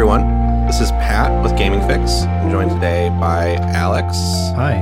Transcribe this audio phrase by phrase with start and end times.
[0.00, 0.66] everyone.
[0.66, 2.22] This is Pat with Gaming Fix.
[2.22, 4.16] I'm joined today by Alex,
[4.56, 4.76] Hi.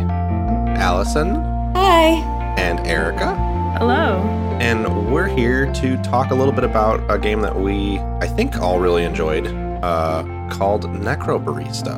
[0.79, 1.35] Allison,
[1.75, 2.23] Hi.
[2.57, 3.35] and Erica.
[3.81, 4.23] Hello.
[4.61, 8.61] And we're here to talk a little bit about a game that we, I think,
[8.61, 9.49] all really enjoyed
[9.83, 11.97] uh, called Necrobarista.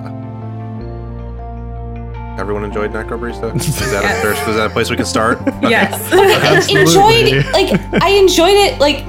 [2.41, 3.55] Everyone enjoyed Necrobarista?
[3.61, 4.49] Is that, a, Yes.
[4.49, 5.39] is that a place we can start?
[5.47, 5.69] Okay.
[5.69, 6.71] Yes.
[6.71, 9.05] enjoyed like I enjoyed it like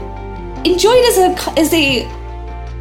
[0.66, 2.20] enjoyed as a as a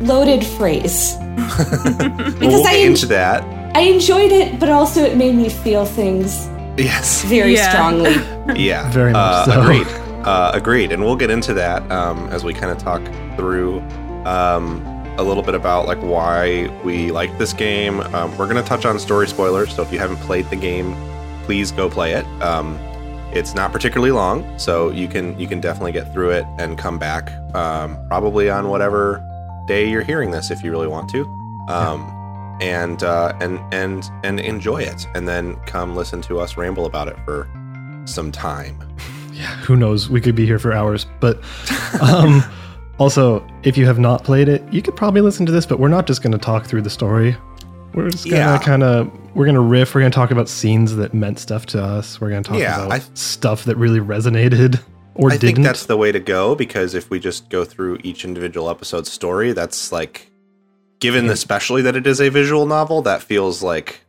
[0.01, 3.43] loaded phrase because we'll I get en- into that.
[3.77, 7.25] I enjoyed it, but also it made me feel things Yes.
[7.25, 7.71] very Yeah.
[7.71, 8.15] strongly.
[8.61, 9.61] Yeah, Very much uh, so.
[9.63, 9.87] Agreed.
[10.27, 10.91] Uh, agreed.
[10.93, 13.01] And we'll get into that um, as we kind of talk
[13.37, 13.79] through
[14.25, 14.85] um,
[15.19, 18.01] a little bit about like why we like this game.
[18.15, 20.97] Um, we're going to touch on story spoilers, so if you haven't played the game,
[21.45, 22.25] please go play it.
[22.43, 22.77] Um,
[23.33, 26.99] it's not particularly long, so you can you can definitely get through it and come
[26.99, 29.23] back um, probably on whatever
[29.67, 31.25] day you're hearing this if you really want to.
[31.69, 32.17] Um,
[32.61, 37.09] and uh, and and and enjoy it, and then come listen to us ramble about
[37.09, 37.49] it for
[38.07, 38.79] some time.
[39.33, 40.11] Yeah, who knows?
[40.11, 41.07] We could be here for hours.
[41.19, 41.41] But
[42.03, 42.43] um,
[42.99, 45.89] also, if you have not played it, you could probably listen to this, but we're
[45.89, 47.35] not just going to talk through the story.
[47.95, 48.59] We're just going to Yeah.
[48.59, 49.95] kind of, we're going to riff.
[49.95, 52.21] We're going to talk about scenes that meant stuff to us.
[52.21, 54.79] We're going to talk Yeah, about I- stuff that really resonated
[55.15, 55.57] or I didn't.
[55.57, 59.11] think that's the way to go because if we just go through each individual episode's
[59.11, 60.31] story, that's like,
[61.01, 64.03] given especially that it is a visual novel, that feels like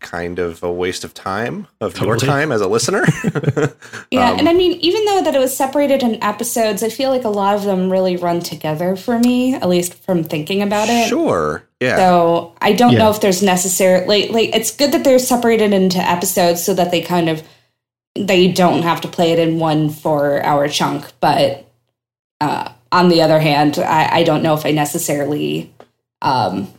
[0.00, 3.04] kind of a waste of time of your time as a listener.
[4.10, 7.10] Yeah, Um, and I mean, even though that it was separated in episodes, I feel
[7.10, 10.88] like a lot of them really run together for me, at least from thinking about
[10.88, 11.08] it.
[11.08, 11.64] sure.
[11.80, 11.96] Yeah.
[11.96, 12.98] So I don't Yeah.
[13.00, 16.90] know if there's necessarily like like it's good that they're separated into episodes so that
[16.90, 17.42] they kind of
[18.26, 21.12] they don't have to play it in one four hour chunk.
[21.20, 21.66] But
[22.40, 25.72] uh, on the other hand, I, I don't know if I necessarily
[26.22, 26.72] um,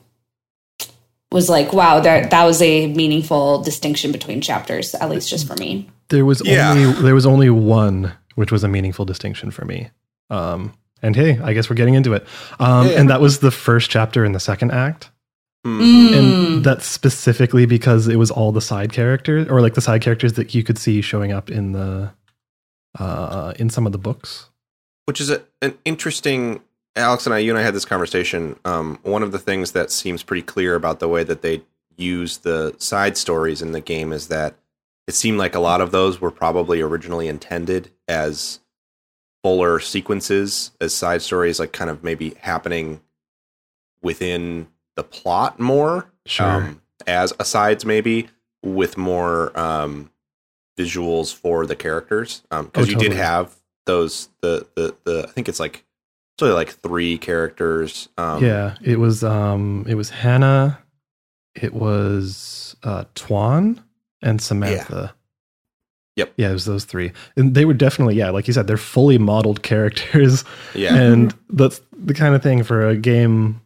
[1.32, 5.56] was like, wow, that that was a meaningful distinction between chapters, at least just for
[5.56, 5.90] me.
[6.10, 6.72] there was Yeah.
[6.72, 9.90] only, there was only one, which was a meaningful distinction for me.
[10.32, 12.26] Um, and hey, I guess we're getting into it.
[12.60, 13.00] Um, Yeah.
[13.00, 15.12] And that was the first chapter in the second act.
[15.66, 15.82] Mm.
[15.82, 16.18] Mm.
[16.18, 20.34] and that's specifically because it was all the side characters or like the side characters
[20.34, 22.14] that you could see showing up in the
[22.98, 24.50] uh in some of the books
[25.06, 26.62] which is a, an interesting
[26.96, 29.92] alex and i you and i had this conversation um, one of the things that
[29.92, 31.62] seems pretty clear about the way that they
[31.98, 34.56] use the side stories in the game is that
[35.08, 38.62] it seemed like a lot of those were probably originally intended as
[39.44, 43.02] fuller sequences as side stories like kind of maybe happening
[44.02, 44.68] within
[45.00, 46.46] the plot more Sure.
[46.46, 48.28] um, as asides maybe
[48.64, 50.12] with more um,
[50.78, 53.56] visuals for the characters because Oh, you did have
[53.86, 55.86] those the, the the I think it's like
[56.36, 60.80] it's only like three characters um, yeah it was um it was hannah
[61.56, 63.82] it was uh Tuan
[64.22, 65.16] and samantha.
[66.18, 66.34] Yep.
[66.36, 67.14] yeah it was those three.
[67.38, 70.44] And they were definitely yeah like you said they're fully modeled characters.
[70.76, 70.94] Yeah.
[70.96, 73.62] And that's the kind of thing for a game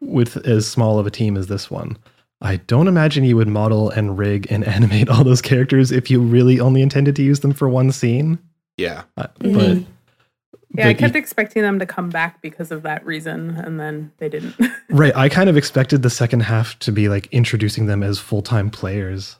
[0.00, 1.96] with as small of a team as this one.
[2.40, 6.20] I don't imagine you would model and rig and animate all those characters if you
[6.20, 8.38] really only intended to use them for one scene.
[8.76, 9.86] yeah Uh, Mhm.
[10.70, 13.80] But Yeah, I kept you- expecting them to come back because of that reason, and
[13.80, 14.54] then they didn't.
[14.90, 18.42] right, I kind of expected the second half to be like introducing them as full
[18.42, 19.36] time players.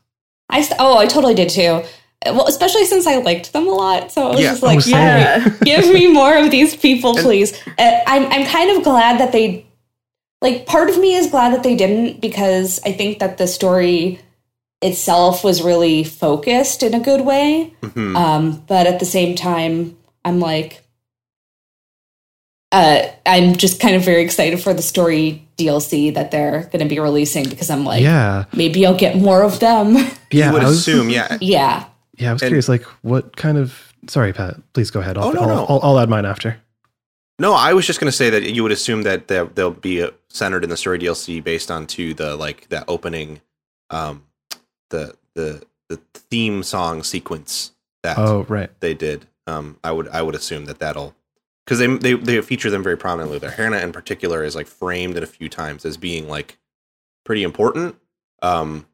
[0.49, 1.83] I st- oh, I totally did too.
[2.27, 4.51] Well, especially since I liked them a lot, so I was Yeah.
[4.51, 4.93] just like, Oh, same.
[4.93, 7.53] yeah, give me more of these people, And- please.
[7.79, 9.67] Uh, I'm I'm kind of glad that they,
[10.41, 14.21] like, part of me is glad that they didn't because I think that the story
[14.81, 17.75] itself was really focused in a good way.
[17.83, 18.17] Mhm.
[18.17, 20.83] Um, but at the same time, I'm like,
[22.71, 26.85] uh, I'm just kind of very excited for the story DLC that they're going to
[26.85, 29.95] be releasing because I'm like, yeah, maybe I'll get more of them.
[30.31, 30.49] yeah.
[30.49, 31.87] you would I was, assume yeah yeah.
[32.19, 32.69] Yeah, I was And- curious.
[32.69, 33.93] Like, what kind of?
[34.09, 34.57] Sorry, Pat.
[34.75, 35.17] Please go ahead.
[35.17, 35.67] I'll, Oh, no, I'll, no.
[35.69, 36.57] I'll, I'll add mine after.
[37.39, 40.71] No I was just gonna say that you would assume that they'll, be centered in
[40.71, 43.41] the story DLC based on to the like that opening
[43.91, 44.25] um
[44.91, 48.71] the the the theme song sequence that Oh, right.
[48.81, 49.27] they did.
[49.47, 51.15] Um, I would I would assume that that'll
[51.65, 53.51] because they, they they feature them very prominently there.
[53.51, 56.59] Hannah in particular is like framed in a few times as being like
[57.25, 57.97] pretty important.
[58.43, 58.87] Um,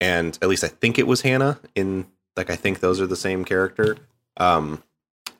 [0.00, 2.06] and at least I think it was Hannah in
[2.36, 3.96] like I think those are the same character.
[4.38, 4.82] Um,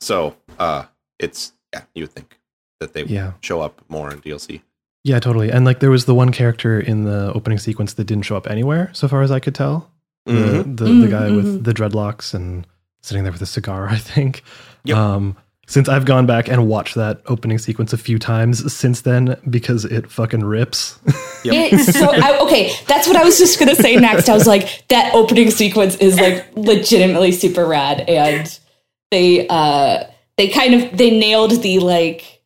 [0.01, 0.85] so uh,
[1.19, 2.38] it's yeah, you would think
[2.81, 3.33] that they Yeah.
[3.41, 4.63] show up more in DLC.
[5.05, 5.51] Yeah, totally.
[5.51, 8.49] And like, there was the one character in the opening sequence that didn't show up
[8.51, 9.91] anywhere, so far as I could tell.
[10.29, 10.77] Mhm.
[10.77, 11.65] The the, the Mm, guy with mhm.
[11.65, 12.67] the dreadlocks and
[13.01, 14.43] sitting there with a cigar, I think.
[14.85, 14.97] Yep.
[14.97, 15.37] Um,
[15.67, 19.85] since I've gone back and watched that opening sequence a few times since then because
[19.85, 20.99] it fucking rips.
[21.45, 22.73] It's so I, okay.
[22.89, 24.29] That's what I was just gonna say next.
[24.29, 28.59] I was like, that opening sequence is like legitimately super rad, and
[29.13, 30.05] they uh
[30.37, 32.38] they kind of they nailed the like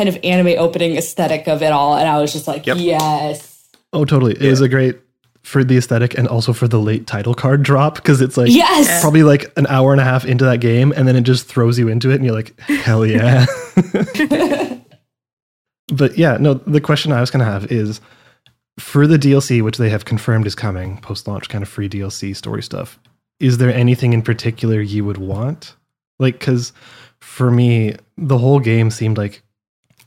[0.00, 2.78] kind of anime opening aesthetic of it all, and I was just like, Yep.
[2.80, 4.32] yes, oh, totally.
[4.32, 4.98] It was a great
[5.42, 9.02] for the aesthetic and also for the late title card drop because it's like yes.
[9.02, 11.78] probably like an hour and a half into that game and then it just throws
[11.78, 13.46] you into it and you're like hell yeah
[15.88, 18.02] but yeah no the question i was going to have is
[18.78, 22.36] for the dlc which they have confirmed is coming post launch kind of free dlc
[22.36, 22.98] story stuff
[23.38, 25.74] is there anything in particular you would want
[26.18, 26.74] like because
[27.20, 29.42] for me the whole game seemed like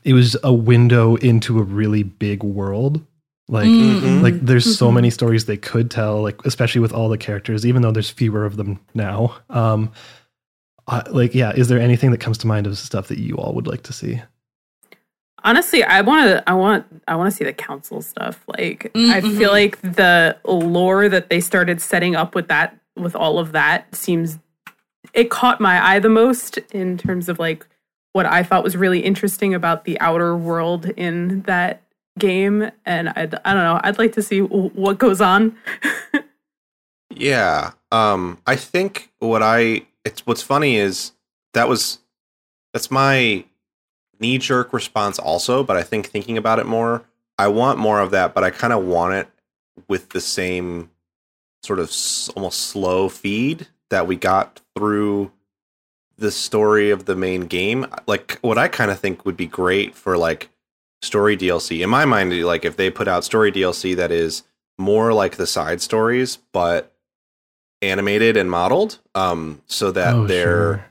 [0.04, 3.02] it was a window into a really big world
[3.48, 4.22] like Mm.
[4.22, 4.94] like there's so Mhm.
[4.94, 8.44] many stories they could tell like especially with all the characters even though there's fewer
[8.46, 9.90] of them now um
[10.86, 13.54] I, like yeah is there anything that comes to mind of stuff that you all
[13.54, 14.22] would like to see
[15.46, 16.48] Honestly, I want to.
[16.48, 16.86] I want.
[17.06, 18.42] I want to see the council stuff.
[18.48, 19.36] Like, I Mhm.
[19.36, 23.94] feel like the lore that they started setting up with that, with all of that,
[23.94, 24.38] seems
[25.12, 27.66] it caught my eye the most in terms of like
[28.14, 31.82] what I thought was really interesting about the outer world in that
[32.18, 32.70] game.
[32.86, 33.80] And I, I don't know.
[33.84, 35.56] I'd like to see what goes on.
[37.16, 37.72] Yeah.
[37.92, 41.12] Um I think what I it's what's funny is
[41.52, 41.98] that was
[42.72, 43.44] that's my
[44.18, 47.04] knee jerk response also, but I think thinking about it more,
[47.38, 49.28] I want more of that, but I kind of want it
[49.86, 50.90] with the same
[51.62, 55.30] sort of s- almost slow feed that we got through
[56.16, 57.86] the story of the main game.
[58.06, 60.48] Like what I kind of think would be great for like
[61.02, 61.82] story DLC.
[61.82, 64.42] In my mind, like if they put out story DLC that is
[64.78, 66.92] more like the side stories, but
[67.82, 70.86] animated and modeled, um, so that Oh, they're sure.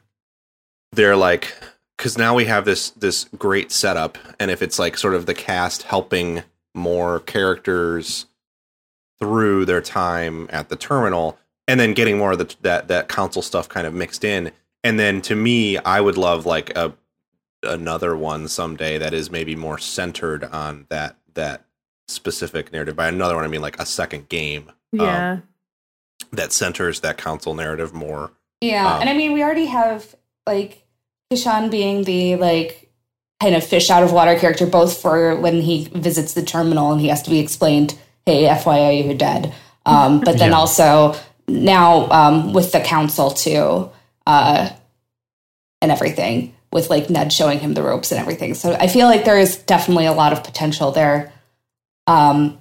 [0.92, 1.54] they're like
[1.98, 5.34] because now we have this this great setup, and if it's like sort of the
[5.34, 6.44] cast helping
[6.75, 8.25] more characters
[9.20, 11.38] through their time at the terminal,
[11.68, 14.52] and then getting more of the, that that council stuff kind of mixed in,
[14.83, 16.94] and then to me, I would love like a
[17.63, 21.63] another one someday that is maybe more centered on that that
[22.07, 22.95] specific narrative.
[22.95, 25.39] By another one, I mean like a second game Yeah.
[26.31, 28.31] that centers that council narrative more.
[28.62, 30.13] Yeah, Um, and I mean, we already have
[30.45, 30.86] like
[31.31, 32.89] Kishan being the like
[33.41, 37.00] kind of fish out of water character, both for when he visits the terminal and
[37.01, 37.95] he has to be explained,
[38.25, 39.53] "Hey, FYI, you're dead."
[39.86, 40.57] Um, but then Yeah.
[40.57, 41.15] also
[41.47, 43.89] now um, with the council too,
[44.28, 44.70] uh,
[45.81, 48.54] and everything with like Ned showing him the ropes and everything.
[48.54, 51.31] So I feel like there is definitely a lot of potential there.
[52.08, 52.58] Um,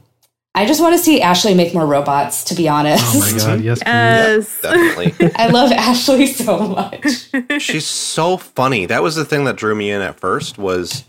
[0.55, 2.45] I just want to see Ashley make more robots.
[2.45, 3.87] To be honest, oh my god yes please.
[3.89, 4.61] Yes.
[4.61, 5.31] Definitely.
[5.37, 7.31] I love Ashley so much.
[7.63, 8.85] She's so funny.
[8.87, 11.05] That was the thing that drew me in at first was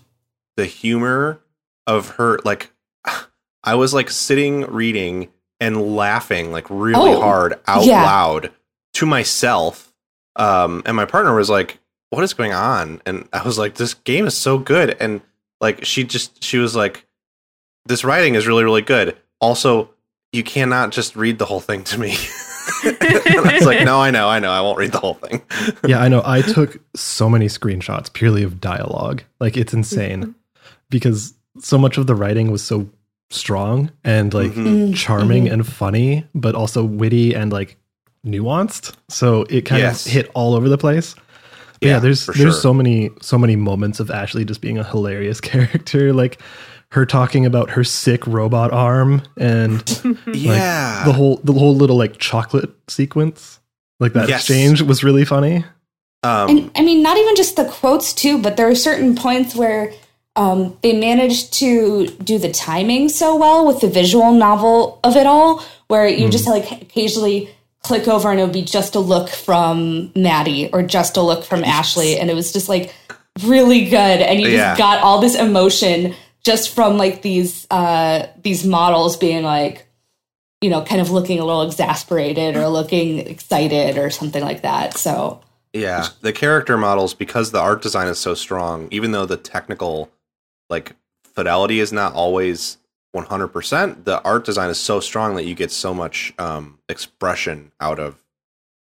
[0.56, 1.42] the humor
[1.88, 2.72] of her like
[3.66, 5.28] I was like sitting reading
[5.60, 8.04] and laughing like really Oh, hard out yeah.
[8.04, 8.52] loud
[8.94, 9.93] to myself.
[10.36, 13.94] Um and my partner was like, "What is going on?" And I was like, "This
[13.94, 15.22] game is so good." And
[15.62, 17.06] like she just she was like,
[17.86, 19.90] "This writing is really really good." Also,
[20.32, 22.16] you cannot just read the whole thing to me.
[22.86, 24.52] and I was like, "No, I know, I know.
[24.52, 25.42] I won't read the whole thing."
[25.88, 30.34] yeah i know i took so many screenshots purely of dialogue like it's insane
[30.90, 32.90] because so much of the writing was so
[33.30, 34.66] strong and like Mhm.
[34.92, 35.54] Mm, charming mhm.
[35.54, 37.78] and funny but also witty and like
[38.26, 40.06] nuanced so it kind Yes.
[40.06, 41.14] of hit all over the place
[41.82, 42.62] But yeah, there's for there's sure.
[42.62, 46.40] so many so many moments of Ashley just being a hilarious character like
[46.92, 49.82] her talking about her sick robot arm and
[50.34, 51.04] yeah.
[51.06, 53.60] the whole the whole little like chocolate sequence
[54.00, 54.42] like that Yes.
[54.42, 55.66] exchange was really funny
[56.26, 59.56] um, and I mean, not even just the quotes too, but there are certain points
[59.58, 59.92] where
[60.38, 65.26] um, they managed to do the timing so well with the visual novel of it
[65.28, 67.50] all, where you just like occasionally
[67.84, 71.44] click over and it would be just a look from Maddy or just a look
[71.44, 72.94] from Ashley, and it was just like
[73.44, 74.70] really good, and you Yeah.
[74.70, 79.88] just got all this emotion just from like these uh, these models being like.
[80.62, 84.98] You know, kind of looking a little exasperated or looking excited or something like that.
[84.98, 85.42] So,
[85.74, 90.10] yeah, the character models because the art design is so strong, even though the technical
[90.70, 90.96] like
[91.34, 92.78] fidelity is not always
[93.16, 98.00] 100%, the art design is so strong that you get so much um expression out
[98.00, 98.16] of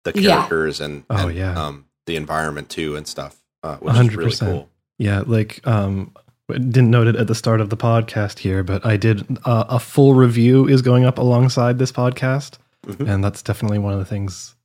[0.03, 0.35] the Yeah.
[0.35, 1.59] characters and, Oh, and, yeah.
[1.67, 4.39] um the environment too and stuff, uh, which is really 100%.
[4.39, 4.69] cool.
[4.97, 6.11] Yeah, like um
[6.49, 9.79] didn't note it at the start of the podcast here, but I did uh, a
[9.79, 13.07] full review is going up alongside this podcast, Mhm.
[13.07, 14.55] and that's definitely one of the things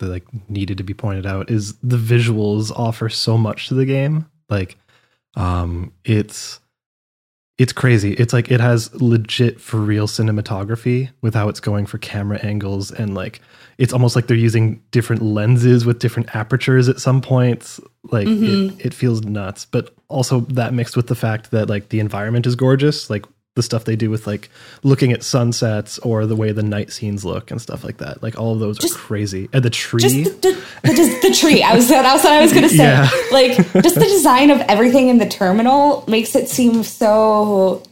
[0.00, 3.84] that like needed to be pointed out is the visuals offer so much to the
[3.86, 4.26] game.
[4.48, 4.76] Like,
[5.36, 6.59] um, it's
[7.60, 8.14] it's crazy.
[8.14, 12.90] It's like it has legit for real cinematography with how it's going for camera angles
[12.90, 13.40] and like
[13.76, 17.78] it's almost like they're using different lenses with different apertures at some points.
[18.10, 18.78] Like Mhm.
[18.80, 19.66] it, it feels nuts.
[19.66, 23.26] But also that mixed with the fact that like the environment is gorgeous, like
[23.56, 24.48] the stuff they do with like
[24.82, 28.22] looking at sunsets or the way the night scenes look and stuff like that.
[28.22, 29.48] Like all of those Just- are crazy.
[29.52, 30.00] And the tree.
[30.00, 30.30] just the,
[30.82, 31.62] the, the, the tree.
[31.62, 32.76] I was that was what I was gonna say.
[32.76, 33.10] Yeah.
[33.32, 37.82] Like just the design of everything in the terminal makes it seem so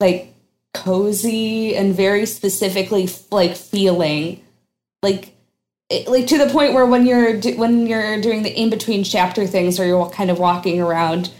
[0.00, 0.32] like
[0.74, 4.42] cozy and very specifically like feeling
[5.02, 5.34] like
[5.90, 9.02] it, like to the point where when you're do, when you're doing the in between
[9.04, 11.30] chapter things or you're kind of walking around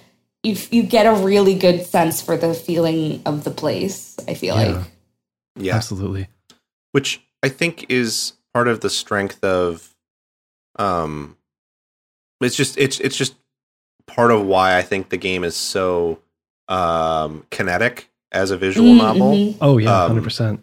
[0.49, 4.57] you you get a really good sense for the feeling of the place i feel
[4.57, 4.73] Yeah.
[4.73, 4.87] like
[5.57, 5.77] Yeah.
[5.77, 6.29] Absolutely.
[6.93, 9.95] which I think is part of the strength of
[10.79, 11.37] um
[12.41, 13.35] it's just it's it's just
[14.07, 16.21] part of why I think the game is so
[16.69, 19.57] um kinetic as a visual Mm, novel mhm.
[19.61, 20.63] Oh yeah, Um, hundred percent.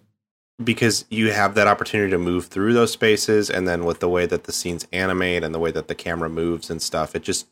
[0.63, 4.25] because you have that opportunity to move through those spaces and then with the way
[4.25, 7.47] that the scenes animate and the way that the camera moves and stuff it just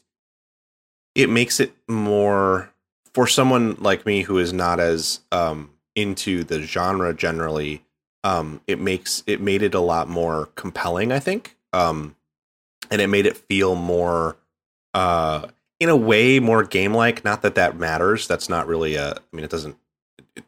[1.16, 2.70] it makes it more
[3.14, 7.84] for someone like me who is not as um into the genre generally
[8.24, 11.56] um it makes it made it a lot more compelling i think.
[11.74, 12.16] Um
[12.92, 14.38] and it made it feel more
[14.94, 15.48] uh
[15.80, 18.28] in a way more game like not that that matters.
[18.28, 19.76] That's not really a i mean it doesn't
[20.36, 20.44] it,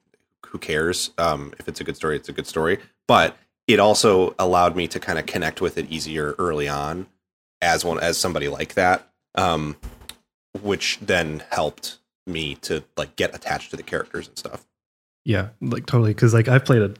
[0.47, 1.11] who cares?
[1.17, 2.79] Um if it's a good story it's a good story.
[3.07, 7.07] But it also allowed me to kind of connect with it easier early on
[7.61, 9.07] as one as somebody like that.
[9.35, 9.77] Um
[10.61, 11.97] which then helped
[12.27, 14.65] me to like get attached to the characters and stuff
[15.25, 16.11] Yeah, like totally.
[16.13, 16.93] Because like I've played a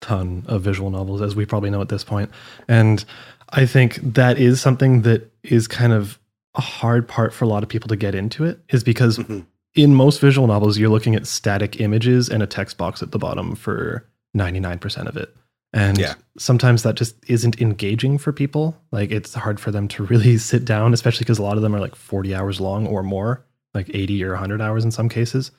[0.00, 2.30] ton of visual novels, as we probably know at this point,
[2.68, 3.04] and
[3.50, 6.18] I think that is something that is kind of
[6.54, 8.60] a hard part for a lot of people to get into it.
[8.70, 9.44] Is because Mhm.
[9.74, 13.18] in most visual novels, you're looking at static images and a text box at the
[13.18, 15.34] bottom for ninety nine percent of it,
[15.72, 16.14] and Yeah.
[16.38, 18.76] sometimes that just isn't engaging for people.
[18.90, 21.74] Like it's hard for them to really sit down, especially because a lot of them
[21.74, 25.50] are like forty hours long or more, like eighty or hundred hours in some cases.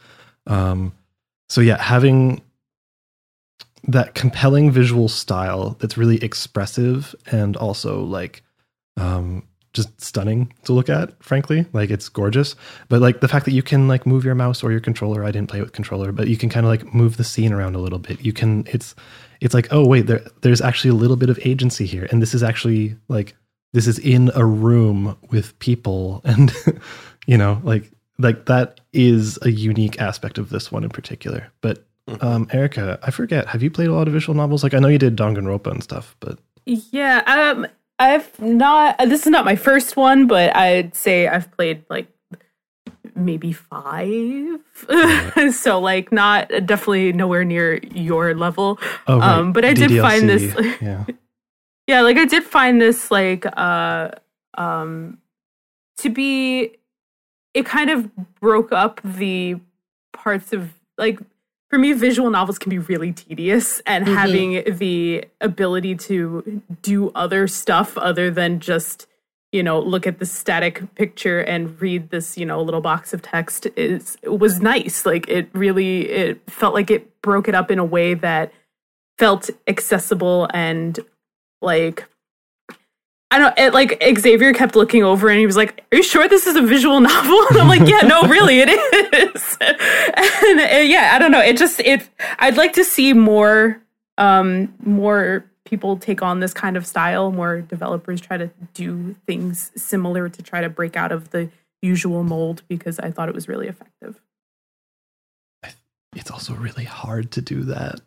[0.48, 0.94] Um,
[1.50, 2.42] so yeah, having
[3.88, 8.44] that compelling visual style that's really expressive and also like
[8.98, 12.56] um just stunning to look at frankly like it's gorgeous
[12.90, 15.32] but like the fact that you can like move your mouse or your controller i
[15.32, 17.80] didn't play with controller but you can kind of like move the scene around a
[17.80, 18.94] little bit you can it's
[19.42, 22.34] it's like oh wait there there's actually a little bit of agency here and this
[22.34, 23.36] is actually like
[23.74, 26.54] this is in a room with people and
[27.28, 31.84] you know like like that is a unique aspect of this one in particular but
[32.10, 32.24] Mhm.
[32.24, 34.88] um erica i forget have you played a lot of visual novels like i know
[34.88, 37.68] you did danganronpa and stuff but Yeah, um,
[38.00, 38.98] I've not.
[39.00, 42.08] This is not my first one, but I'd say I've played like
[43.16, 44.60] maybe five.
[45.54, 48.80] so like, not definitely nowhere near your level.
[49.08, 51.06] oh right, Um, but I did find this- DDLC, yeah
[51.88, 54.12] Yeah, like I did find this like uh
[54.58, 55.18] um
[55.98, 56.78] to be
[57.54, 59.58] it kind of broke up the
[60.14, 61.20] parts of like
[61.70, 64.14] for me visual novels can be really tedious and Mhm.
[64.16, 69.08] having the ability to do other stuff other than just
[69.52, 73.22] you know look at the static picture and read this you know little box of
[73.22, 77.80] text is was nice like it really it felt like it broke it up in
[77.80, 78.52] a way that
[79.18, 81.00] felt accessible and
[81.62, 82.08] like
[83.34, 86.28] I don't it, like Xavier kept looking over and he was like, "Are you sure
[86.28, 90.80] this is a visual novel?" And I'm like, "Yeah, no, really, it is." and, uh,
[90.84, 91.40] yeah, I don't know.
[91.40, 92.10] It just it.
[92.40, 93.82] I'd like to see more,
[94.18, 97.32] um, more people take on this kind of style.
[97.32, 101.50] More developers try to do things similar to try to break out of the
[101.82, 104.20] usual mold because I thought it was really effective.
[106.14, 108.02] it's also really hard to do that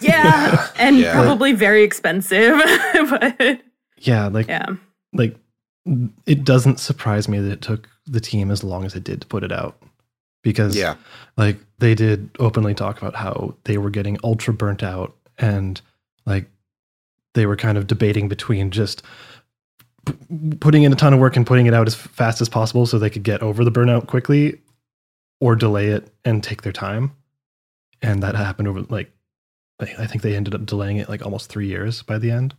[0.00, 1.12] Yeah, and Yeah.
[1.12, 2.60] probably very expensive,
[3.10, 3.60] but
[3.98, 4.66] yeah like yeah.
[5.12, 5.36] like
[6.26, 9.26] it doesn't surprise me that it took the team as long as it did to
[9.28, 9.80] put it out
[10.42, 10.96] because yeah
[11.36, 15.80] like they did openly talk about how they were getting ultra burnt out and
[16.26, 16.46] like
[17.34, 19.02] they were kind of debating between just
[20.06, 20.14] p-
[20.60, 22.98] putting in a ton of work and putting it out as fast as possible so
[22.98, 24.60] they could get over the burnout quickly
[25.40, 27.12] or delay it and take their time
[28.02, 29.10] and that happened over like
[29.80, 32.54] I think they ended up delaying it like almost 3 years by the end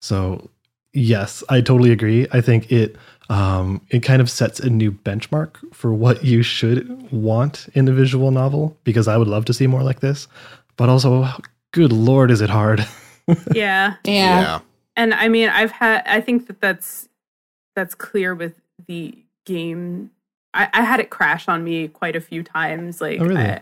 [0.00, 0.50] so
[0.94, 2.96] yes i totally agree i think it
[3.30, 7.92] um, it kind of sets a new benchmark for what you should want in a
[7.92, 10.28] visual novel because I would love to see more like this.
[10.76, 11.28] But also,
[11.72, 12.86] good lord, is it hard?
[13.54, 13.94] Yeah.
[14.04, 14.60] Yeah.
[14.96, 16.02] and I mean, I've had.
[16.06, 17.08] I think that that's
[17.76, 18.54] that's clear with
[18.86, 19.16] the
[19.46, 20.10] game.
[20.54, 23.00] I, I had it crash on me quite a few times.
[23.00, 23.40] Like, Oh, really?
[23.40, 23.60] I-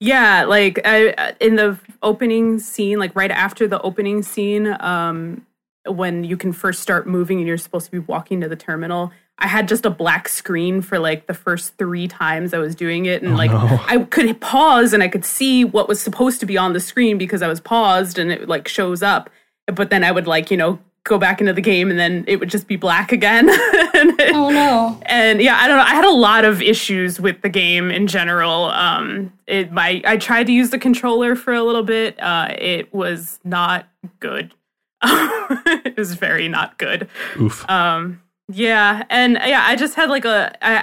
[0.00, 5.44] yeah, like I in the opening scene, like right after the opening scene, um,
[5.86, 9.10] when you can first start moving and you're supposed to be walking to the terminal.
[9.38, 13.06] I had just a black screen for like the first three times I was doing
[13.06, 13.80] it, and Oh, like no.
[13.86, 17.18] I could pause and I could see what was supposed to be on the screen
[17.18, 19.30] because I was paused and it like shows up.
[19.66, 22.38] But then I would like, you know, go back into the game and then it
[22.40, 23.48] would just be black again.
[23.94, 25.00] and, it- Oh no.
[25.06, 25.84] and yeah, I don't know.
[25.84, 28.64] I had a lot of issues with the game in general.
[28.66, 32.20] Um, it my I tried to use the controller for a little bit.
[32.20, 33.86] Uh, it was not
[34.20, 34.52] good.
[35.02, 37.08] it was very not good.
[37.40, 37.68] Oof.
[37.70, 40.74] Um, yeah, and yeah, I just had like a I,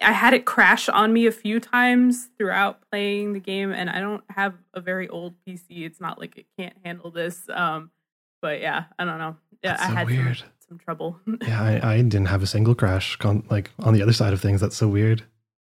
[0.00, 3.90] I I had it crash on me a few times throughout playing the game, and
[3.90, 5.82] I don't have a very old PC.
[5.84, 7.42] It's not like it can't handle this.
[7.52, 7.90] Um,
[8.40, 9.36] but yeah, I don't know.
[9.62, 10.38] Yeah, That's I so had weird.
[10.38, 11.20] Some, some trouble.
[11.42, 13.16] yeah, I, I didn't have a single crash.
[13.16, 15.22] Con- like on the other side of things, that's so weird.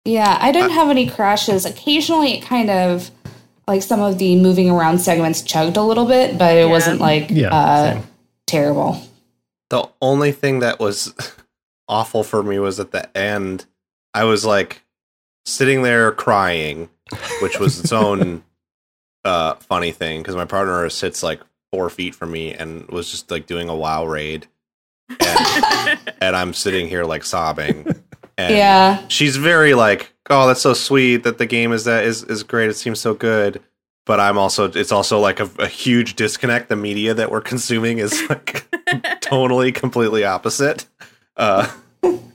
[0.04, 1.64] Yeah, I didn't have any crashes.
[1.64, 3.10] Occasionally, it kind of
[3.66, 6.70] like some of the moving around segments chugged a little bit, but it Yeah.
[6.70, 8.02] wasn't like Yeah, uh,
[8.46, 9.00] terrible.
[10.00, 11.14] The only thing that was
[11.88, 13.66] awful for me was at the end.
[14.14, 14.82] I was like
[15.44, 16.88] sitting there crying,
[17.42, 18.42] which was its own
[19.24, 21.40] uh, funny thing because my partner sits like
[21.72, 24.46] four feet from me and was just like doing a WoW raid,
[25.08, 27.86] and, and I'm sitting here like sobbing.
[28.38, 32.24] And Yeah, she's very like, oh, that's so sweet that the game is that is
[32.24, 32.70] is great.
[32.70, 33.62] It seems so good.
[34.06, 36.68] But I'm also, it's also like a, a huge disconnect.
[36.68, 38.66] The media that we're consuming is like
[39.20, 40.86] totally, completely opposite,
[41.36, 41.70] uh,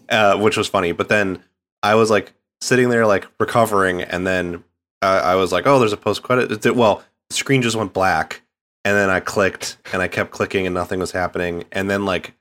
[0.09, 0.91] uh, which was funny.
[0.91, 1.43] But then
[1.83, 4.63] I was like sitting there, like recovering, and then
[5.01, 6.75] uh, I was like, oh, there's a post credit.
[6.75, 8.41] Well, the screen just went black,
[8.83, 11.65] and then I clicked, and I kept clicking, and nothing was happening.
[11.71, 12.33] And then like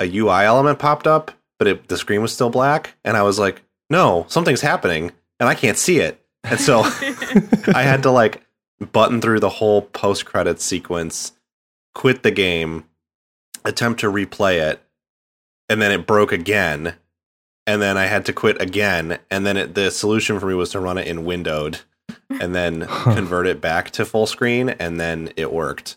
[0.00, 3.38] a UI element popped up, but it, the screen was still black, and I was
[3.38, 6.18] like, no, something's happening, and I can't see it.
[6.44, 6.80] And so
[7.74, 8.42] I had to like
[8.82, 11.32] button through the whole post credit sequence,
[11.94, 12.84] quit the game,
[13.64, 14.82] attempt to replay it,
[15.68, 16.94] and then it broke again.
[17.66, 19.20] And then I had to quit again.
[19.30, 21.78] And then it, the solution for me was to run it in windowed
[22.28, 23.14] and then Huh.
[23.14, 24.70] convert it back to full screen.
[24.70, 25.94] And then it worked.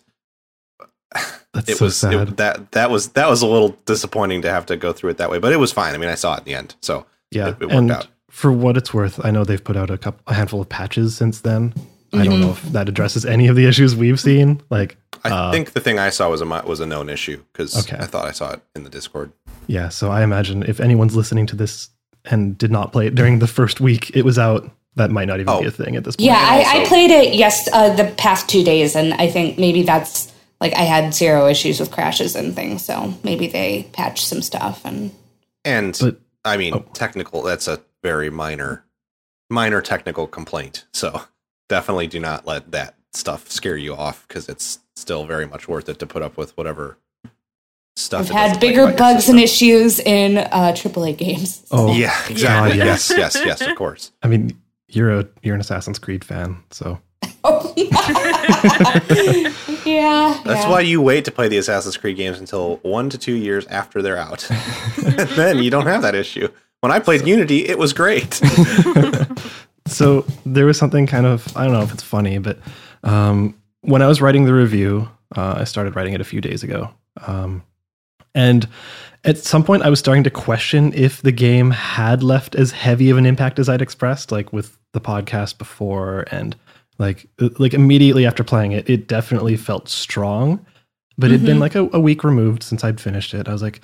[1.54, 2.14] That's It so was sad.
[2.14, 5.18] it, that that was that was a little disappointing to have to go through it
[5.18, 5.96] that way, but it was fine.
[5.96, 8.08] I mean, I saw it in the end, so yeah, it- it worked and out.
[8.30, 11.16] for what it's worth, I know they've put out a couple, a handful of patches
[11.16, 11.74] since then.
[12.20, 14.62] I don't know if that addresses any of the issues we've seen.
[14.70, 17.78] Like, I Uh, think the thing I saw was a was a known issue because
[17.78, 17.98] Okay.
[18.00, 19.32] I thought I saw it in the Discord.
[19.68, 19.90] yeah.
[19.90, 21.90] So I imagine if anyone's listening to this
[22.26, 25.40] and did not play it during the first week it was out, that might not
[25.40, 25.62] even Oh.
[25.62, 26.26] be a thing at this point.
[26.28, 26.38] yeah.
[26.40, 30.32] I, I played it yes uh, the past two days, and I think maybe that's
[30.62, 32.86] like I had zero issues with crashes and things.
[32.86, 35.12] So maybe they patched some stuff and
[35.66, 36.86] And But- I mean, oh.
[36.94, 37.42] technical.
[37.42, 38.86] That's a very minor,
[39.50, 40.86] minor technical complaint.
[40.94, 41.22] So
[41.70, 45.90] definitely do not let that stuff scare you off because it's still very much worth
[45.90, 46.98] it to put up with whatever
[47.96, 48.22] stuff.
[48.22, 51.66] I've had bigger bugs and issues in uh, AAA games.
[51.72, 52.78] Oh, Yeah, exactly.
[52.78, 52.86] Yeah.
[52.86, 53.62] Yes, yes, yes.
[53.62, 54.12] Of course.
[54.22, 57.00] I mean, you're a you're an Assassin's Creed fan, so
[57.76, 57.92] yeah,
[59.84, 60.70] That's yeah.
[60.70, 64.02] why you wait to play the Assassin's Creed games until one to two years after
[64.02, 64.48] they're out.
[65.36, 66.48] then you don't have that issue.
[66.82, 68.42] When I played Unity, it was great.
[69.88, 72.60] So there was something kind of I don't know if it's funny, but
[73.04, 76.64] um, when I was writing the review, uh, I started writing it a few days
[76.64, 76.90] ago,
[77.28, 77.64] um,
[78.34, 78.68] and
[79.24, 83.10] at some point I was starting to question if the game had left as heavy
[83.10, 86.56] of an impact as I'd expressed, like with the podcast before, and
[86.98, 90.66] like uh, like immediately after playing it, it definitely felt strong,
[91.18, 91.62] but it'd been Mhm.
[91.62, 93.48] like a, a week removed since I'd finished it.
[93.48, 93.82] I was like.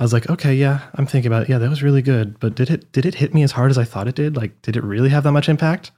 [0.00, 1.50] I was like, okay, yeah, I'm thinking about it.
[1.50, 3.76] Yeah, that was really good, but did it did it hit me as hard as
[3.76, 4.34] I thought it did?
[4.34, 5.90] Like, did it really have that much impact?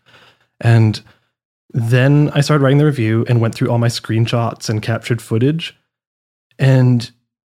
[0.60, 1.00] And
[1.70, 5.76] then I started writing the review and went through all my screenshots and captured footage.
[6.58, 7.08] And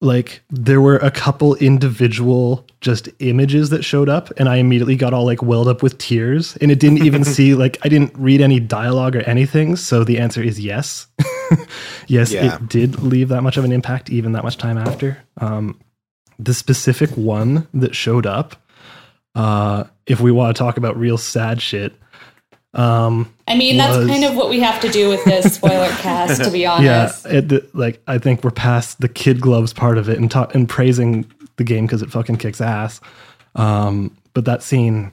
[0.01, 5.13] like there were a couple individual just images that showed up and I immediately got
[5.13, 8.41] all like welled up with tears and it didn't even see like I didn't read
[8.41, 11.07] any dialogue or anything so the answer is yes.
[12.07, 12.55] yes, Yeah.
[12.55, 15.17] it did leave that much of an impact even that much time after.
[15.37, 15.79] Um
[16.39, 18.55] the specific one that showed up
[19.35, 21.93] uh if we want to talk about real sad shit
[22.73, 26.43] um I mean, that's kind of what we have to do with this spoiler cast,
[26.43, 27.25] to be honest.
[27.25, 30.49] yeah, it, like I think we're past the kid gloves part of it and ta-
[30.53, 32.99] and praising the game because it fucking kicks ass.
[33.55, 35.11] Um, but that scene,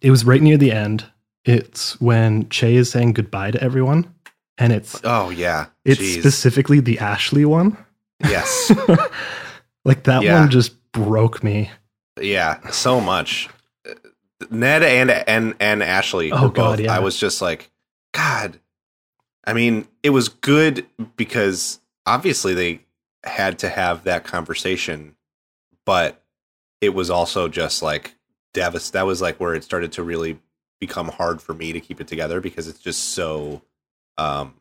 [0.00, 1.04] it was right near the end.
[1.44, 4.12] It's when Chay is saying goodbye to everyone,
[4.58, 5.66] and it's oh yeah.
[5.84, 6.18] it's Jeez.
[6.18, 7.76] specifically the Ashley one.
[8.24, 8.72] Yes.
[9.84, 10.40] like that Yeah.
[10.40, 11.70] one just broke me.
[12.20, 13.48] yeah, so much.
[14.50, 16.80] Ned and and and Ashley Oh, God, both.
[16.80, 16.94] yeah.
[16.96, 17.70] I was just like,
[18.12, 18.58] God.
[19.44, 22.80] I mean, it was good because obviously they
[23.24, 25.16] had to have that conversation,
[25.84, 26.22] but
[26.80, 28.14] it was also just like
[28.54, 28.92] devast.
[28.92, 30.38] That was like where it started to really
[30.80, 33.60] become hard for me to keep it together because it's just so
[34.16, 34.54] um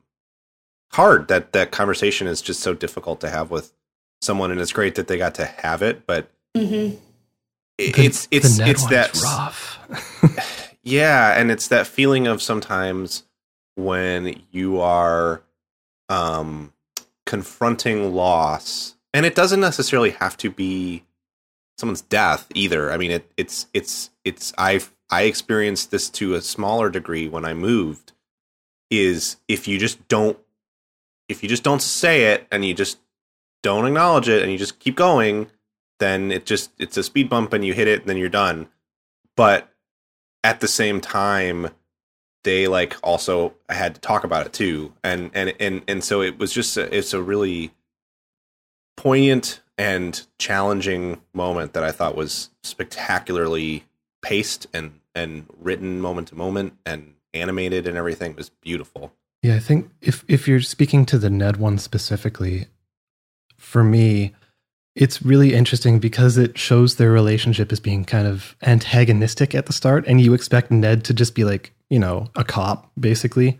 [0.91, 3.73] hard that that conversation is just so difficult to have with
[4.21, 6.91] someone and it's great that they got to have it but hmm
[7.77, 9.79] it- The- it's it's the it's that rough.
[10.83, 13.23] yeah and it's that feeling of sometimes
[13.75, 15.41] when you are
[16.09, 16.73] um
[17.25, 21.03] confronting loss and it doesn't necessarily have to be
[21.77, 26.41] someone's death either i mean it, it's it's it's i i experienced this to a
[26.41, 28.11] smaller degree when i moved
[28.89, 30.37] is if you just don't
[31.29, 32.97] if you just don't say it and you just
[33.63, 35.49] don't acknowledge it and you just keep going
[35.99, 38.67] then it just it's a speed bump and you hit it and then you're done.
[39.35, 39.69] But
[40.43, 41.69] at the same time
[42.43, 44.93] they like also had to talk about it too.
[45.03, 47.71] And and and and so it was just a, it's a really
[48.97, 53.85] poignant and challenging moment that I thought was spectacularly
[54.21, 58.31] paced and and written moment to moment and animated and everything.
[58.31, 59.13] It was beautiful.
[59.43, 62.67] Yeah, I think if if you're speaking to the Ned one specifically,
[63.69, 64.33] for me,
[64.95, 69.73] it's really interesting because it shows their relationship as being kind of antagonistic at the
[69.73, 73.59] start, and you expect Ned to just be like, you know, a cop, basically.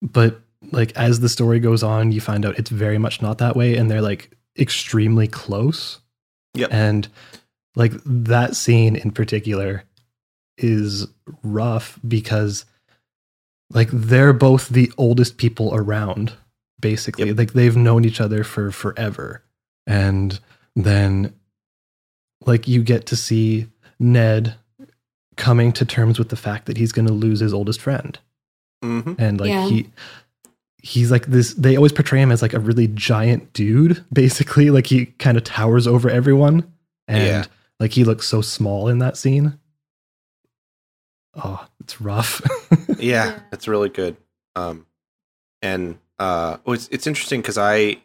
[0.00, 3.56] But like as the story goes on, you find out it's very much not that
[3.56, 5.98] way, and they're like extremely close.
[6.54, 6.72] Yep.
[6.72, 7.08] And
[7.74, 9.82] like that scene in particular
[10.58, 11.08] is
[11.42, 12.66] rough because
[13.70, 16.34] like they're both the oldest people around
[16.80, 17.38] basically Yep.
[17.38, 19.42] like they've known each other for forever
[19.86, 20.38] and
[20.76, 21.34] then
[22.46, 23.66] like you get to see
[23.98, 24.54] ned
[25.36, 28.18] coming to terms with the fact that he's going to lose his oldest friend
[28.84, 29.14] Mm-hmm.
[29.18, 29.68] and like Yeah.
[29.68, 29.90] he
[30.82, 34.86] he's like this they always portray him as like a really giant dude basically like
[34.86, 36.72] he kind of towers over everyone
[37.06, 37.44] and Yeah.
[37.78, 39.58] like he looks so small in that scene
[41.34, 42.40] oh it's rough
[42.88, 43.38] yeah, Yeah.
[43.52, 44.16] it's really good.
[44.56, 44.86] Um,
[45.62, 47.96] and uh, it's it's interesting because I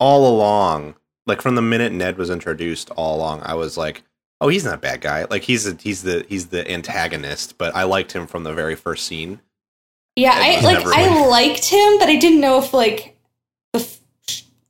[0.00, 0.94] all along,
[1.26, 4.04] like from the minute Ned was introduced, all along, I was like,
[4.40, 5.26] oh, he's not a bad guy.
[5.28, 8.76] Like he's a, he's the he's the antagonist, but I liked him from the very
[8.76, 9.40] first scene.
[10.14, 13.17] Yeah, I I like I liked him, but I didn't know if like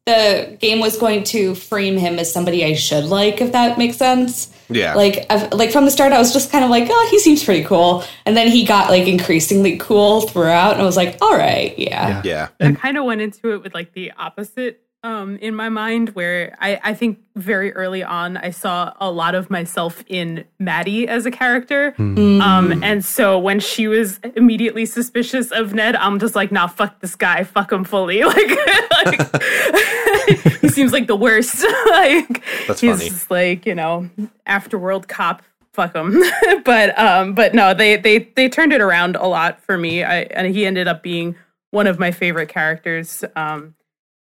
[0.08, 3.96] the game was going to frame him as somebody I should like, if that makes
[3.96, 4.52] sense.
[4.70, 7.18] Yeah, Like, I've, like from the start, I was just kind of like, oh, he
[7.18, 11.16] seems pretty cool, and then he got like increasingly cool throughout, and I was like,
[11.22, 12.22] all right, yeah, Yeah.
[12.24, 15.68] yeah, And- I kind of went into it with like the opposite um, in my
[15.68, 20.44] mind, where I, I think very early on I saw a lot of myself in
[20.58, 21.92] Maddy as a character.
[21.92, 22.40] Mm.
[22.40, 26.98] Um, and so when she was immediately suspicious of Ned, I'm just like, nah, fuck
[27.00, 28.22] this guy, fuck him fully.
[28.28, 29.42] Like, like
[30.60, 31.64] he seems like the worst.
[31.90, 33.50] like, That's he's funny.
[33.50, 34.10] like, you know,
[34.46, 35.42] afterworld cop.
[35.72, 36.20] Fuck him,
[36.64, 40.02] but um, but no, they they they turned it around a lot for me.
[40.02, 41.36] I and he ended up being
[41.70, 43.22] one of my favorite characters.
[43.36, 43.74] Um,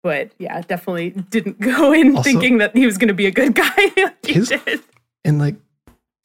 [0.04, 3.32] but yeah, definitely didn't go in Also- thinking that he was going to be a
[3.32, 3.74] good guy.
[3.96, 4.80] like he His- did.
[5.24, 5.56] and like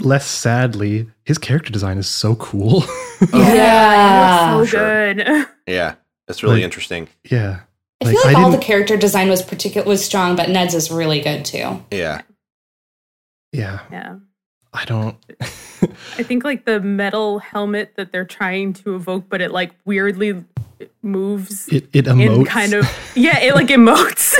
[0.02, 4.58] less sadly his character design is so cool oh, yeah.
[4.60, 5.14] so sure.
[5.16, 5.46] good.
[5.68, 5.96] yeah.
[6.28, 7.08] It's really Like- interesting.
[7.24, 7.62] yeah
[8.02, 10.90] I feel like I all the character design was particular was strong, but Ned's is
[10.92, 11.84] really good too.
[11.92, 12.22] Yeah,
[13.52, 14.16] yeah yeah.
[14.74, 15.18] i don't
[16.18, 20.44] I think like the metal helmet that they're trying to evoke, but it like weirdly
[21.02, 24.36] moves it, it in emotes kind of yeah, it like emotes,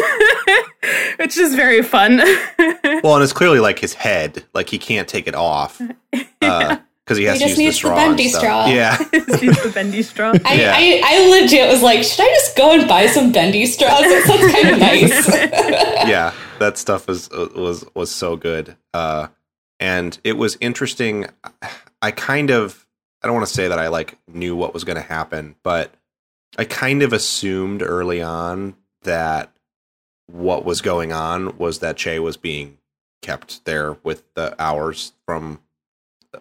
[1.20, 2.18] which is very fun.
[3.04, 5.82] well, and it's clearly like his head, like he can't take it off
[6.42, 7.96] Uh because he has He to just use the needs the straw.
[7.96, 8.68] bendy straw.
[8.68, 8.98] Yeah,
[9.40, 10.32] He's the bendy straw.
[10.46, 10.74] I, Yeah.
[10.78, 14.02] I, I legit was like, should I just go and buy some bendy straws?
[14.02, 16.08] That sounds kind of nice.
[16.08, 18.78] yeah, that stuff was was was so good.
[18.94, 19.28] Uh,
[19.80, 21.26] and it was interesting.
[22.02, 22.86] I kind of
[23.24, 25.92] I don't want to say that I like knew what was going to happen, but
[26.58, 29.52] I kind of assumed early on that
[30.28, 32.78] what was going on was that Chay was being
[33.22, 35.60] kept there with the hours from
[36.34, 36.40] uh,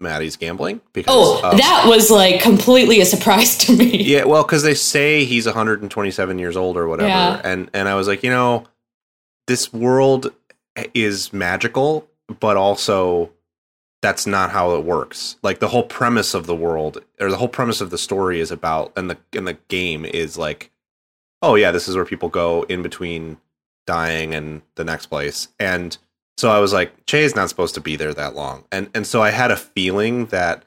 [0.00, 3.96] Maddy's gambling because oh, of- that was like completely a surprise to me.
[4.02, 7.40] yeah, well, because they say he's 127 years old or whatever, Yeah.
[7.44, 8.64] and and I was like, you know,
[9.46, 10.32] this world
[10.94, 12.08] is magical,
[12.40, 13.30] but also
[14.02, 15.36] that's not how it works.
[15.42, 18.50] Like the whole premise of the world or the whole premise of the story is
[18.50, 20.70] about, and the and the game is like,
[21.42, 23.38] oh yeah, this is where people go in between
[23.86, 25.48] dying and the next place.
[25.58, 25.96] And
[26.36, 28.64] so I was like, Chay is not supposed to be there that long.
[28.70, 30.64] And and so I had a feeling that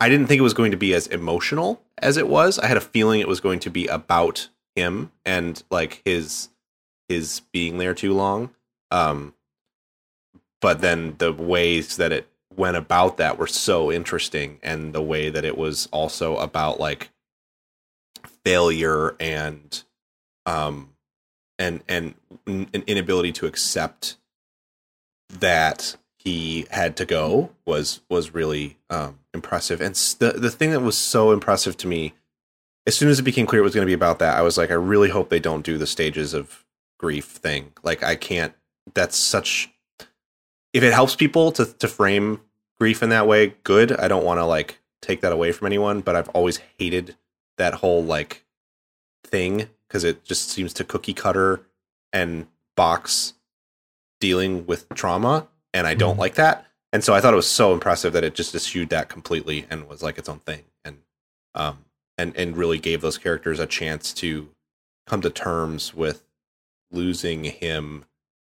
[0.00, 2.58] I didn't think it was going to be as emotional as it was.
[2.58, 6.48] I had a feeling it was going to be about him and like his
[7.08, 8.50] his being there too long.
[8.90, 9.34] Um
[10.64, 15.28] but then the ways that it went about that were so interesting and the way
[15.28, 17.10] that it was also about like
[18.46, 19.84] failure and
[20.46, 20.88] um
[21.58, 22.14] and and
[22.46, 24.16] an inability to accept
[25.28, 29.82] that he had to go was was really um impressive.
[29.82, 32.14] And the the thing that was so impressive to me
[32.86, 34.56] as soon as it became clear it was going to be about that i was
[34.56, 36.64] like i really hope they don't do the stages of
[36.98, 37.72] grief thing.
[37.82, 38.54] Like i can't
[38.94, 39.73] that's such
[40.74, 42.40] if it helps people to to frame
[42.78, 43.92] grief in that way good.
[43.92, 47.14] I don't want to like take that away from anyone but i've always hated
[47.58, 48.42] that whole like
[49.22, 51.60] thing because it just seems to cookie cutter
[52.10, 53.34] and box
[54.20, 56.20] dealing with trauma and i don't Mhm.
[56.20, 56.66] like that.
[56.92, 59.86] And so i thought it was so impressive that it just eschewed that completely and
[59.88, 60.64] was like its own thing.
[60.84, 60.98] And
[61.54, 61.84] um
[62.16, 64.48] and and really gave those characters a chance to
[65.06, 66.22] come to terms with
[66.90, 68.04] losing him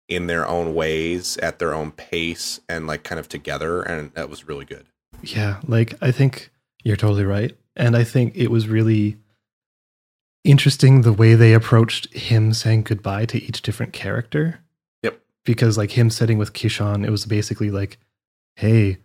[0.08, 4.30] in their own ways at their own pace and like kind of together and that
[4.30, 4.86] was really good
[5.22, 6.52] Yeah, like I think
[6.84, 7.56] you're totally right.
[7.76, 9.18] And I think it was really
[10.44, 14.60] interesting the way they approached him saying goodbye to each different character.
[15.02, 15.20] Yep.
[15.46, 17.98] Because like him sitting with Kishan, it was basically like,
[18.56, 18.98] hey,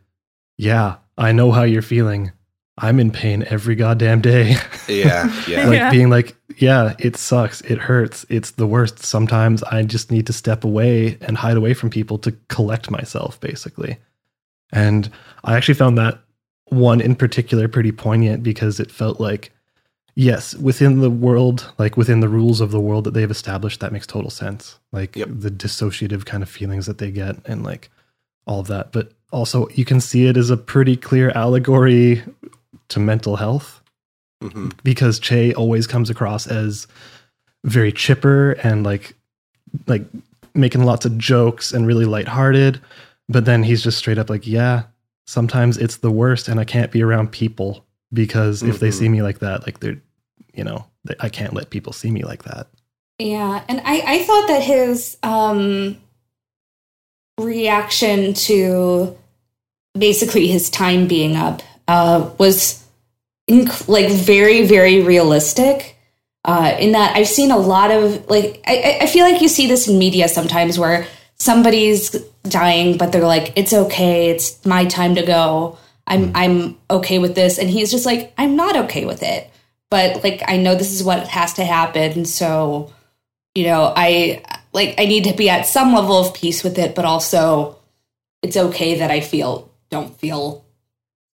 [0.56, 2.32] yeah, I know how you're feeling.
[2.78, 4.56] I'm in pain every goddamn day.
[4.88, 5.90] yeah yeah like Yeah.
[5.90, 7.60] being like, yeah, it sucks.
[7.62, 8.24] It hurts.
[8.28, 9.00] It's the worst.
[9.04, 13.38] Sometimes I just need to step away and hide away from people to collect myself,
[13.40, 13.98] basically.
[14.72, 15.10] And
[15.44, 16.18] I actually found that
[16.66, 19.52] one in particular pretty poignant because it felt like,
[20.14, 23.92] yes, within the world, like within the rules of the world that they've established, that
[23.92, 24.78] makes total sense.
[24.92, 25.28] Like Yep.
[25.30, 27.90] the dissociative kind of feelings that they get and like
[28.46, 28.92] all of that.
[28.92, 32.22] But also, you can see it as a pretty clear allegory
[32.88, 33.82] to mental health
[34.42, 36.86] hmm because Chay always comes across as
[37.64, 39.14] very chipper and like
[39.86, 40.04] like
[40.54, 42.80] making lots of jokes and really lighthearted.
[43.28, 44.84] But then he's just straight up like, yeah,
[45.26, 48.94] sometimes it's the worst and I can't be around people because if they Mhm.
[48.94, 50.00] see me like that, like they're
[50.54, 52.68] you know, they, I can't let people see me like that.
[53.18, 55.96] Yeah, and I, I thought that his um,
[57.38, 59.16] reaction to
[59.96, 62.84] basically his time being up uh, was
[63.50, 65.96] inc- like very, very realistic.
[66.44, 69.48] Uh, in that I've seen a lot of like I, I- I feel like you
[69.48, 71.06] see this in media sometimes where
[71.38, 72.10] somebody's
[72.44, 75.78] dying, but they're like, "It's okay, it's my time to go.
[76.06, 79.50] I'm I'm okay with this," and he's just like, "I'm not okay with it."
[79.90, 82.92] But like I know this is what has to happen, so
[83.54, 84.40] you know i
[84.72, 87.76] like i need to be at some level of peace with it but also
[88.42, 90.64] it's okay that i feel don't feel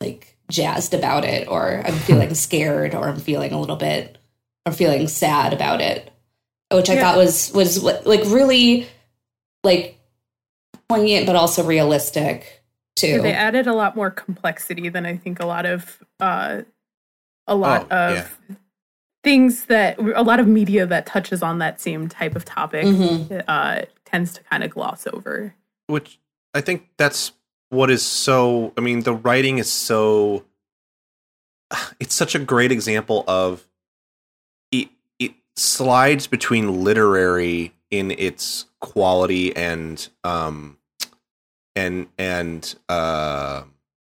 [0.00, 4.18] like jazzed about it or i'm feeling scared or i'm feeling a little bit
[4.66, 6.10] or feeling sad about it
[6.72, 7.00] which i Yeah.
[7.00, 8.86] thought was was like really
[9.64, 9.98] like
[10.88, 12.62] poignant but also realistic
[12.96, 16.62] too They added a lot more complexity than I think a lot of uh,
[17.46, 18.56] a lot Oh, of yeah.
[19.24, 23.42] things that a lot of media that touches on that same type of topic Mhm.
[23.48, 25.54] uh, tends to kind of gloss over.
[25.86, 26.18] which
[26.52, 27.32] I think that's
[27.72, 28.72] what is so.
[28.76, 30.44] I mean, the writing is so.
[31.98, 33.66] It's such a great example of
[34.70, 34.88] it.
[35.18, 40.76] It slides between literary in its quality and um
[41.76, 43.62] and and uh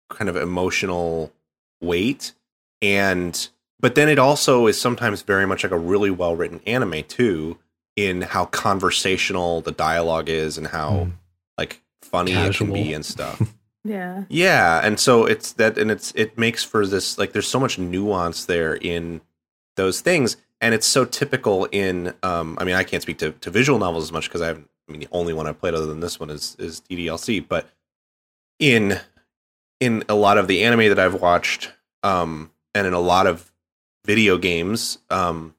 [0.10, 1.32] kind of emotional
[1.82, 2.34] weight
[2.82, 7.04] and but then it also is sometimes very much like a really well written anime
[7.08, 7.58] too
[7.96, 11.12] in how conversational the dialogue is and how Mm.
[11.58, 13.42] like funny it can be and stuff.
[13.84, 14.26] Yeah.
[14.30, 17.80] yeah, and so it's that and it's it makes for this like there's so much
[17.80, 19.22] nuance there in
[19.78, 23.50] those things and it's so typical in um I mean I can't speak to, to
[23.50, 25.86] visual novels as much because I haven't I mean the only one I've played other
[25.86, 27.70] than this one is is DDLC but
[28.60, 29.00] in
[29.80, 31.72] in a lot of the anime that I've watched
[32.04, 33.52] um and in a lot of
[34.06, 35.56] video games um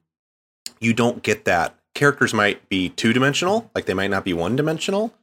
[0.79, 4.55] you don't get that characters might be two dimensional like they might not be one
[4.55, 5.13] dimensional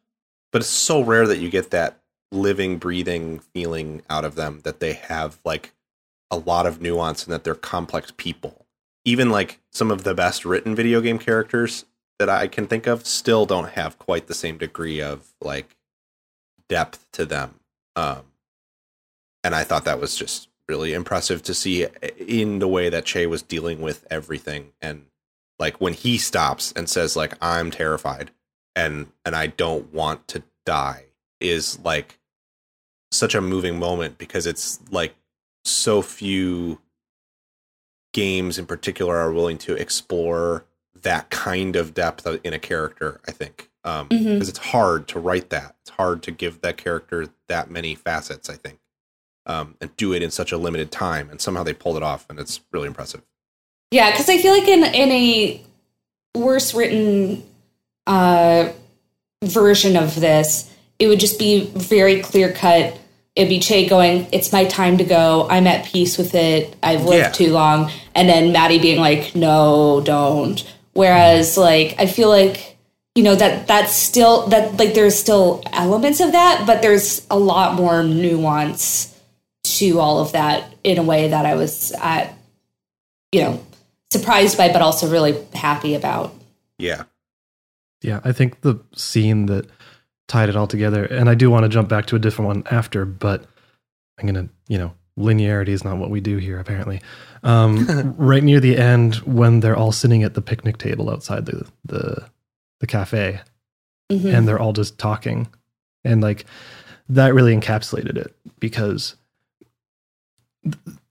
[0.50, 4.80] but it's so rare that you get that living breathing feeling out of them that
[4.80, 5.72] they have like
[6.30, 8.66] a lot of nuance and that they're complex people.
[9.04, 11.84] Even like some of the best written video game characters
[12.18, 15.76] that i can think of still don't have quite the same degree of like
[16.68, 17.60] depth to them.
[17.96, 18.22] Um
[19.44, 21.86] and i thought that was just really impressive to see
[22.18, 25.06] in the way that Chay was dealing with everything and
[25.58, 28.30] like when he stops and says like I'm terrified
[28.76, 31.04] and and I don't want to die
[31.40, 32.17] is like
[33.10, 35.14] such a moving moment because it's like
[35.64, 36.80] so few
[38.12, 40.64] games in particular are willing to explore
[41.02, 43.70] that kind of depth in a character i think.
[43.82, 44.42] Because um, mm-hmm.
[44.42, 45.76] it's hard to write that.
[45.80, 48.78] It's hard to give that character that many facets i think
[49.46, 52.26] um, and do it in such a limited time and somehow they pulled it off
[52.28, 53.22] and it's really impressive.
[53.90, 55.62] Yeah because i feel like in in a
[56.34, 57.44] worse written
[58.06, 58.70] uh,
[59.44, 62.97] version of this it would just be very clear cut
[63.38, 65.46] it'd be Chay going, "It's my time to go.
[65.48, 66.76] I'm at peace with it.
[66.82, 67.30] I've lived yeah.
[67.30, 72.76] too long," and then Maddy being like, "No, don't." Whereas, like, I feel like
[73.14, 77.38] you know that that's still that like there's still elements of that, but there's a
[77.38, 79.14] lot more nuance
[79.64, 82.34] to all of that in a way that I was at,
[83.32, 83.64] you know,
[84.10, 86.34] surprised by, but also really happy about.
[86.78, 87.04] Yeah.
[88.00, 89.66] Yeah, I think the scene that
[90.28, 91.04] tied it all together.
[91.04, 93.44] And I do want to jump back to a different one after, but
[94.18, 97.00] I'm going to, you know, linearity is not what we do here, apparently.
[97.42, 101.66] Um, right near the end, when they're all sitting at the picnic table outside the,
[101.84, 102.28] the,
[102.80, 103.40] the cafe
[104.10, 104.28] mm-hmm.
[104.28, 105.48] and they're all just talking.
[106.04, 106.44] And like
[107.08, 109.16] that really encapsulated it because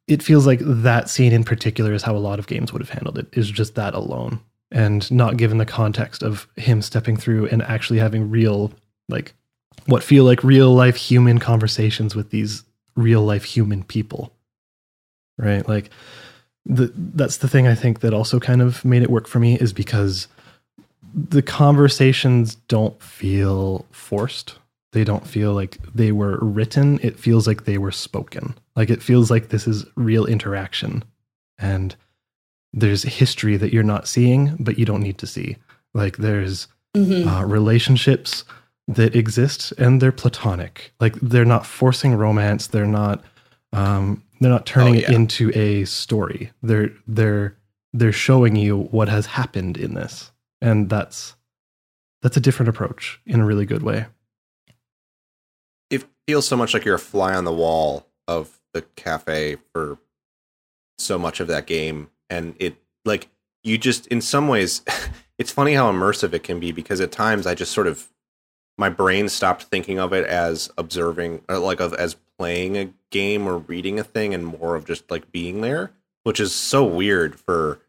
[0.08, 2.89] it feels like that scene in particular is how a lot of games would have
[2.89, 4.39] handled it, is just that alone
[4.71, 8.71] and not given the context of him stepping through and actually having real
[9.10, 9.34] like
[9.86, 12.63] what feel like real life human conversations with these
[12.96, 14.34] real life human people
[15.39, 15.67] right?
[15.67, 15.91] Like
[16.65, 19.56] the, that's the thing i think that also kind of made it work for me
[19.56, 20.28] is because
[21.13, 24.56] the conversations don't feel forced.
[24.91, 27.00] They don't feel like they were written.
[27.02, 28.56] It feels like they were spoken.
[28.76, 31.04] Like it feels like this is real interaction.
[31.58, 31.96] And
[32.74, 35.58] there's history that you're not seeing but you don't need to see.
[35.93, 37.28] Like there's mm-hmm.
[37.28, 38.43] uh, relationships
[38.88, 40.93] that exist and they're platonic.
[41.00, 42.67] Like they're not forcing romance.
[42.67, 43.23] They're not
[43.73, 45.12] um, they're not turning oh, yeah.
[45.12, 46.52] it into a story.
[46.62, 47.58] They're they're
[47.93, 51.36] they're showing you what has happened in this, and that's
[52.21, 54.06] that's a different approach in a really good way.
[55.89, 59.97] It feels so much like you're a fly on the wall of the cafe for
[60.97, 63.28] so much of that game, and it like
[63.63, 64.82] you just in some ways.
[65.38, 68.08] it's funny how immersive it can be because at times I just sort of
[68.78, 73.48] my brain stopped thinking of it as observing uh, like of as playing a game
[73.48, 75.92] or reading a thing and more of just like being there
[76.24, 77.80] which is so weird for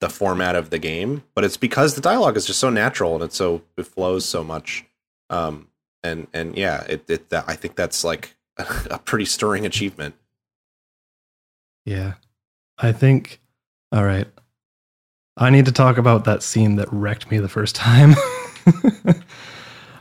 [0.00, 3.22] the format of the game but it's because the dialogue is just so natural and
[3.22, 4.84] it's so it flows so much
[5.30, 5.68] um
[6.02, 8.34] and and yeah it, it that i think that's like
[8.90, 10.14] a pretty stirring achievement.
[11.84, 12.14] Yeah.
[12.78, 13.40] I think
[13.90, 14.26] all right.
[15.36, 18.14] I need to talk about that scene that wrecked me the first time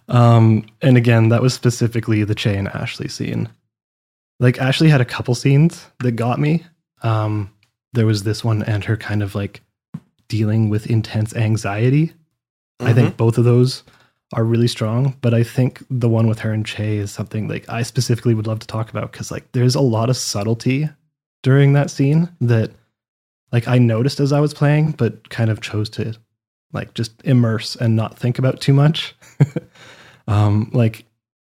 [0.08, 3.50] Um, and again, that was specifically the Chay and Ashley scene.
[4.40, 6.66] Like Ashley had a couple scenes that got me.
[7.04, 7.54] Um,
[7.94, 9.62] there was this one and her kind of like
[10.28, 12.08] dealing with intense anxiety.
[12.08, 12.88] Mm-hmm.
[12.88, 13.18] I think mm-hmm.
[13.18, 13.84] both of those
[14.34, 17.68] are really strong, but I think the one with her and Chay is something like
[17.70, 20.90] I specifically would love to talk about because like there's a lot of subtlety
[21.44, 22.72] during that scene that
[23.52, 26.14] like I noticed as I was playing, but kind of chose to
[26.74, 29.16] like just immerse and not think about too much.
[30.32, 31.04] um, like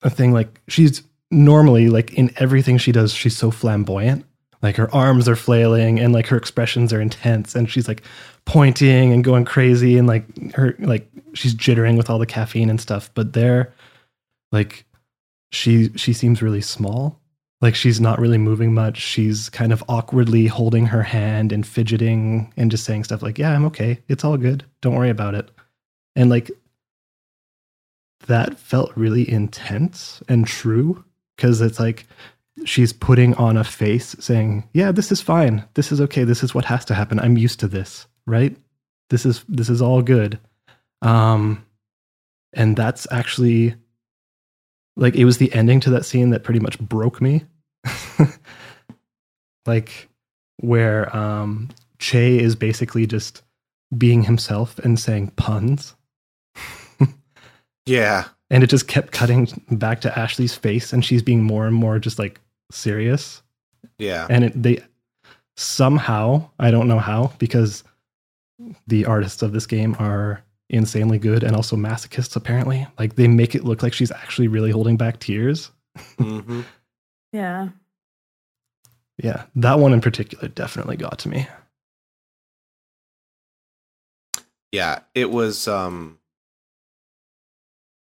[0.03, 4.25] a thing like she's normally like in everything she does, she's so flamboyant.
[4.63, 8.03] Like her arms are flailing and like her expressions are intense and she's like
[8.45, 12.81] pointing and going crazy and like her like she's jittering with all the caffeine and
[12.81, 13.11] stuff.
[13.15, 13.73] But there,
[14.53, 14.85] like
[15.51, 17.21] she she seems really small.
[17.61, 18.99] Like she's not really moving much.
[18.99, 23.53] She's kind of awkwardly holding her hand and fidgeting and just saying stuff like, "Yeah,
[23.53, 23.99] I'm okay.
[24.09, 24.65] It's all good.
[24.83, 25.51] Don't worry about it."
[26.15, 26.51] And like
[28.27, 31.05] that felt really intense and true
[31.37, 32.07] because it's like
[32.65, 35.65] she's putting on a face saying, "Yeah, this is fine.
[35.75, 36.25] This is okay.
[36.25, 37.21] This is what has to happen.
[37.21, 38.57] I'm used to this, right?
[39.11, 40.39] This is this is all good."
[41.03, 41.65] Um
[42.53, 43.75] and that's actually
[44.97, 47.45] like it was the ending to that scene that pretty much broke me.
[49.67, 50.09] like
[50.57, 53.43] where um Chay is basically just
[53.97, 55.95] being himself and saying puns
[57.89, 58.25] yeah.
[58.51, 61.99] And it just kept cutting back to Ashley's face and she's being more and more
[61.99, 63.43] just like serious.
[63.99, 64.27] Yeah.
[64.31, 64.83] And it, they
[65.57, 67.85] somehow, I don't know how, because
[68.87, 72.87] the artists of this game are insanely good and also masochists apparently.
[72.99, 75.71] Like they make it look like she's actually really holding back tears.
[76.19, 76.63] Mm-hmm.
[77.33, 77.69] yeah.
[79.23, 81.49] Yeah, that one in particular definitely got to me.
[84.71, 86.18] Yeah, it was um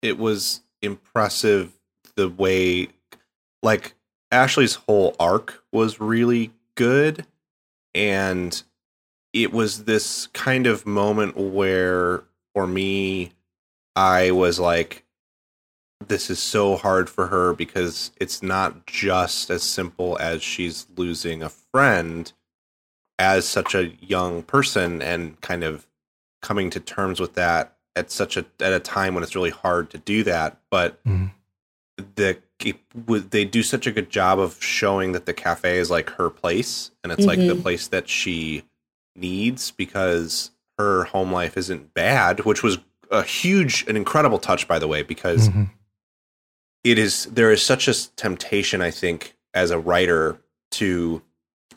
[0.05, 1.73] it was impressive
[2.15, 2.87] the way
[3.63, 3.95] like
[4.31, 7.25] Ashley's whole arc was really good.
[7.95, 8.61] And
[9.33, 13.31] it was this kind of moment where for me
[13.95, 15.03] I was like
[16.07, 21.41] this is so hard for her because it's not just as simple as she's losing
[21.41, 22.31] a friend
[23.17, 25.87] as such a young person and kind of
[26.41, 29.89] coming to terms with that at such a at a time when it's really hard
[29.89, 31.31] to do that but Mhm.
[32.15, 32.77] the it,
[33.31, 36.91] they do such a good job of showing that the cafe is like her place
[37.03, 37.61] and it's like the Mhm.
[37.61, 38.63] place that she
[39.15, 42.77] needs because her home life isn't bad which was
[43.11, 45.69] a huge an incredible touch by the way because Mhm.
[46.83, 50.41] it is there is such a temptation i think as a writer
[50.71, 51.21] to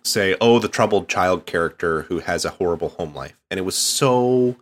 [0.02, 3.76] say oh the troubled child character who has a horrible home life and it was
[3.76, 4.56] so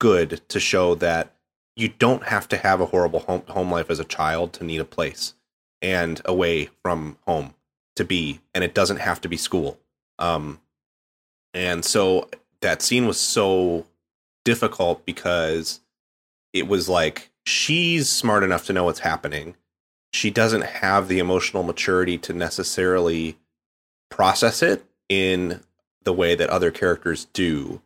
[0.00, 1.32] good to show that
[1.76, 4.80] you don't have to have a horrible home, home life as a child to need
[4.80, 5.34] a place
[5.80, 7.54] and away from home
[7.94, 9.78] to be and it doesn't have to be school.
[10.18, 10.60] Um
[11.54, 12.28] and so
[12.60, 13.86] that scene was so
[14.44, 15.80] difficult because
[16.52, 19.54] it was like she's smart enough to know what's happening.
[20.12, 23.38] She doesn't have the emotional maturity to necessarily
[24.10, 25.60] process it in
[26.02, 27.80] the way that other characters do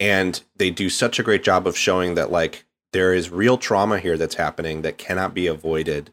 [0.00, 4.00] and they do such a great job of showing that like there is real trauma
[4.00, 6.10] here that's happening that cannot be avoided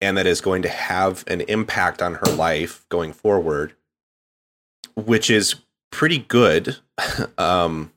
[0.00, 3.74] and that is going to have an impact on her life going forward
[4.94, 5.56] which is
[5.90, 6.76] pretty good.
[7.38, 7.92] Um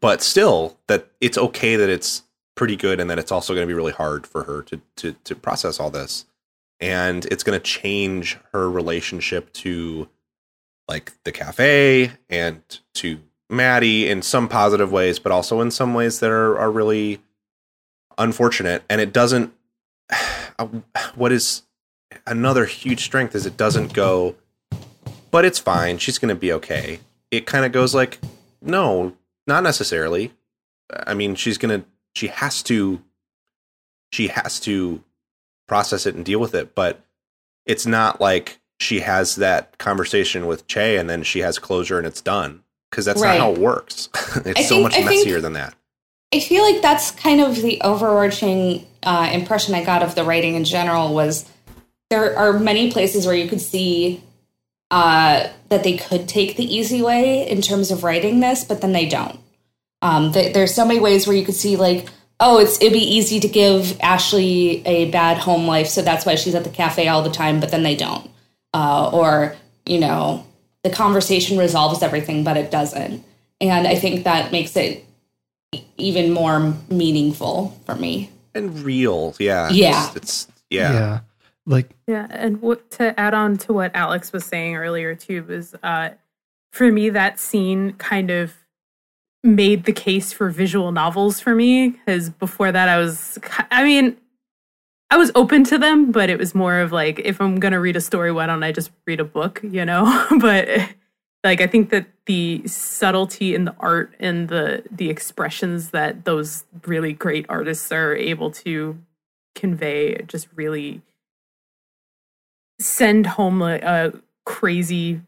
[0.00, 2.24] but still that it's okay that it's
[2.56, 5.12] pretty good and that it's also going to be really hard for her to to
[5.12, 6.26] to process all this.
[6.80, 10.08] And it's going to change her relationship to
[10.88, 12.62] like the cafe and
[12.94, 17.20] to Maddy in some positive ways but also in some ways that are are really
[18.18, 18.82] unfortunate.
[18.88, 19.52] And it doesn't
[20.58, 20.66] uh,
[21.14, 21.62] what is
[22.26, 24.34] another huge strength is it doesn't go
[25.30, 27.00] but it's fine she's going to be okay.
[27.30, 28.18] It kind of goes like
[28.60, 29.14] no
[29.46, 30.32] not necessarily.
[30.90, 33.02] I mean she's going to she has to
[34.12, 35.02] she has to
[35.68, 37.04] process it and deal with it but
[37.66, 42.06] it's not like she has that conversation with chay and then she has closure and
[42.06, 43.38] it's done because that's Right.
[43.38, 44.08] not how it works
[44.44, 45.74] it's so think- much I think- messier than that
[46.34, 50.56] I feel like that's kind of the overarching uh, impression I got of the writing
[50.56, 51.48] in general was
[52.10, 54.20] there are many places where you could see
[54.90, 58.92] uh, that they could take the easy way in terms of writing this, but then
[58.92, 59.38] they don't.
[60.02, 62.08] Um, th- there's so many ways where you could see like,
[62.40, 66.34] oh, it's it'd be easy to give Ashley a bad home life, so that's why
[66.34, 68.28] she's at the cafe all the time, but then they don't.
[68.74, 69.56] Uh, or
[69.86, 70.44] you know,
[70.86, 73.24] the conversation resolves everything, but it doesn't.
[73.60, 75.04] And I think that makes it
[75.96, 78.30] even more meaningful for me.
[78.54, 80.06] and real yeah Yeah.
[80.06, 80.92] it's, it's yeah.
[80.92, 81.20] yeah.
[81.66, 85.74] Like Yeah, and what to add on to what Alex was saying earlier too was
[85.82, 86.10] uh
[86.72, 88.54] for me that scene kind of
[89.42, 93.38] made the case for visual novels for me because before that I was
[93.70, 94.16] I mean
[95.10, 97.96] I was open to them, but it was more of like if I'm gonna read
[97.96, 100.26] a story, why don't I just read a book, you know?
[100.40, 100.68] but
[101.44, 106.64] like I think that the subtlety in the art and the the expressions that those
[106.86, 108.98] really great artists are able to
[109.54, 111.02] convey just really
[112.80, 114.12] send home a, a
[114.44, 115.20] crazy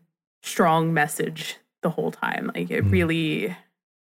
[0.43, 2.91] strong message the whole time like it Mm.
[2.93, 3.57] really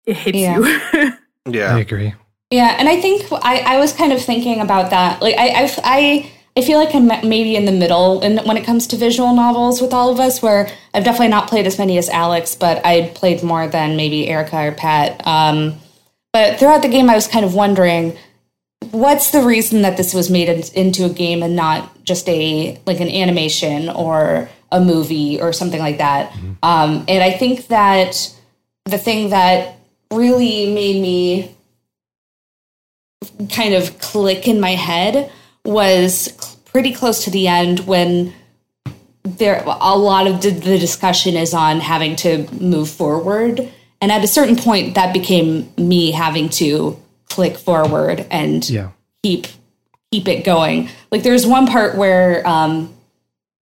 [0.05, 0.57] it hits Yeah.
[0.57, 1.13] you
[1.51, 2.13] yeah I agree.
[2.51, 5.21] Yeah, and I think I, I was kind of thinking about that.
[5.21, 8.65] Like I I I, I feel like I'm maybe in the middle and when it
[8.65, 11.97] comes to visual novels with all of us, where I've definitely not played as many
[11.99, 15.25] as Alex, but I played more than maybe Erica or Pat.
[15.27, 15.75] Um,
[16.33, 18.17] but throughout the game, I was kind of wondering
[18.91, 22.81] what's the reason that this was made in, into a game and not just a
[22.87, 26.31] like an animation or a movie or something like that.
[26.63, 28.35] Um, and I think that
[28.85, 29.77] the thing that
[30.11, 31.55] really made me
[33.53, 35.31] kind of click in my head
[35.65, 38.33] was cl- pretty close to the end when
[39.23, 43.69] there a lot of the, the discussion is on having to move forward
[44.01, 46.97] and at a certain point that became me having to
[47.27, 48.89] click forward and Yeah.
[49.21, 49.47] keep
[50.11, 50.89] keep it going.
[51.11, 52.93] Like there's one part where um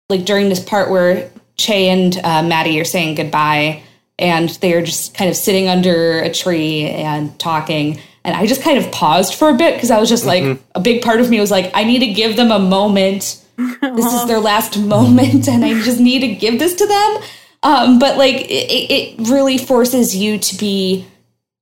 [0.09, 3.82] like during this part where Chay and uh, Maddy are saying goodbye
[4.18, 8.78] and they're just kind of sitting under a tree and talking and I just kind
[8.78, 11.40] of paused for a bit because I was just like a big part of me
[11.40, 13.38] was like I need to give them a moment.
[13.56, 17.18] this is their last moment and I just need to give this to them.
[17.64, 21.06] Um, but like it, it really forces you to be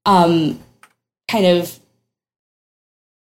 [0.07, 0.59] um
[1.29, 1.79] kind of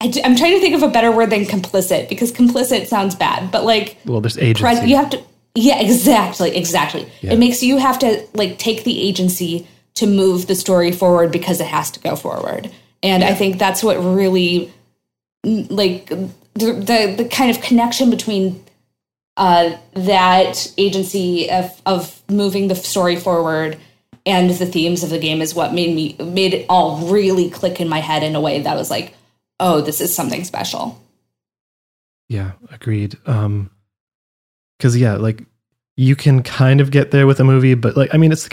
[0.01, 3.51] I, am trying to think of a better word than complicit because complicit sounds bad,
[3.51, 4.89] but like well, there's agency.
[4.89, 5.23] You have to,
[5.55, 7.11] yeah, exactly, exactly.
[7.21, 7.35] Yeah.
[7.35, 11.61] It makes you have to like take the agency to move the story forward because
[11.61, 12.71] it has to go forward,
[13.03, 13.29] and yeah.
[13.29, 14.73] I think that's what really
[15.45, 18.65] like the, the the kind of connection between
[19.37, 23.79] uh, that agency of of moving the story forward
[24.27, 27.81] and the themes of the game is what made me made it all really click
[27.81, 29.15] in my head in a way that was like
[29.61, 31.01] oh, this is something special.
[32.29, 33.17] Yeah, agreed.
[33.27, 33.71] Um,
[34.79, 35.45] because yeah, like
[35.97, 38.49] you can kind of get there with a movie, but like I mean, it's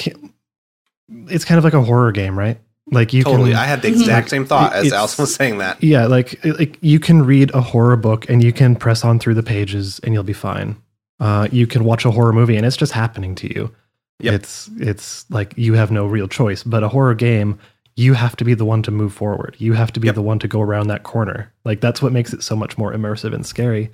[1.09, 2.59] it's kind of like a horror game, right?
[2.89, 3.51] Like you totally.
[3.51, 5.83] Can, I had the exact same thought as Allison was saying that.
[5.83, 9.33] Yeah, like like you can read a horror book and you can press on through
[9.33, 10.77] the pages and you'll be fine.
[11.19, 13.73] Uh, you can watch a horror movie and it's just happening to you.
[14.19, 14.33] Yep.
[14.33, 16.63] It's it's like you have no real choice.
[16.63, 17.59] But a horror game,
[17.97, 19.55] you have to be the one to move forward.
[19.59, 20.15] You have to be yep.
[20.15, 21.51] the one to go around that corner.
[21.65, 23.91] Like that's what makes it so much more immersive and scary.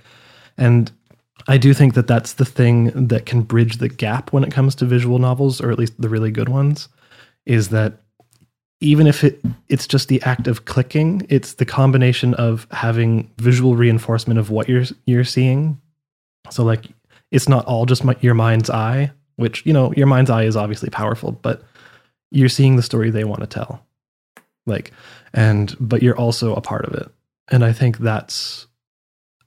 [0.58, 0.92] And
[1.48, 4.76] I do think that that's the thing that can bridge the gap when it comes
[4.76, 6.90] to visual novels, or at least the really good ones,
[7.46, 8.03] is that
[8.84, 13.76] even if it it's just the act of clicking, it's the combination of having visual
[13.76, 15.80] reinforcement of what you're you're seeing.
[16.50, 16.88] So like
[17.32, 20.58] it's not all just my, your mind's eye, which you know your mind's eye is
[20.58, 21.64] obviously powerful, but
[22.30, 23.86] you're seeing the story they want to tell.
[24.66, 24.92] Like
[25.34, 27.10] and but you're also a part of it.
[27.50, 28.68] And i think that's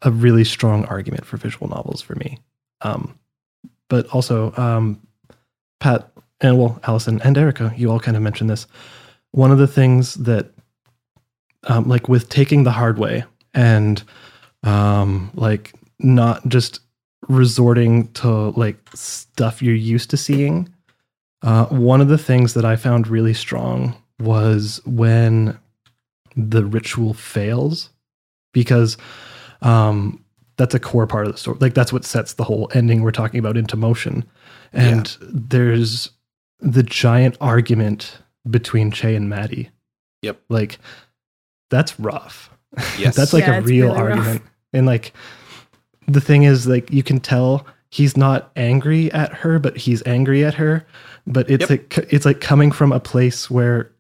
[0.03, 2.39] a really strong argument for visual novels for me.
[2.81, 3.19] Um
[3.89, 5.01] but also um
[5.79, 6.11] pat
[6.41, 8.67] and well allison and erica you all kind of mentioned this
[9.37, 10.51] one of the things that
[11.65, 13.25] um like with taking the hard way
[13.55, 14.03] and
[14.63, 16.81] um like not just
[17.29, 20.69] resorting to like stuff you're used to seeing
[21.43, 25.59] uh, one of the things that I found really strong was when
[26.35, 27.91] the ritual fails
[28.53, 28.97] because
[29.63, 30.25] um,
[30.57, 31.59] that's a core part of the story.
[31.61, 34.25] Like that's what sets the whole ending we're talking about into motion.
[34.73, 35.29] And yeah.
[35.31, 36.11] there's
[36.61, 38.19] the giant argument
[38.51, 39.71] between Chay and Maddy.
[40.23, 40.41] Yep.
[40.49, 40.79] Like
[41.71, 42.51] that's rough.
[42.99, 43.17] Yes.
[43.17, 44.43] that's like yeah, a real really argument.
[44.43, 44.51] Rough.
[44.73, 45.13] And like
[46.09, 50.45] the thing is like you can tell he's not angry at her, but he's angry
[50.45, 50.87] at her.
[51.27, 51.71] But it's yep.
[51.71, 53.91] like it's like coming from a place where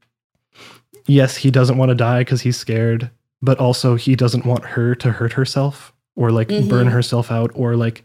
[1.06, 3.10] yes, he doesn't want to die because he's scared,
[3.42, 6.68] but also he doesn't want her to hurt herself or like mm-hmm.
[6.68, 8.04] burn herself out or like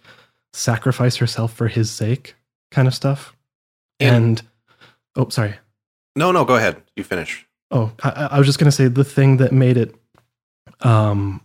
[0.54, 2.36] sacrifice herself for his sake
[2.72, 3.36] kind of stuff.
[4.00, 4.42] And, and
[5.16, 5.56] oh, sorry.
[6.16, 6.82] No, no, go ahead.
[6.95, 7.47] You finish.
[7.70, 9.95] Oh, I, I was just gonna say the thing that made it
[10.82, 11.41] um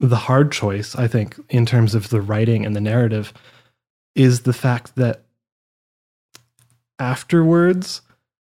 [0.00, 3.34] the hard choice, I think, in terms of the writing and the narrative,
[4.14, 5.22] is the fact that
[6.98, 8.00] afterwards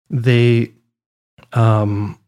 [0.09, 0.71] they
[1.53, 2.19] um,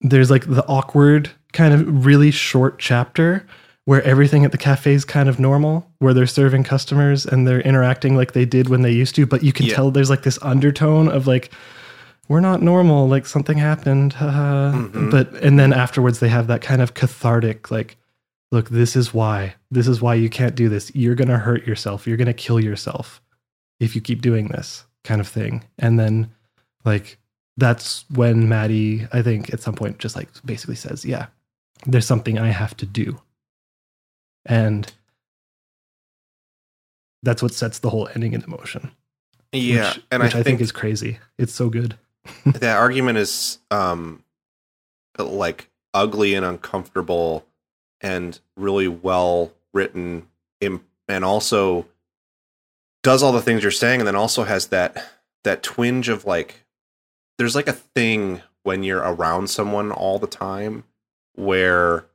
[0.00, 3.46] there's like the awkward kind of really short chapter
[3.86, 7.60] where everything at the cafe is kind of normal, where they're serving customers and they're
[7.60, 9.74] interacting like they did when they used to, but you can yeah.
[9.74, 11.50] tell there's like this undertone of like,
[12.28, 14.14] we're not normal, like something happened.
[14.14, 15.10] mm-hmm.
[15.10, 17.98] But, and then afterwards, they have that kind of cathartic, like,
[18.50, 19.54] look, this is why.
[19.70, 20.94] This is why you can't do this.
[20.94, 22.06] You're going to hurt yourself.
[22.06, 23.20] You're going to kill yourself
[23.80, 25.64] if you keep doing this kind of thing.
[25.78, 26.30] And then,
[26.86, 27.18] like,
[27.58, 31.26] that's when Maddy, I think, at some point just like basically says, Yeah,
[31.86, 33.20] there's something I have to do.
[34.46, 34.92] And
[37.22, 38.90] that's what sets the whole ending into motion.
[39.52, 39.94] Yeah.
[39.94, 41.18] Which, and which I, I think, think, is crazy.
[41.38, 41.96] It's so good.
[42.46, 44.22] that argument is um
[45.18, 47.46] like ugly and uncomfortable
[48.00, 50.26] and really well written
[50.60, 51.86] and also
[53.02, 55.12] does all the things you're saying and then also has that
[55.44, 56.64] that twinge of like
[57.38, 60.84] there's like a thing when you're around someone all the time
[61.34, 62.06] where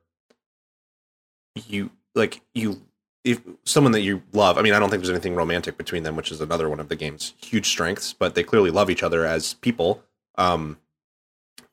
[1.66, 2.80] you like you
[3.24, 6.16] if someone that you love i mean i don't think there's anything romantic between them
[6.16, 9.24] which is another one of the game's huge strengths but they clearly love each other
[9.24, 10.02] as people
[10.36, 10.78] um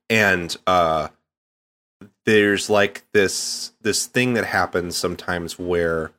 [0.10, 1.08] and uh
[2.26, 6.12] there's like this this thing that happens sometimes where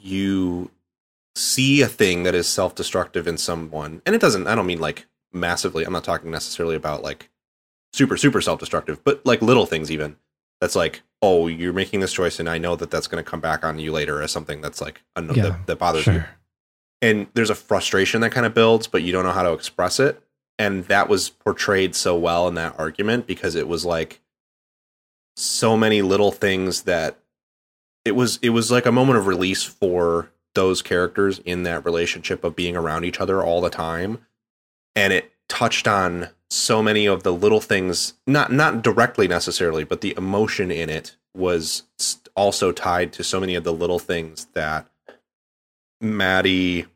[0.00, 0.70] you
[1.34, 5.06] see a thing that is self-destructive in someone and it doesn't i don't mean like
[5.34, 5.84] massively.
[5.84, 7.28] I'm not talking necessarily about like
[7.92, 10.16] super super self-destructive, but like little things even.
[10.60, 13.40] That's like, oh, you're making this choice, and I know that that's going to come
[13.40, 16.14] back on you later as something that's like a, yeah, that, that, bothers sure.
[16.14, 16.24] you.
[17.02, 20.00] And there's a frustration that kind of builds, but you don't know how to express
[20.00, 20.22] it.
[20.58, 24.20] And that was portrayed so well in that argument because it was like
[25.36, 27.18] so many little things that
[28.04, 32.44] it was it was like a moment of release for those characters in that relationship
[32.44, 34.18] of being around each other all the time
[34.94, 40.00] and it touched on so many of the little things not not directly necessarily but
[40.00, 41.82] the emotion in it was
[42.36, 44.88] also tied to so many of the little things that
[46.00, 46.86] Maddy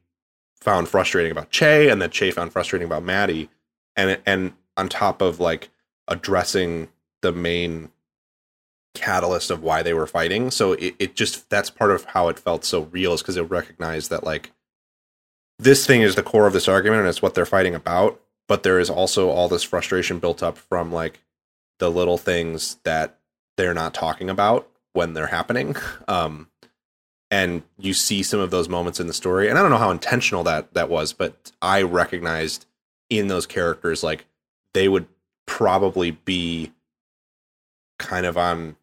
[0.61, 3.49] found frustrating about Chay and that Chay found frustrating about Maddy.
[3.97, 5.71] And and on top of like
[6.07, 6.89] addressing
[7.21, 7.91] the main
[8.95, 10.51] catalyst of why they were fighting.
[10.51, 13.43] So it, it just that's part of how it felt so real is because it
[13.43, 14.53] recognized that like
[15.59, 18.65] this thing is the core of this argument and it's what they're fighting about but
[18.65, 21.21] there is also all this frustration built up from like
[21.79, 23.19] the little things that
[23.57, 25.77] they're not talking about when they're happening.
[26.09, 26.49] Um
[27.31, 29.91] and you see some of those moments in the story and i don't know how
[29.91, 32.67] intentional that that was but i recognized
[33.11, 34.27] in those characters like
[34.75, 35.07] they would
[35.47, 36.73] probably be
[37.99, 38.77] kind of on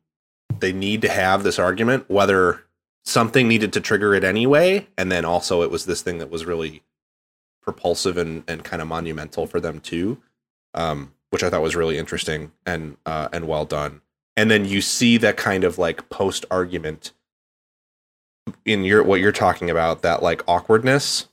[0.60, 2.62] they need to have this argument whether
[3.04, 6.46] something needed to trigger it anyway and then also it was this thing that was
[6.46, 6.82] really
[7.66, 10.22] propulsive and, and kind of monumental for them too
[10.74, 14.02] um, which i thought was really interesting and uh, and well done.
[14.38, 17.14] And then you see that kind of like post argument
[18.66, 21.28] in your what you're talking about that like awkwardness.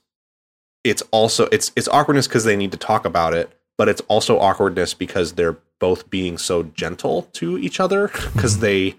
[0.85, 4.39] It's also it's it's awkwardness because they need to talk about it but it's also
[4.39, 8.95] awkwardness because they're both being so gentle to each other because they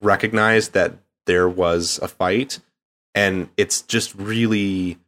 [0.00, 0.94] recognize that
[1.26, 2.60] there was a fight.
[3.14, 4.98] And it's just really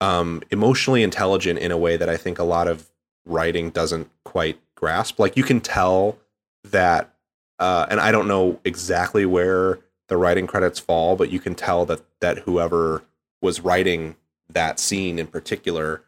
[0.00, 2.90] um emotionally intelligent in a way that I think a lot of
[3.24, 5.18] writing doesn't quite grasp.
[5.18, 6.18] Like you can tell
[6.64, 7.14] that
[7.58, 9.78] uh and I don't know exactly where
[10.08, 13.02] the writing credits fall but you can tell that that whoever
[13.40, 14.16] was writing
[14.48, 16.02] that scene in particular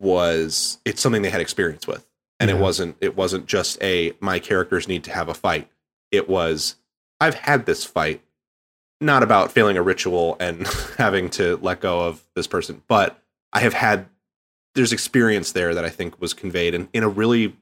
[0.00, 2.06] was it's something they had experience with.
[2.40, 5.68] And it wasn't it wasn't just a my characters need to have a fight.
[6.10, 6.76] It was
[7.20, 8.22] i've had this fight
[9.00, 10.66] not about failing a ritual and
[10.98, 13.22] having to let go of this person but
[13.52, 14.06] i have had
[14.74, 17.56] there's experience there that i think was conveyed in, in a really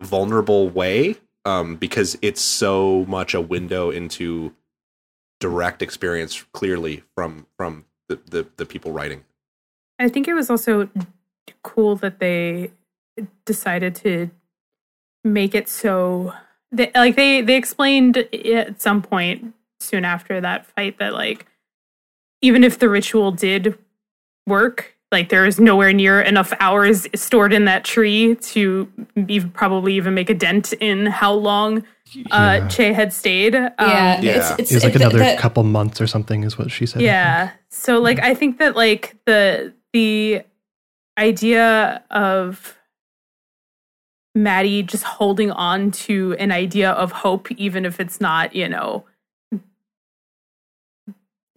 [0.00, 4.54] vulnerable way um, because it's so much a window into
[5.38, 9.24] direct experience clearly from from the, the, the people writing.
[9.98, 10.88] I think it was also
[11.62, 12.70] cool that they
[13.44, 14.30] decided to
[15.24, 16.32] make it so
[16.72, 21.46] they, like they they explained at some point soon after that fight that like
[22.42, 23.76] even if the ritual did
[24.46, 28.84] work like there is nowhere near enough hours stored in that tree to
[29.26, 31.78] be, probably even make a dent in how long
[32.30, 32.68] uh Yeah.
[32.68, 34.36] chay had stayed um, yeah, Yeah.
[34.36, 36.86] it's it's It was like it- another the- couple months or something, is what she
[36.86, 37.02] said.
[37.02, 40.42] I yeah so like i think that like the the
[41.18, 42.76] idea of
[44.34, 49.04] maddy just holding on to an idea of hope even if it's not you know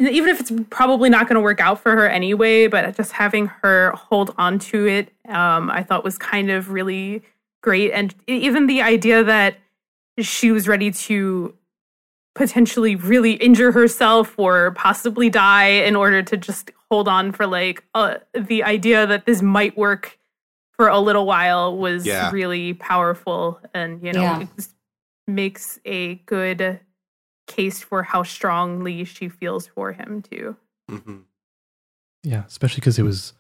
[0.08, 3.47] even if it's probably not going to work out for her anyway but just having
[3.62, 7.22] her hold on to it um i thought was kind of really
[7.62, 9.56] great and even the idea that
[10.20, 11.54] she was ready to
[12.36, 17.84] potentially really injure herself or possibly die in order to just hold on for like
[17.93, 20.18] uh, the idea that this might work
[20.72, 22.32] for a little while was Yeah.
[22.32, 24.41] really powerful and you know Yeah.
[24.41, 24.74] it just
[25.28, 26.80] makes a good
[27.48, 30.56] case for how strongly she feels for him too
[30.89, 31.18] mm-hmm.
[32.26, 33.34] Yeah, especially because it was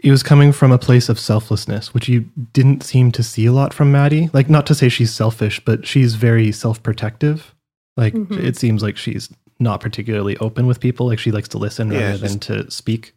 [0.00, 3.52] it was coming from a place of selflessness, which you didn't seem to see a
[3.52, 4.28] lot from Maddy.
[4.34, 7.54] Like, not to say she's selfish, but she's very self-protective.
[7.96, 8.38] Like, Mhm.
[8.38, 11.06] it seems like she's not particularly open with people.
[11.06, 13.14] Like, she likes to listen Yeah, rather than to speak.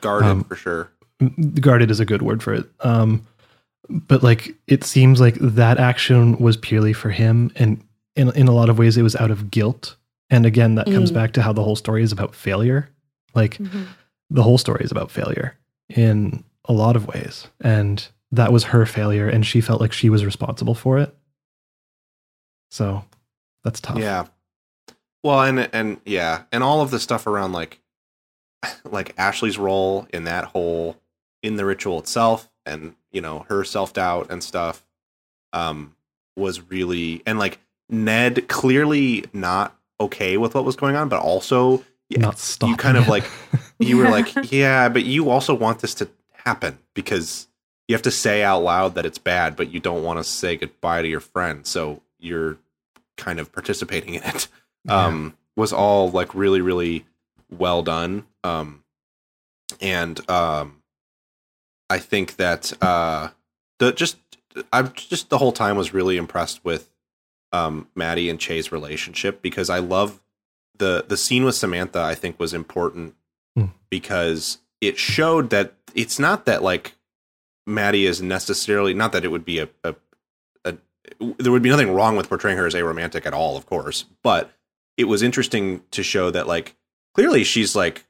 [0.00, 0.90] guarded Um, for sure
[1.60, 2.66] guarded is a good word for it.
[2.80, 3.24] Um,
[3.88, 7.80] but like it seems like that action was purely for him, and
[8.16, 9.96] in in a lot of ways, it was out of guilt.
[10.30, 11.14] And again, that comes Mm.
[11.14, 12.88] back to how the whole story is about failure.
[13.34, 13.58] Like
[14.30, 15.56] the whole story is about failure
[15.88, 20.10] in a lot of ways, and that was her failure, and she felt like she
[20.10, 21.14] was responsible for it.
[22.70, 23.04] So
[23.64, 23.98] that's tough.
[23.98, 24.26] Yeah.
[25.22, 27.80] Well, and and yeah, and all of the stuff around like
[28.84, 30.96] like Ashley's role in that whole
[31.42, 34.84] in the ritual itself and you know her self-doubt and stuff
[35.52, 35.94] um
[36.36, 41.84] was really and like Ned clearly not okay with what was going on but also
[42.08, 42.68] yeah, not stop.
[42.68, 43.24] you kind of like
[43.78, 44.88] you were like yeah.
[44.88, 47.48] but you also want this to happen because
[47.88, 50.56] you have to say out loud that it's bad but you don't want to say
[50.56, 52.58] goodbye to your friend so you're
[53.16, 54.48] kind of participating in it.
[54.88, 57.06] Um was all like really really
[57.50, 58.84] well done um
[59.80, 60.82] and um
[61.88, 63.28] i think that uh
[63.78, 64.18] the just
[64.72, 66.90] i'm just the whole time was really impressed with
[67.52, 70.20] um maddy and chay's relationship because i love
[70.78, 73.14] the the scene with samantha i think was important
[73.56, 73.66] Hmm.
[73.88, 76.94] because it showed that it's not that like
[77.66, 79.94] Maddy is necessarily not that it would be a, a,
[80.66, 80.76] a
[81.38, 84.04] there would be nothing wrong with portraying her as a romantic at all, of course,
[84.22, 84.52] but
[84.98, 86.76] it was interesting to show that like
[87.14, 88.04] clearly she's like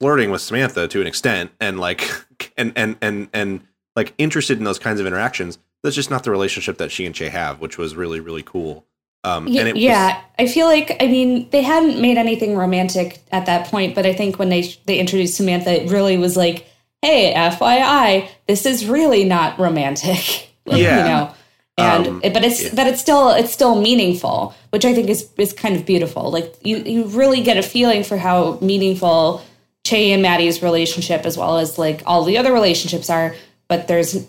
[0.00, 2.08] flirting with Samantha to an extent and like
[2.58, 3.66] and and and and
[3.96, 5.58] like interested in those kinds of interactions.
[5.82, 8.86] That's just not the relationship that she and Chay have, which was really really cool.
[9.24, 13.20] Um, Y- and it yeah, I feel like I mean they hadn't made anything romantic
[13.30, 16.66] at that point, but I think when they they introduced Samantha, it really was like,
[17.02, 20.98] "Hey, FYI, this is really not romantic." Like, Yeah.
[20.98, 21.34] you know,
[21.76, 22.70] and Um, but it's yeah.
[22.76, 26.30] but it's still it's still meaningful, which I think is is kind of beautiful.
[26.30, 29.42] Like you you really get a feeling for how meaningful
[29.84, 33.34] Chay and Maddy's relationship, as well as like all the other relationships are.
[33.66, 34.24] But there's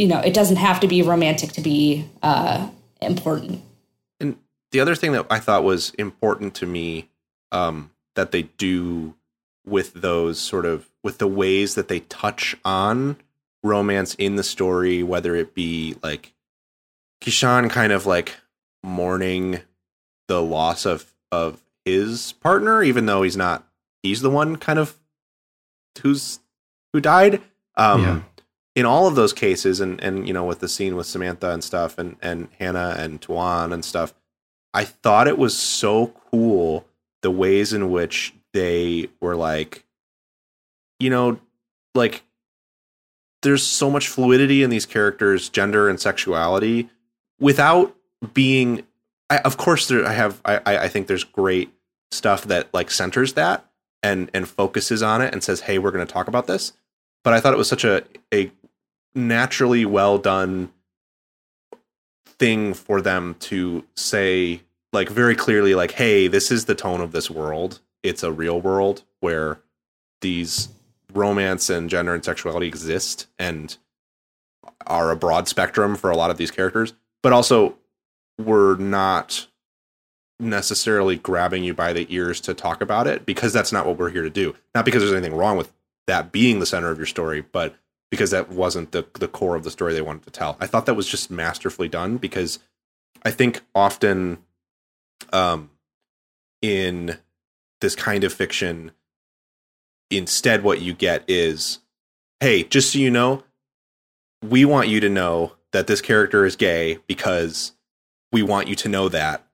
[0.00, 2.70] you know it doesn't have to be romantic to be uh,
[3.02, 3.60] important.
[4.18, 4.38] And
[4.72, 7.10] the other thing that I thought was important to me
[7.52, 9.14] um, that they do
[9.66, 13.16] with those sort of with the ways that they touch on
[13.62, 16.32] romance in the story, whether it be like
[17.22, 18.36] Kishan kind of like
[18.82, 19.60] mourning
[20.28, 23.66] the loss of of his partner, even though he's not
[24.02, 24.96] he's the one kind of
[26.00, 26.40] who's
[26.94, 27.42] who died.
[27.76, 28.20] Um, Yeah.
[28.80, 31.62] In all of those cases, and and you know, with the scene with Samantha and
[31.62, 34.14] stuff, and and Hannah and Tuan and stuff,
[34.72, 36.86] I thought it was so cool
[37.20, 39.84] the ways in which they were like,
[40.98, 41.38] you know,
[41.94, 42.22] like
[43.42, 46.88] there's so much fluidity in these characters' gender and sexuality
[47.38, 47.94] without
[48.32, 48.82] being.
[49.28, 50.40] I, of course, there I have.
[50.46, 51.70] I I think there's great
[52.12, 53.70] stuff that like centers that
[54.02, 56.72] and and focuses on it and says, hey, we're going to talk about this.
[57.22, 58.50] But I thought it was such a a
[59.14, 60.70] naturally well done
[62.26, 67.12] thing for them to say like very clearly like hey this is the tone of
[67.12, 67.80] this world.
[68.02, 69.60] It's a real world where
[70.20, 70.68] these
[71.12, 73.76] romance and gender and sexuality exist and
[74.86, 77.76] are a broad spectrum for a lot of these characters but also
[78.38, 79.46] we're not
[80.38, 84.10] necessarily grabbing you by the ears to talk about it because that's not what we're
[84.10, 84.54] here to do.
[84.74, 85.72] Not because there's anything wrong with
[86.06, 87.76] that being the center of your story but
[88.10, 90.56] because that wasn't the the core of the story they wanted to tell.
[90.60, 92.58] I thought that was just masterfully done because
[93.24, 94.38] I think often
[95.32, 95.70] um
[96.62, 97.18] in
[97.80, 98.92] this kind of fiction
[100.10, 101.78] instead what you get is
[102.40, 103.44] hey, just so you know,
[104.42, 107.72] we want you to know that this character is gay because
[108.32, 109.46] we want you to know that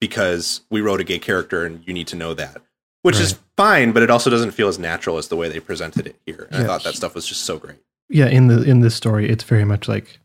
[0.00, 2.60] because we wrote a gay character and you need to know that.
[3.02, 6.06] Which is fine, but it also doesn't feel as natural as the way they presented
[6.06, 6.48] it here.
[6.50, 7.78] And I thought that stuff was just so great.
[8.10, 10.18] yeah in the in this story it's very much like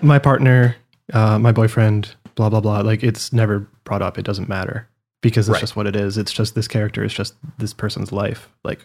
[0.00, 0.76] my partner
[1.12, 4.16] uh my boyfriend blah blah blah like it's never brought up.
[4.18, 4.88] It doesn't matter
[5.20, 5.60] because it's Right.
[5.60, 6.16] just what it is.
[6.16, 7.04] It's just this character.
[7.04, 8.48] It's just this person's life.
[8.64, 8.80] Like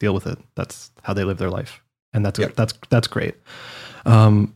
[0.00, 0.38] deal with it.
[0.56, 1.80] That's how they live their life.
[2.12, 2.54] And that's Yep.
[2.56, 3.36] that's that's great.
[4.04, 4.52] Um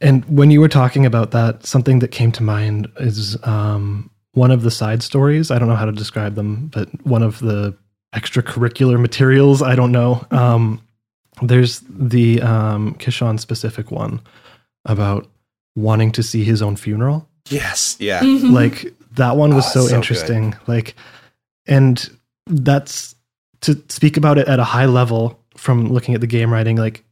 [0.00, 4.50] and when you were talking about that something that came to mind is um one
[4.50, 7.74] of the side stories i don't know how to describe them but one of the
[8.14, 10.80] extracurricular materials i don't know um
[11.42, 14.20] there's the um Kishan specific one
[14.84, 15.26] about
[15.74, 17.28] wanting to see his own funeral.
[17.50, 17.96] Yes.
[17.98, 18.20] Yeah.
[18.20, 18.52] Mhm.
[18.52, 19.94] Like that one was Oh, so, so good.
[19.96, 20.54] interesting.
[20.68, 20.94] Like
[21.66, 22.08] and
[22.46, 23.16] that's
[23.62, 27.02] to speak about it at a high level from looking at the game writing like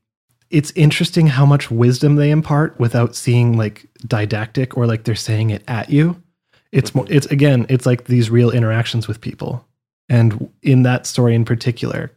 [0.51, 5.51] it's interesting how much wisdom they impart without seeing like didactic or like they're saying
[5.51, 6.23] it at you.
[6.73, 9.65] It's more it's again, it's like these real interactions with people.
[10.09, 12.11] And in that story in particular,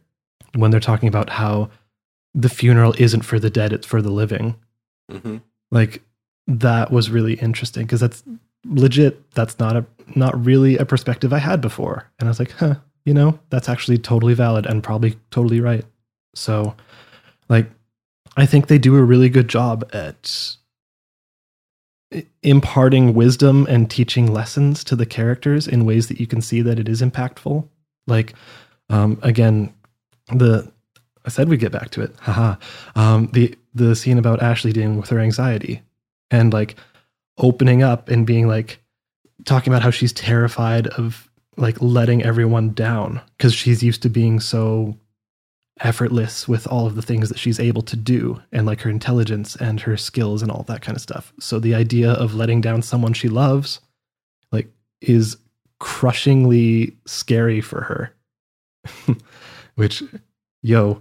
[0.54, 1.70] when they're talking about how
[2.34, 4.56] the funeral isn't for the dead, it's for the living.
[5.10, 5.38] hmm
[5.70, 6.02] Like
[6.46, 8.22] that was really interesting because that's
[8.64, 9.30] legit.
[9.32, 9.84] That's not a
[10.14, 12.10] not really a perspective I had before.
[12.18, 15.84] And I was like, huh, you know, that's actually totally valid and probably totally right.
[16.34, 16.74] So
[17.48, 17.66] like
[18.36, 20.56] I think they do a really good job at
[22.42, 26.78] imparting wisdom and teaching lessons to the characters in ways that you can see that
[26.78, 27.68] it is impactful.
[28.06, 28.34] Like
[28.88, 29.74] um again,
[30.28, 30.70] the
[31.24, 32.14] I said we'd get back to it.
[32.20, 32.56] Haha.
[32.94, 35.82] Um, the the scene about Ashley dealing with her anxiety
[36.30, 36.76] and like
[37.38, 38.80] opening up and being like
[39.44, 44.40] talking about how she's terrified of like letting everyone down because she's used to being
[44.40, 44.96] so
[45.80, 49.56] effortless with all of the things that she's able to do and like her intelligence
[49.56, 51.32] and her skills and all that kind of stuff.
[51.38, 53.80] So the idea of letting down someone she loves
[54.52, 54.68] like
[55.00, 55.36] is
[55.78, 58.14] crushingly scary for her.
[59.74, 60.02] Which
[60.62, 61.00] yo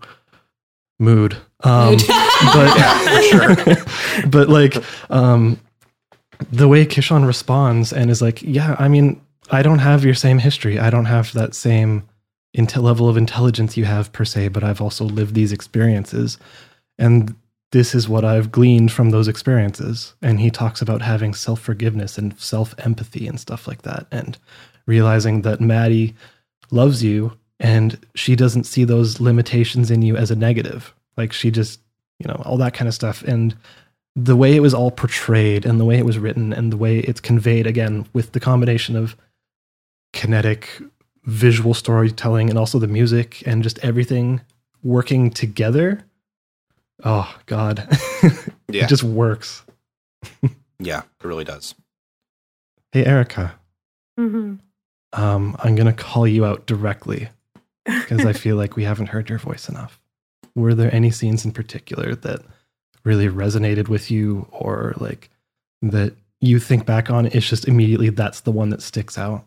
[0.99, 1.37] mood.
[1.61, 2.03] Um Mood.
[2.07, 4.75] but Yeah, for but like
[5.09, 5.57] um
[6.51, 9.21] the way Kishan responds and is like, yeah, I mean,
[9.51, 10.79] I don't have your same history.
[10.79, 12.03] I don't have that same,
[12.55, 16.37] inte- level of intelligence you have per se, but I've also lived these experiences.
[16.97, 17.35] And
[17.71, 20.15] this is what I've gleaned from those experiences.
[20.21, 24.37] And he talks about having self forgiveness and self empathy and stuff like that, and
[24.85, 26.15] realizing that Maddy
[26.71, 30.93] loves you and she doesn't see those limitations in you as a negative.
[31.17, 31.79] Like she just,
[32.19, 33.23] you know, all that kind of stuff.
[33.23, 33.55] And
[34.15, 36.99] the way it was all portrayed and the way it was written and the way
[36.99, 39.15] it's conveyed again with the combination of
[40.13, 40.81] kinetic
[41.25, 44.41] visual storytelling and also the music and just everything
[44.83, 46.01] working together.
[47.03, 47.87] Oh God.
[48.67, 48.85] Yeah.
[48.85, 49.63] it just works.
[50.79, 51.75] Yeah, it really does.
[52.91, 53.53] Hey Erica,
[54.17, 54.55] hmm
[55.13, 57.29] um, I'm gonna call you out directly
[57.85, 59.99] because I feel like we haven't heard your voice enough.
[60.55, 62.41] Were there any scenes in particular that
[63.05, 65.29] really resonated with you or like
[65.83, 67.27] that you think back on?
[67.27, 69.45] It's just immediately that's the one that sticks out.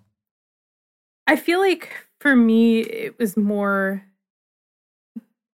[1.28, 4.02] I feel like for me, it was more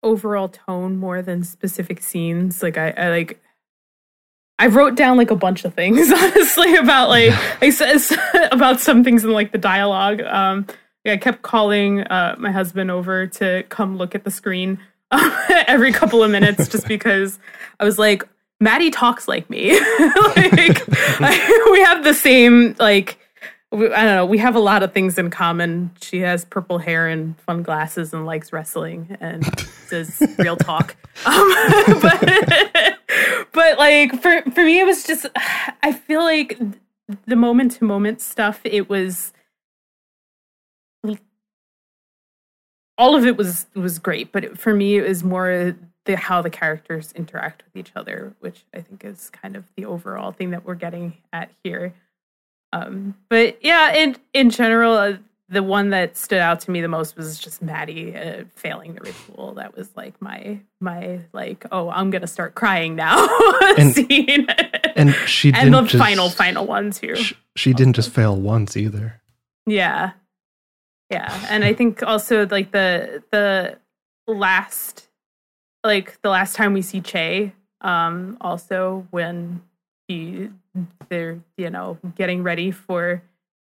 [0.02, 2.62] overall tone more than specific scenes.
[2.62, 3.40] Like I, I like.
[4.58, 8.12] I wrote down like a bunch of things, honestly, about like I says
[8.52, 10.20] about some things in like the dialogue.
[10.20, 10.66] Um,
[11.06, 14.78] I kept calling uh, my husband over to come look at the screen
[15.66, 17.38] every couple of minutes, just because
[17.78, 18.22] I was like,
[18.60, 19.72] Maddy talks like me.
[19.80, 20.82] like
[21.22, 23.19] I, we have the same like
[23.72, 24.26] we, I don't know.
[24.26, 25.92] We have a lot of things in common.
[26.00, 29.44] She has purple hair and fun glasses and likes wrestling and
[29.90, 30.96] does real talk.
[31.24, 31.52] Um,
[32.02, 32.98] but,
[33.52, 35.26] but like for for me, it was just.
[35.82, 36.58] I feel like
[37.26, 38.60] the moment to moment stuff.
[38.64, 39.32] It was
[43.00, 46.42] all of it was was great, but it, for me, it was more the how
[46.42, 50.50] the characters interact with each other, which I think is kind of the overall thing
[50.50, 51.94] that we're getting at here.
[52.72, 55.14] Um, but yeah, in in general, uh,
[55.48, 59.00] the one that stood out to me the most was just Maddy uh, failing the
[59.00, 59.54] ritual.
[59.54, 63.26] That was like my my like, oh, I'm gonna start crying now
[63.76, 64.46] And- scene.
[64.96, 67.16] And she and didn't the just, final final one too.
[67.16, 69.20] sh- she didn't just fail once either.
[69.66, 70.12] Yeah.
[71.10, 71.46] Yeah.
[71.48, 73.78] And I think also like the the
[74.28, 75.08] last
[75.82, 79.62] like the last time we see Chay, um, also when
[80.10, 80.48] he
[81.08, 83.22] they're, you know, getting ready for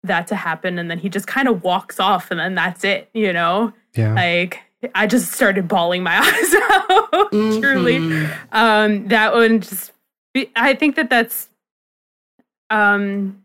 [0.03, 3.09] that to happen and then he just kind of walks off and then that's it,
[3.13, 3.73] you know?
[3.95, 4.13] Yeah.
[4.13, 4.61] Like
[4.93, 7.31] I just started bawling my eyes out.
[7.31, 8.37] Truly Mhm.
[8.51, 9.91] um that one just
[10.55, 11.49] i think that that's
[12.69, 13.41] um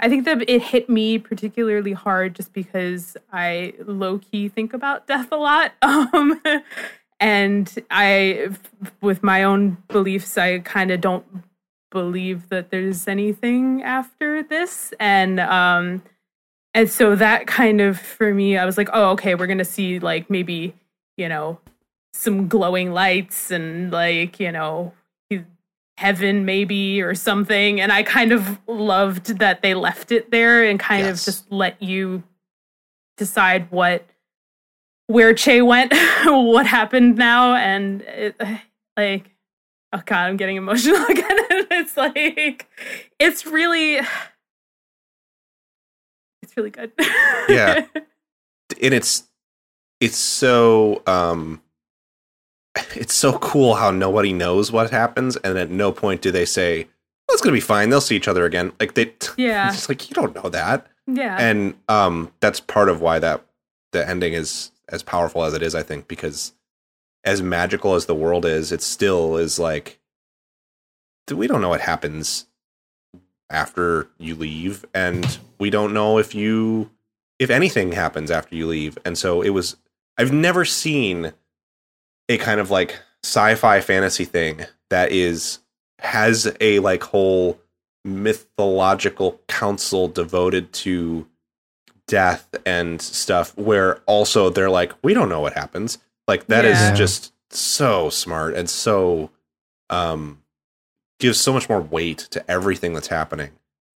[0.00, 5.28] i think that it hit me particularly hard just because i low-key think about death
[5.32, 6.40] a lot um
[7.20, 8.48] and i
[9.00, 11.24] with my own beliefs i kind of don't
[11.94, 14.92] believe that there's anything after this.
[15.00, 16.02] And um
[16.74, 20.00] and so that kind of for me i was like oh okay we're gonna see
[20.00, 20.74] like maybe
[21.16, 21.60] you know
[22.12, 24.92] some glowing lights and like you know
[25.96, 27.80] heaven maybe or something.
[27.80, 31.20] And i kind of loved that they left it there and kind Yes.
[31.20, 32.24] of just let you
[33.16, 34.04] decide what
[35.06, 35.92] where chay went
[36.24, 37.54] what happened now.
[37.54, 38.34] And it,
[38.96, 39.30] like
[39.94, 41.24] oh god i'm getting emotional again.
[41.70, 42.68] It's like
[43.18, 44.00] it's really
[46.42, 46.92] it's really good.
[47.48, 47.86] Yeah.
[48.82, 49.24] and it's
[50.00, 51.62] it's so um
[52.94, 56.88] it's so cool how nobody knows what happens and at no point do they say
[57.26, 57.88] well, it's gonna be fine.
[57.88, 58.72] They'll see each other again.
[58.78, 59.72] Like they yeah.
[59.72, 60.86] it's like you don't know that.
[61.06, 61.36] Yeah.
[61.38, 63.44] And um that's part of why that
[63.92, 66.52] the ending is as powerful as it is i think because
[67.24, 69.98] as magical as the world is it still is like
[71.32, 72.46] we don't know what happens
[73.50, 76.90] after you leave and we don't know if you
[77.38, 78.98] if anything happens after you leave.
[79.04, 79.76] And so it was
[80.18, 81.32] i've never seen
[82.28, 85.58] a kind of like sci-fi fantasy thing that is
[85.98, 87.58] has a like whole
[88.04, 91.26] mythological council devoted to
[92.06, 95.98] death and stuff where also they're like we don't know what happens
[96.28, 96.94] like that is Yeah.
[96.94, 99.30] just so smart and so
[99.90, 100.38] um
[101.20, 103.50] gives so much more weight to everything that's happening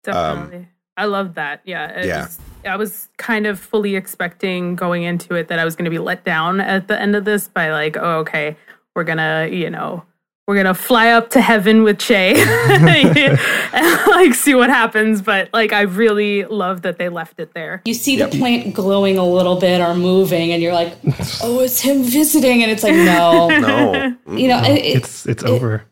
[0.05, 0.69] Definitely.
[0.97, 1.61] I love that.
[1.65, 2.03] Yeah.
[2.05, 2.23] Yeah.
[2.23, 5.91] was- I was kind of fully expecting going into it that I was going to
[5.91, 8.57] be let down at the end of this by like, oh, okay,
[8.97, 10.03] we're going to, you know,
[10.49, 15.21] we're going to fly up to heaven with Chay and like see what happens.
[15.21, 17.83] But like, I really love that they left it there.
[17.85, 18.31] You see Yep.
[18.31, 20.95] the plant glowing a little bit or moving, and you're like,
[21.43, 25.27] "Oh, it's him visiting," and it's like, "No, no you know, No, it, it- it's
[25.27, 25.85] it's it- over.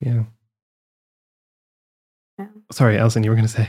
[0.00, 0.22] Yeah.
[2.38, 2.46] Yeah.
[2.70, 3.68] Sorry, Allison, you were gonna say.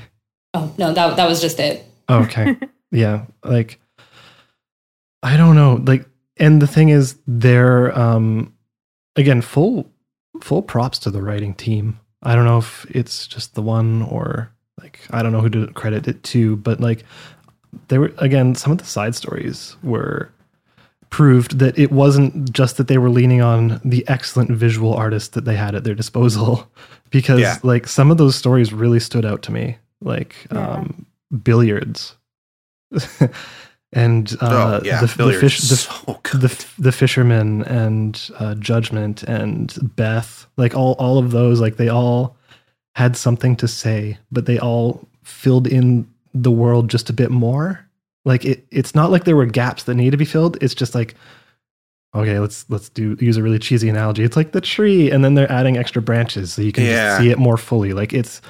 [0.54, 2.56] oh no, that that was just it." Oh, okay.
[2.92, 3.80] yeah, like
[5.24, 5.82] I don't know.
[5.84, 8.54] Like, and the thing is, they're um,
[9.16, 9.90] again full
[10.42, 12.00] full props to the writing team.
[12.24, 15.68] I don't know if it's just the one or like I don't know who to
[15.74, 17.04] credit it to, but like
[17.88, 20.30] they were again some of the side stories were
[21.12, 25.46] proved that it wasn't just that they were leaning on the excellent visual artists that
[25.46, 26.70] they had at their disposal
[27.10, 27.58] because Yeah.
[27.64, 30.68] like some of those stories really stood out to me like Yeah.
[30.68, 31.06] um
[31.44, 32.16] billiards
[33.96, 39.24] and uh oh yeah, the, the fish the, so the the fisherman and uh, judgment
[39.24, 42.36] and beth like all all of those like they all
[42.96, 47.80] had something to say but they all filled in the world just a bit more.
[48.26, 50.58] Like it it's not like there were gaps that need to be filled.
[50.62, 51.16] It's just like
[52.14, 54.24] okay let's let's do use a really cheesy analogy.
[54.24, 57.18] It's like the tree and then they're adding extra branches so you can Yeah.
[57.20, 57.94] see it more fully.
[57.94, 58.42] Like it's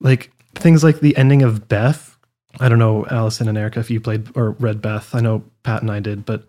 [0.00, 2.13] like things like the ending of beth
[2.60, 5.82] i don't know allison and erica if you played or read beth i know pat
[5.82, 6.46] and i did but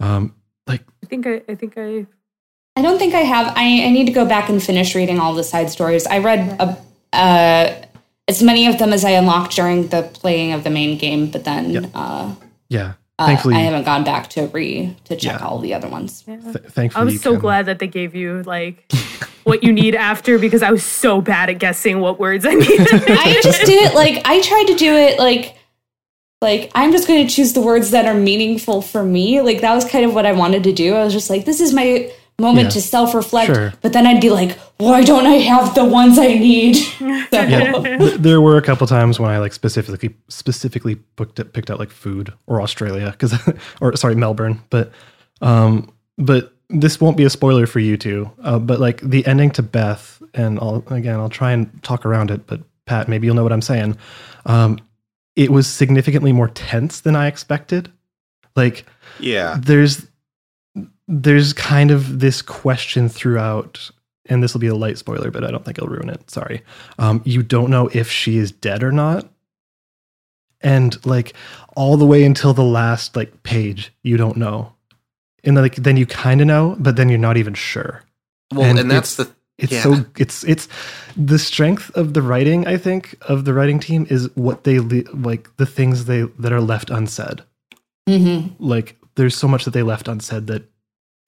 [0.00, 0.34] um
[0.66, 2.06] like I think I, I think I
[2.78, 3.54] I don't think I have.
[3.56, 6.06] I, I need to go back and finish reading all the side stories.
[6.06, 6.76] I read a,
[7.16, 7.86] uh,
[8.28, 11.44] as many of them as I unlocked during the playing of the main game, but
[11.44, 11.90] then Yep.
[11.94, 12.34] uh,
[12.68, 15.46] yeah uh, thankfully I haven't gone back to re to check Yeah.
[15.46, 16.22] all the other ones.
[16.26, 16.36] yeah.
[16.36, 18.90] th- thankfully I was so can- glad that they gave you like
[19.44, 22.80] what you need after because I was so bad at guessing what words I needed.
[22.90, 25.56] I just did it like I tried to do it like
[26.42, 29.40] like I'm just going to choose the words that are meaningful for me.
[29.40, 30.94] Like that was kind of what I wanted to do.
[30.94, 32.70] I was just like, this is my moment Yeah.
[32.70, 33.46] to self-reflect.
[33.46, 33.72] Sure.
[33.80, 36.76] But then I'd be like, why don't I have the ones I need?
[37.30, 41.70] So- yeah there were a couple times when i like specifically specifically booked it, picked
[41.70, 43.34] out like food or australia because
[43.80, 44.92] or sorry melbourne but
[45.42, 49.50] um but this won't be a spoiler for you two uh, but like the ending
[49.50, 53.36] to beth and i'll again i'll try and talk around it but pat maybe you'll
[53.36, 53.96] know what i'm saying
[54.46, 54.78] um
[55.34, 57.90] it was significantly more tense than i expected
[58.54, 58.84] like
[59.20, 59.58] yeah.
[59.60, 60.06] there's
[61.08, 63.90] there's kind of this question throughout
[64.28, 66.28] and this will be a light spoiler but i don't think it'll ruin it.
[66.30, 66.62] Sorry.
[66.98, 69.28] Um, you don't know if she is dead or not.
[70.60, 71.34] And like
[71.76, 74.72] all the way until the last like page you don't know.
[75.44, 78.02] And like then you kind of know but then you're not even sure.
[78.52, 79.82] Well, and and, that's the it's Yeah.
[79.82, 80.66] so it's it's
[81.16, 85.10] the strength of the writing i think of the writing team is what they le-
[85.14, 87.42] like the things they that are left unsaid.
[88.08, 88.52] Mhm.
[88.58, 90.64] like there's so much that they left unsaid that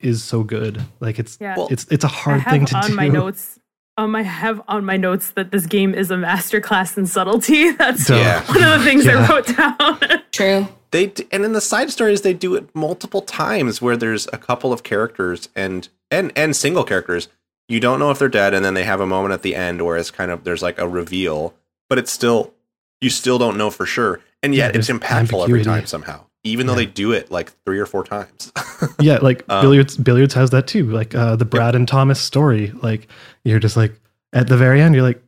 [0.01, 1.57] is so good like it's yeah.
[1.70, 3.59] It's it's a I hard thing to on do my notes.
[3.96, 7.70] Um, I have on my notes that this game is a masterclass in subtlety.
[7.78, 8.44] That's Yeah.
[8.46, 9.26] one of the things Yeah.
[9.26, 10.22] I wrote down.
[10.30, 10.68] True.
[10.92, 14.72] they and in the side stories they do it multiple times where there's a couple
[14.72, 17.26] of characters and and and single characters
[17.68, 19.84] you don't know if they're dead and then they have a moment at the end
[19.84, 21.55] where it's kind of there's like a reveal
[21.88, 22.55] but it's still
[23.01, 26.24] you still don't know for sure and yet Yeah, it's there's impactful every time somehow
[26.49, 26.78] even though Yeah.
[26.78, 28.53] they do it like three or four times.
[29.01, 32.72] Yeah like Um, billiards billiards has that too like uh the brad and thomas story
[32.82, 33.09] like
[33.44, 33.92] you're just like
[34.32, 35.20] at the very end you're like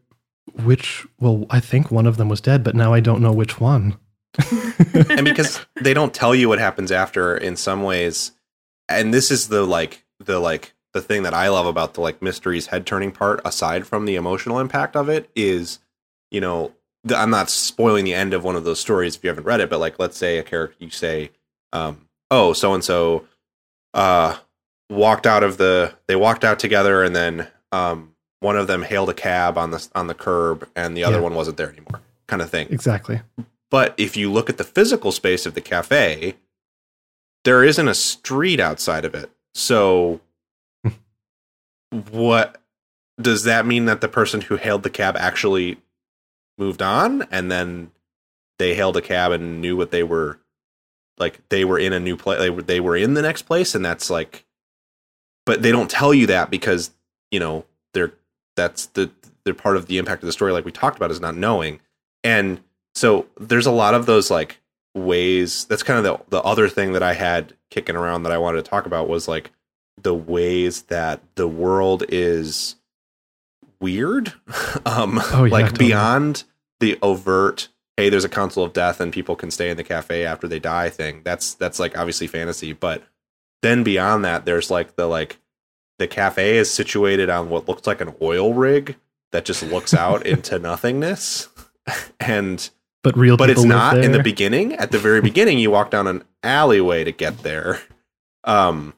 [0.65, 3.59] which well i think one of them was dead but now i don't know which
[3.61, 3.97] one.
[5.11, 8.33] And because they don't tell you what happens after in some ways
[8.89, 12.23] and this is the like the like the thing that i love about the like
[12.23, 15.81] mysteries head turning part aside from the emotional impact of it is
[16.31, 16.73] you know
[17.15, 19.71] i'm not spoiling the end of one of those stories if you haven't read it
[19.71, 21.31] but like let's say a character you say
[21.73, 23.25] um oh so and so
[23.95, 24.37] uh
[24.91, 29.09] walked out of the they walked out together and then um one of them hailed
[29.11, 31.23] a cab on the on the curb and the other Yeah.
[31.23, 33.21] one wasn't there anymore kind of thing exactly
[33.71, 36.35] but if you look at the physical space of the cafe,
[37.45, 39.31] there isn't a street outside of it.
[39.55, 40.21] So,
[42.11, 42.61] what
[43.21, 45.79] does that mean that the person who hailed the cab actually
[46.61, 47.91] moved on and then
[48.59, 50.39] they hailed a cab and knew what they were
[51.19, 53.75] like they were in a new place they were, they were in the next place
[53.75, 54.45] and that's like
[55.47, 56.91] but they don't tell you that because
[57.31, 58.13] you know they're
[58.57, 59.11] that's the
[59.45, 61.81] they're part of the impact of the story like we talked about is not knowing.
[62.23, 62.61] And
[62.95, 64.61] so there's a lot of those like
[64.95, 68.39] ways that's kind of the the other thing that I had kicking around that I
[68.39, 69.51] wanted to talk about was like
[70.03, 72.77] the ways that the world is
[73.81, 74.33] weird
[74.87, 75.87] um Oh, yeah, like totally.
[75.89, 76.45] beyond
[76.81, 80.25] the overt hey there's a council of death and people can stay in the cafe
[80.25, 81.21] after they die thing.
[81.25, 83.03] That's that's like obviously fantasy but
[83.63, 85.39] then beyond that there's like the like
[85.99, 88.97] the cafe is situated on what looks like an oil rig
[89.33, 91.49] that just looks out into nothingness.
[92.19, 92.71] And
[93.03, 94.75] but real but it's not in the beginning.
[94.75, 97.81] At the very beginning you walk down an alleyway to get there.
[98.45, 98.95] Um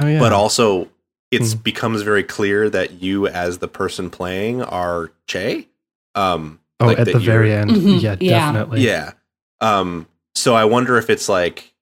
[0.00, 0.18] oh yeah.
[0.20, 0.88] but also
[1.34, 1.58] it Hmm.
[1.62, 5.68] becomes very clear that you as the person playing are che
[6.14, 8.52] um oh like at the very end Mhm, yeah yeah.
[8.52, 9.12] definitely yeah
[9.60, 11.72] um so i wonder if it's like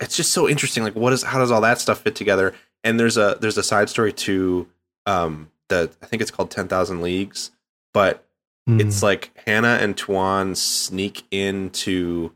[0.00, 0.82] it's just so interesting.
[0.82, 2.54] Like, what is how does all that stuff fit together?
[2.82, 4.66] And there's a there's a side story to
[5.06, 7.50] um the I think it's called Ten Thousand Leagues,
[7.92, 8.26] but
[8.66, 8.80] Hmm.
[8.80, 12.32] it's like Hannah and Tuan sneak into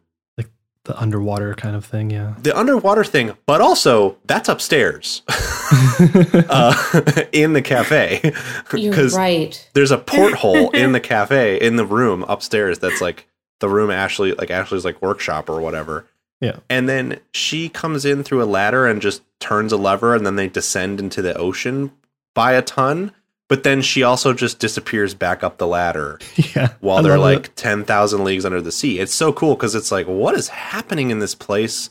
[0.87, 2.11] the underwater kind of thing.
[2.11, 2.35] Yeah.
[2.43, 8.21] the underwater thing, but also that's upstairs uh, in the cafe
[8.73, 9.69] You're because right.
[9.75, 13.27] there's a porthole in the cafe in the room upstairs that's like
[13.61, 16.07] the room Ashley like Ashley's like workshop or whatever.
[16.41, 16.59] Yeah.
[16.69, 20.37] And then she comes in through a ladder and just turns a lever and then
[20.37, 21.93] they descend into the ocean
[22.35, 23.13] by a ton.
[23.49, 26.19] But then she also just disappears back up the ladder
[26.55, 26.73] yeah.
[26.81, 27.57] while I they're like it.
[27.57, 28.99] 10,000 leagues under the sea.
[28.99, 31.91] It's so cool because it's like, what is happening in this place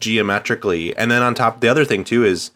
[0.00, 0.96] geometrically?
[0.96, 2.52] And then on top, the other thing too is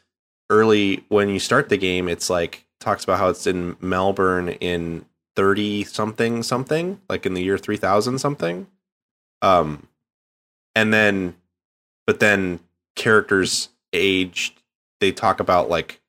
[0.48, 5.04] early when you start the game, it's like, talks about how it's in Melbourne in
[5.36, 8.66] 30 something something, like in the year 3000 something.
[9.40, 9.88] Um,
[10.74, 11.36] and then,
[12.06, 12.60] but then
[12.96, 14.60] characters aged,
[15.00, 16.00] they talk about like,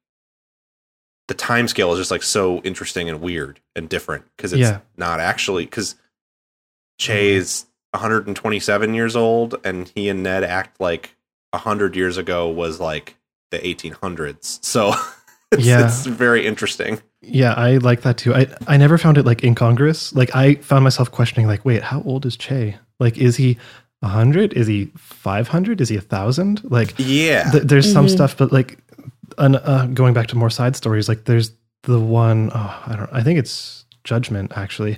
[1.28, 4.80] the time scale is just like so interesting and weird and different because it's Yeah.
[4.98, 5.96] not actually because
[7.00, 11.16] Chay is 127 years old and he and Ned act like
[11.52, 13.16] 100 years ago was like
[13.52, 14.64] the 1800s.
[14.64, 14.94] So
[15.52, 15.86] it's, Yeah.
[15.86, 17.02] it's very interesting.
[17.22, 18.34] Yeah, I like that too.
[18.36, 20.14] I I never found it like incongruous.
[20.14, 22.76] Like I found myself questioning, like, wait, how old is Chay?
[23.00, 23.58] Like, is he
[24.04, 24.52] hundred?
[24.54, 25.80] Is he five hundred?
[25.80, 26.62] Is he a thousand?
[26.66, 27.50] Like, Yeah.
[27.52, 28.12] th- there's some Mhm.
[28.12, 28.78] stuff, but like,
[29.38, 31.52] an, uh, going back to more side stories, like there's
[31.84, 33.10] the one oh, I don't.
[33.14, 34.98] I think it's Judgment actually,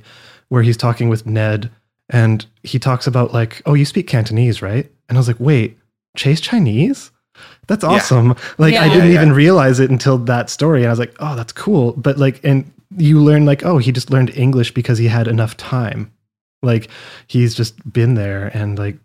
[0.50, 1.72] where he's talking with Ned,
[2.10, 4.90] and he talks about like, oh, you speak Cantonese, right?
[5.10, 5.78] And I was like, wait,
[6.18, 7.12] Chay's Chinese.
[7.68, 7.90] That's Yeah.
[7.92, 8.36] awesome.
[8.58, 11.36] Like I didn't Yeah, even realize it until that story, and I was like, oh,
[11.36, 11.94] that's cool.
[11.94, 15.58] But like, and you learn like, oh, he just learned English because he had enough
[15.58, 16.12] time.
[16.64, 16.90] Like
[17.28, 18.98] he's just been there and like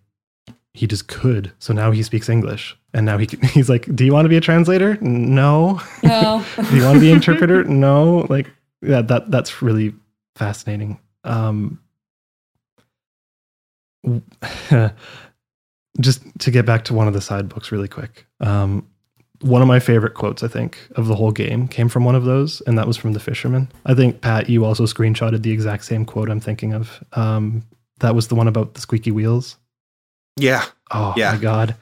[0.75, 1.53] he just could.
[1.59, 4.37] So now he speaks English, and now he he's like, do you want to be
[4.37, 4.97] a translator?
[5.01, 5.81] No.
[6.03, 6.45] No.
[6.71, 7.65] do you want to be an interpreter?
[7.69, 8.27] No.
[8.29, 8.51] Like
[8.83, 9.95] yeah, that that's really
[10.37, 10.99] fascinating.
[11.25, 11.81] Um,
[16.01, 18.27] just to get back to one of the side books really quick.
[18.41, 18.87] Um,
[19.43, 22.25] one of my favorite quotes, I think, of the whole game came from one of
[22.25, 23.71] those, and that was from the fisherman.
[23.87, 27.03] I think Pat, you also screenshotted the exact same quote I'm thinking of.
[27.15, 27.63] Um,
[28.01, 29.57] that was the one about the squeaky wheels.
[30.39, 30.65] yeah.
[30.91, 31.33] Oh Yeah.
[31.33, 31.77] my god!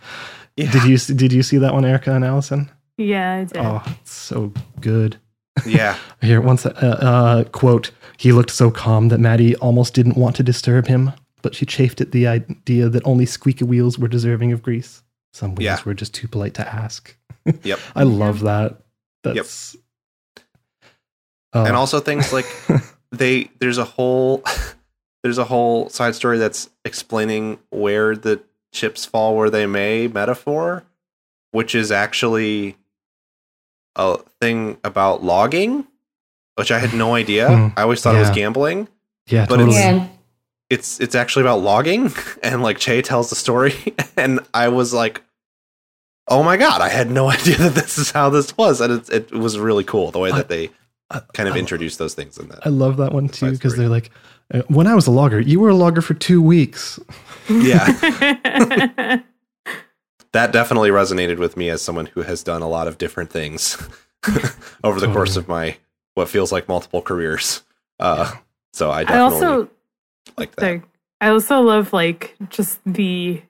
[0.58, 0.70] Yeah.
[0.72, 2.70] Did you did you see that one, Erica and Allison?
[2.96, 3.56] Yeah, I did.
[3.58, 5.16] Oh, it's so good.
[5.64, 5.96] yeah.
[6.20, 10.42] Here, once uh, uh, quote, he looked so calm that Maddy almost didn't want to
[10.42, 14.62] disturb him, but she chafed at the idea that only squeaky wheels were deserving of
[14.62, 15.02] grease.
[15.32, 15.78] Some wheels Yeah.
[15.86, 17.16] were just too polite to ask.
[17.62, 17.78] Yep.
[17.94, 18.78] I love that.
[19.22, 19.76] That's
[21.54, 22.46] Uh, and also things like
[23.12, 24.42] they there's a whole
[25.22, 28.40] there's a whole side story that's explaining where the
[28.72, 30.84] chips fall where they may metaphor
[31.52, 32.76] which is actually
[33.96, 35.86] a thing about logging
[36.56, 37.68] which i had no idea Hmm.
[37.76, 38.88] i always thought it was gambling
[39.28, 39.76] yeah, but totally.
[39.76, 40.08] Yeah.
[40.70, 42.10] it's it's actually about logging
[42.42, 43.74] and like chay tells the story
[44.16, 45.22] and i was like
[46.28, 49.08] oh my god i had no idea that this is how this was and it,
[49.10, 50.70] it was really cool the way I- that they
[51.10, 53.76] I- kind of I- introduced those things in that I love that one too because
[53.76, 54.10] they're like,
[54.68, 56.98] when I was a logger, you were a logger for two weeks.
[57.48, 57.86] yeah
[60.32, 63.76] that definitely resonated with me as someone who has done a lot of different things
[64.84, 65.76] over the course of my
[66.14, 67.62] what feels like multiple careers.
[67.98, 68.30] Uh,
[68.72, 69.68] so I I definitely also
[70.36, 70.60] like that.
[70.60, 70.82] sorry,
[71.20, 73.42] I also love like just the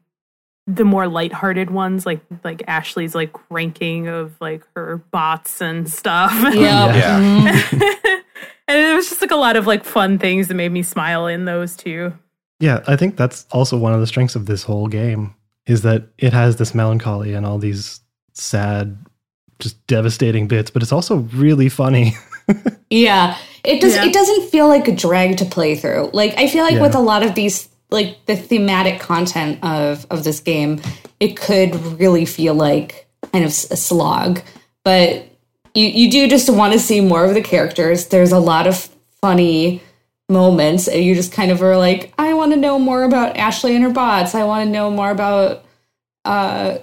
[0.67, 6.33] the more lighthearted ones, like like Ashley's like ranking of like her bots and stuff.
[6.55, 6.55] Yep.
[7.75, 8.21] Yeah.
[8.69, 11.27] And it was just like a lot of like fun things that made me smile
[11.27, 12.13] in those too.
[12.61, 15.35] Yeah, I think that's also one of the strengths of this whole game
[15.67, 18.01] is that it has this melancholy and all these
[18.35, 18.99] sad,
[19.59, 22.15] just devastating bits, but it's also really funny.
[22.91, 23.37] Yeah.
[23.63, 24.07] It does Yeah.
[24.07, 26.09] it doesn't feel like a drag to play through.
[26.15, 26.81] Like I feel like Yeah.
[26.81, 30.81] with a lot of these like the thematic content of of this game,
[31.21, 34.41] it could really feel like kind of a slog.
[34.85, 35.28] But
[35.75, 38.07] you you do just want to see more of the characters.
[38.09, 38.89] There's a lot of
[39.21, 39.83] funny
[40.29, 43.75] moments and you just kind of are like, I want to know more about Ashley
[43.75, 44.35] and her bots.
[44.35, 45.65] I want to know more about
[46.25, 46.79] uh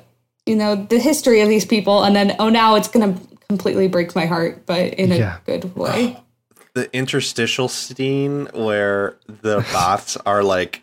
[0.46, 4.16] you know the history of these people and then oh now it's gonna completely break
[4.16, 5.38] my heart but in a Yeah.
[5.46, 6.18] good way
[6.74, 10.82] the interstitial scene where the bots are like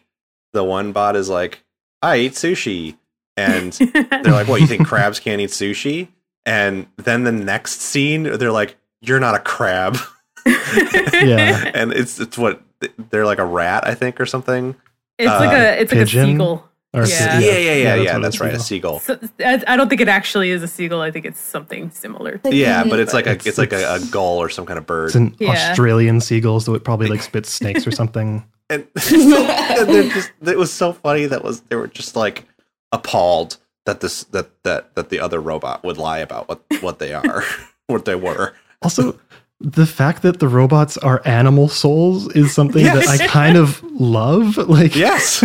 [0.53, 1.65] the one bot is like
[2.03, 2.97] i eat sushi
[3.37, 3.73] and
[4.23, 6.09] they're like what you think crabs can't eat sushi
[6.47, 9.97] and then the next scene they're like you're not a crab
[10.47, 11.71] Yeah.
[11.75, 12.63] and it's it's what
[13.11, 14.75] they're like a rat i think or something
[15.19, 16.69] It's Uh, like a it's like a seagull.
[16.95, 17.39] Or Yeah.
[17.39, 18.13] yeah, yeah, yeah, yeah.
[18.15, 18.53] what that's it's right.
[18.53, 18.99] A seagull.
[19.01, 21.01] So, I, I don't think it actually is a seagull.
[21.01, 22.39] I think it's something similar.
[22.45, 24.85] Yeah, but it's like a It's- it's like a, a gull or some kind of
[24.85, 25.07] bird.
[25.07, 25.71] It's an Yeah.
[25.71, 28.45] Australian seagull, so it probably like spits snakes or something.
[28.69, 32.45] and, and they're just it was so funny that was they were just like
[32.93, 33.57] appalled
[33.87, 37.43] that this that that that the other robot would lie about what what they are
[37.87, 39.19] what they were Also,
[39.61, 43.07] the fact that the robots are animal souls is something Yes.
[43.07, 44.57] that I kind of love.
[44.57, 45.45] Like, yes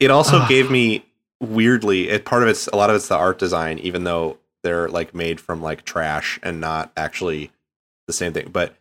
[0.00, 0.46] it also Ah.
[0.48, 1.04] gave me
[1.40, 4.88] weirdly it part of it's a lot of it's the art design even though they're
[4.88, 7.50] like made from like trash and not actually
[8.06, 8.74] the same thing but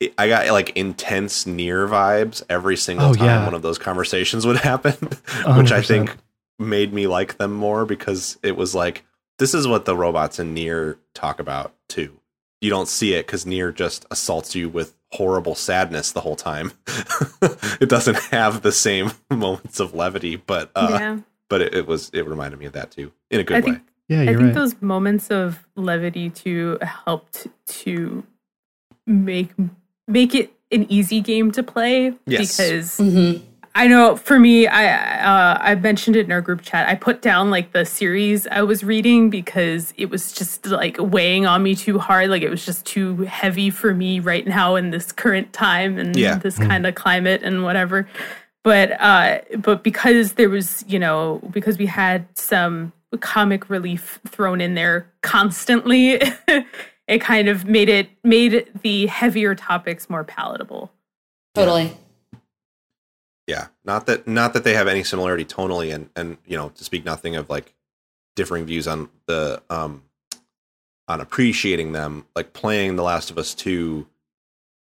[0.00, 3.44] it, I got like intense NieR vibes every single Oh, time yeah.
[3.44, 4.92] one of those conversations would happen,
[5.56, 6.16] which I think
[6.58, 9.04] made me like them more because it was like
[9.38, 12.18] this is what the robots in NieR talk about too.
[12.60, 16.72] You don't see it because NieR just assaults you with horrible sadness the whole time.
[17.80, 21.18] it doesn't have the same moments of levity, but uh, yeah.
[21.48, 23.64] but it, it was it reminded me of that too in a good I way.
[23.72, 24.54] think yeah, I you're think right.
[24.54, 28.24] those moments of levity too helped to
[29.06, 29.50] make
[30.06, 32.56] make it an easy game to play Yes.
[32.56, 33.42] because Mhm.
[33.74, 36.88] I know for me, I uh, I mentioned it in our group chat.
[36.88, 41.46] I put down like the series I was reading because it was just like weighing
[41.46, 42.28] on me too hard.
[42.30, 46.16] Like it was just too heavy for me right now in this current time and
[46.16, 46.38] Yeah.
[46.38, 48.08] this kind of climate and whatever.
[48.64, 54.60] But uh, but because there was you know because we had some comic relief thrown
[54.60, 56.20] in there constantly,
[57.06, 60.90] it kind of made it made the heavier topics more palatable.
[61.54, 61.96] Totally.
[63.48, 66.84] Yeah, not that not that they have any similarity tonally, and and you know to
[66.84, 67.74] speak nothing of like
[68.36, 70.02] differing views on the um
[71.08, 72.26] on appreciating them.
[72.36, 74.06] Like playing The Last of Us two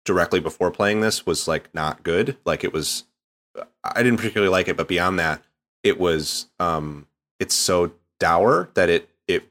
[0.04, 2.38] directly before playing this was like not good.
[2.46, 3.06] Like it was,
[3.84, 5.42] I didn't particularly like it, but beyond that,
[5.82, 7.08] it was um
[7.40, 9.50] it's so dour that it it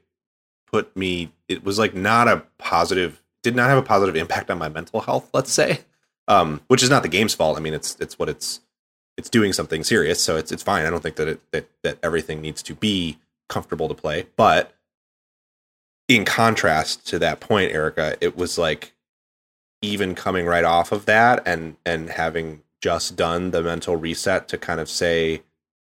[0.71, 1.31] put me.
[1.47, 3.23] It was like not a positive.
[3.41, 5.29] Did not have a positive impact on my mental health.
[5.33, 5.79] Let's say,
[6.27, 7.57] um, which is not the game's fault.
[7.57, 8.59] I mean, it's it's what it's
[9.17, 10.85] it's doing something serious, so it's it's fine.
[10.85, 13.17] I don't think that it that that everything needs to be
[13.49, 14.73] comfortable to play, but
[16.07, 18.93] in contrast to that point, Erica, it was like
[19.81, 24.57] even coming right off of that and and having just done the mental reset to
[24.57, 25.41] kind of say,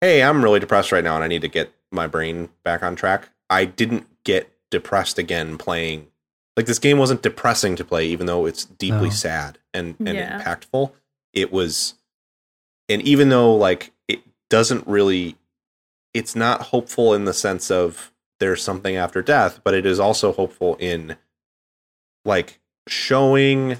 [0.00, 2.96] "Hey, I'm really depressed right now and I need to get my brain back on
[2.96, 6.08] track." I didn't get depressed again playing
[6.56, 9.14] like this game wasn't depressing to play even though it's deeply No.
[9.14, 10.42] sad and and Yeah.
[10.42, 10.92] impactful.
[11.32, 11.94] It was
[12.88, 15.36] and even though like it doesn't really
[16.14, 20.32] it's not hopeful in the sense of there's something after death but it is also
[20.32, 21.16] hopeful in
[22.24, 22.58] like
[22.88, 23.78] showing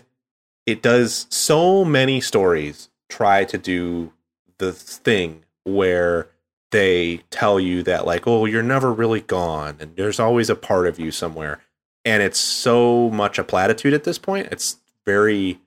[0.67, 4.13] it does so many stories try to do
[4.59, 6.29] the thing where
[6.73, 10.87] they tell you that like oh you're never really gone and there's always a part
[10.87, 11.61] of you somewhere.
[12.05, 14.49] And it's so much a platitude at this point.
[14.53, 15.61] It's very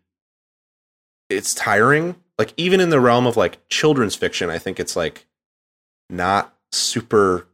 [1.29, 5.27] it's tiring like even in the realm of like children's fiction i think it's like
[6.09, 7.47] not super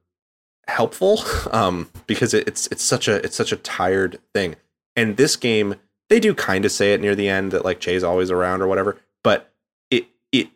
[0.67, 1.19] helpful
[1.51, 4.55] um because it, it's it's such a it's such a tired thing.
[4.95, 5.75] And this game
[6.09, 8.67] they do kind of say it near the end that like Chay's always around or
[8.67, 9.51] whatever but
[9.89, 10.49] it it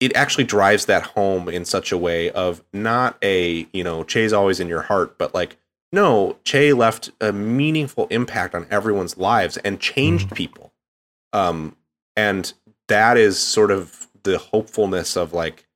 [0.00, 4.32] it actually drives that home in such a way of not a you know Chay's
[4.32, 5.56] always in your heart but like
[5.92, 10.72] no Chay left a meaningful impact on everyone's lives and changed people.
[11.32, 11.76] Um
[12.16, 12.52] and
[12.88, 15.66] that is sort of the hopefulness of like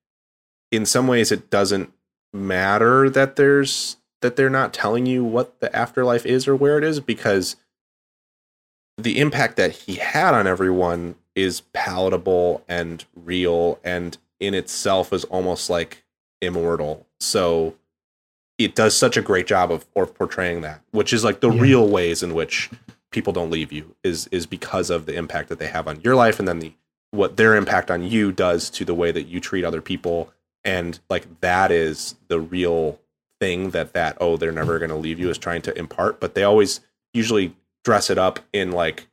[0.71, 1.93] in some ways it doesn't
[2.33, 6.85] matter that there's that they're not telling you what the afterlife is or where it
[6.85, 7.57] is because
[8.97, 15.25] the impact that he had on everyone is palatable and real and in itself is
[15.25, 16.05] almost like
[16.43, 17.75] immortal so
[18.59, 21.61] it does such a great job of, of portraying that which is like the Yeah.
[21.61, 22.71] real ways in which
[23.11, 26.15] people don't leave you is is because of the impact that they have on your
[26.17, 26.73] life and then the
[27.11, 30.33] what their impact on you does to the way that you treat other people.
[30.65, 33.01] And like that is the real
[33.41, 36.21] thing that that oh they're never going to leave you is trying to impart.
[36.21, 36.81] But they always
[37.15, 37.55] usually
[37.85, 39.07] dress it up in like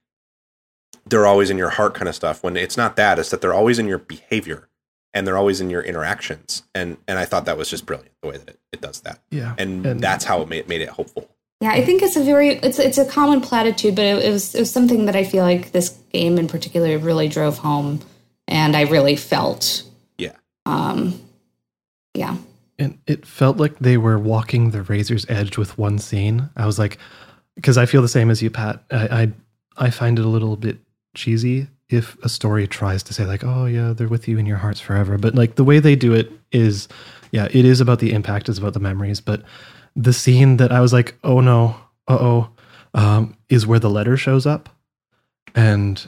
[1.06, 2.44] they're always in your heart kind of stuff.
[2.44, 4.68] When it's not that it's that they're always in your behavior
[5.14, 6.64] and they're always in your interactions.
[6.74, 9.20] And and i thought that was just brilliant the way that it, it does that.
[9.30, 9.56] Yeah.
[9.58, 11.30] and, And- that's how it made, made it hopeful
[11.62, 14.54] Yeah, I think it's a very it's it's a common platitude, but it, it was
[14.54, 18.02] it was something that I feel like this game in particular really drove home,
[18.48, 19.84] and I really felt.
[20.18, 20.34] yeah
[20.66, 21.20] Um,
[22.14, 22.38] yeah,
[22.78, 26.50] And it felt like they were walking the razor's edge with one scene.
[26.56, 26.98] I was like,
[27.56, 28.84] because I feel the same as you, Pat.
[28.92, 29.34] I, I
[29.88, 30.78] I find it a little bit
[31.16, 34.58] cheesy if a story tries to say like, oh yeah, they're with you in your
[34.58, 36.88] hearts forever, but like the way they do it is,
[37.32, 39.22] yeah, it is about the impact, it's about the memories.
[39.22, 39.44] But
[39.96, 41.76] the scene that I was like, oh no,
[42.08, 42.50] uh oh,
[42.94, 44.70] um, is where the letter shows up,
[45.54, 46.06] and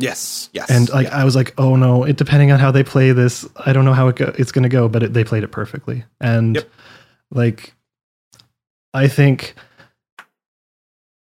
[0.00, 0.70] Yes, yes.
[0.70, 3.72] and like I was like, oh no, it depending on how they play this, I
[3.72, 6.04] don't know how it go, it's going to go, but it, they played it perfectly,
[6.20, 6.70] and Yep.
[7.32, 7.74] like
[8.94, 9.54] I think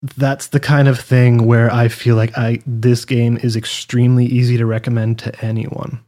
[0.03, 4.57] that's the kind of thing where I feel like I this game is extremely easy
[4.57, 5.99] to recommend to anyone,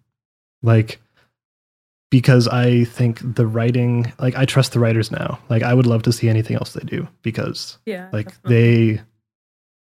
[0.62, 1.00] like
[2.14, 6.03] because I think the writing, like I trust the writers now, like I would love
[6.03, 8.10] to see anything else they do because Yeah.
[8.14, 8.94] like definitely.
[8.95, 9.02] they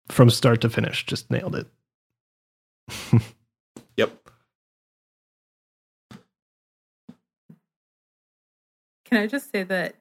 [0.08, 1.66] from start to finish just nailed it.
[3.98, 4.16] yep.
[9.04, 9.94] Can I just say that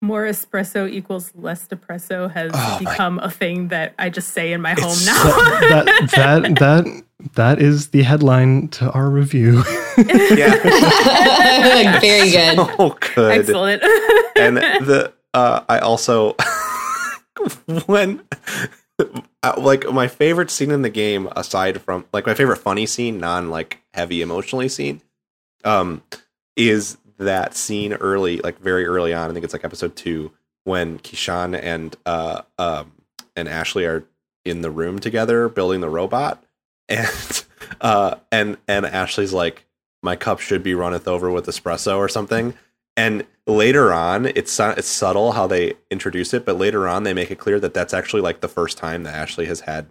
[0.00, 4.52] more espresso equals less depresso has Oh my- become a thing that I just say
[4.52, 5.22] in my home now.
[5.24, 7.02] that, that that that
[7.34, 9.62] that is the headline to our review.
[9.96, 10.56] Yeah.
[12.00, 12.56] Very good.
[12.58, 13.40] Oh, good.
[13.40, 13.82] Excellent.
[14.36, 16.34] and the uh, I also
[17.86, 18.22] when
[19.42, 23.18] uh, like my favorite scene in the game aside from like my favorite funny scene
[23.18, 25.02] non like heavy emotionally scene
[25.64, 26.02] um
[26.56, 30.32] is that scene early like very early on I think it's like episode 2
[30.64, 32.92] when Kishan and uh um
[33.36, 34.04] and Ashley are
[34.44, 36.42] in the room together building the robot
[36.88, 37.44] and
[37.80, 39.64] uh and and Ashley's like
[40.02, 42.54] my cup should be runneth over with espresso or something
[42.96, 47.30] and later on it's it's subtle how they introduce it but later on they make
[47.30, 49.86] it clear that that's actually like the first time that Ashley has had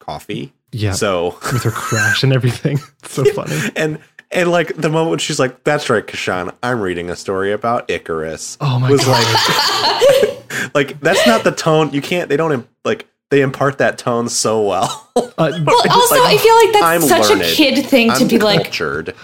[0.00, 2.80] coffee yeah, so with her crash and everything.
[3.04, 3.56] It's so funny.
[3.76, 3.98] and
[4.32, 8.56] and like the moment she's like that's right Kishan I'm reading a story about Icarus
[8.60, 10.34] Oh my was god.
[10.74, 14.28] like like that's not the tone you can't they don't like they impart that tone
[14.28, 17.42] so well Uh, Well, It's also, like, I feel like that's I'm such learned.
[17.42, 19.14] a kid thing to I'm be like, cultured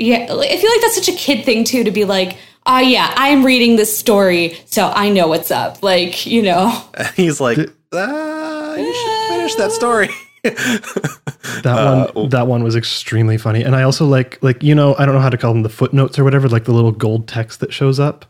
[0.00, 3.12] yeah, I feel like that's such a kid thing too to be like, oh yeah,
[3.16, 5.82] I'm reading this story, so I know what's up.
[5.82, 6.70] Like, you know,
[7.16, 7.58] he's like
[7.92, 10.08] ah, you should finish that story
[10.44, 13.62] that Uh, one that one was extremely funny.
[13.64, 15.68] And I also like like you know, I don't know how to call them the
[15.68, 18.24] footnotes or whatever, like the little gold text that shows up.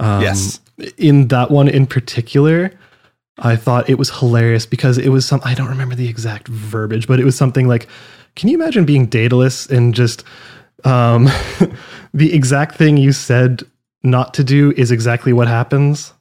[0.00, 0.60] Um, Yes.
[0.98, 2.70] In that one in particular,
[3.40, 7.06] I thought it was hilarious because it was some I don't remember the exact verbiage,
[7.06, 7.86] but it was something like
[8.36, 10.24] can you imagine being dataless and just
[10.84, 11.24] um
[12.14, 13.62] the exact thing you said
[14.02, 16.12] not to do is exactly what happens?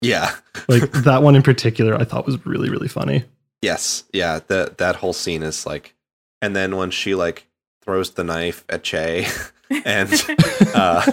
[0.00, 0.32] yeah
[0.68, 3.24] Like that one in particular I thought was really really funny.
[3.62, 4.40] Yes, yeah.
[4.48, 5.94] That that whole scene is like,
[6.40, 7.46] and then when she like
[7.82, 9.26] throws the knife at Chay,
[9.84, 10.12] and
[10.74, 11.10] uh,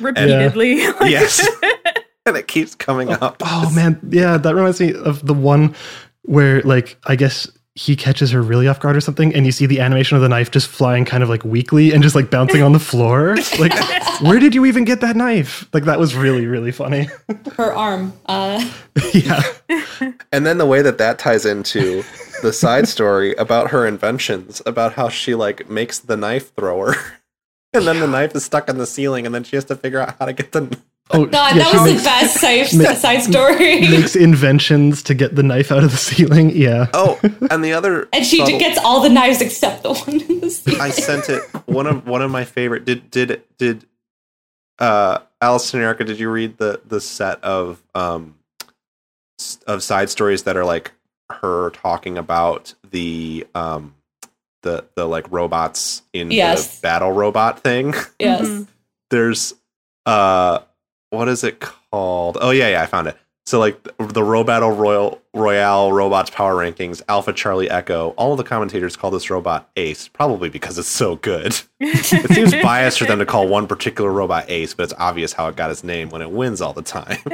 [0.00, 0.86] Repeatedly.
[0.86, 1.40] Like- Yes.
[2.58, 3.36] And it keeps coming up.
[3.40, 5.74] Oh man, yeah, that reminds me of the one
[6.22, 9.66] where like I guess he catches her really off guard or something, and you see
[9.66, 12.60] the animation of the knife just flying kind of like weakly and just like bouncing
[12.60, 13.36] on the floor.
[13.58, 13.72] Like,
[14.20, 15.68] where did you even get that knife?
[15.72, 17.08] Like that was really really funny.
[17.56, 18.12] her arm.
[18.26, 18.68] Uh,
[19.14, 19.42] yeah,
[20.32, 22.04] And then the way that that ties into
[22.42, 26.94] the side story about her inventions, about how she like makes the knife thrower,
[27.72, 30.00] and then the knife is stuck in the ceiling, and then she has to figure
[30.00, 30.78] out how to get the.
[31.10, 33.80] Oh God, yeah, that was makes, the best side, ma- side story.
[33.90, 36.50] makes inventions to get the knife out of the ceiling.
[36.50, 37.18] Yeah, Oh,
[37.50, 40.50] and the other and she subtle- gets all the knives except the one in the
[40.50, 40.80] ceiling.
[40.80, 41.42] I sent it.
[41.66, 42.84] One of one of my favorite.
[42.84, 43.86] Did did did
[44.78, 46.04] uh Alice and Erica?
[46.04, 48.34] Did you read the the set of um
[49.66, 50.92] of side stories that are like
[51.30, 53.94] her talking about the um
[54.62, 56.78] the the like robots in Yes.
[56.78, 57.94] the battle robot thing?
[58.18, 58.64] yes.
[59.10, 59.54] There's
[60.06, 60.60] uh
[61.10, 62.38] what is it called?
[62.40, 63.16] Oh yeah, yeah, I found it.
[63.46, 68.38] So like the, the Robattle Royal Royale robots power rankings, Alpha Charlie Echo, all of
[68.38, 71.58] the commentators call this robot Ace, probably because it's so good.
[71.80, 75.48] It seems biased for them to call one particular robot Ace, but it's obvious how
[75.48, 77.18] it got its name when it wins all the time.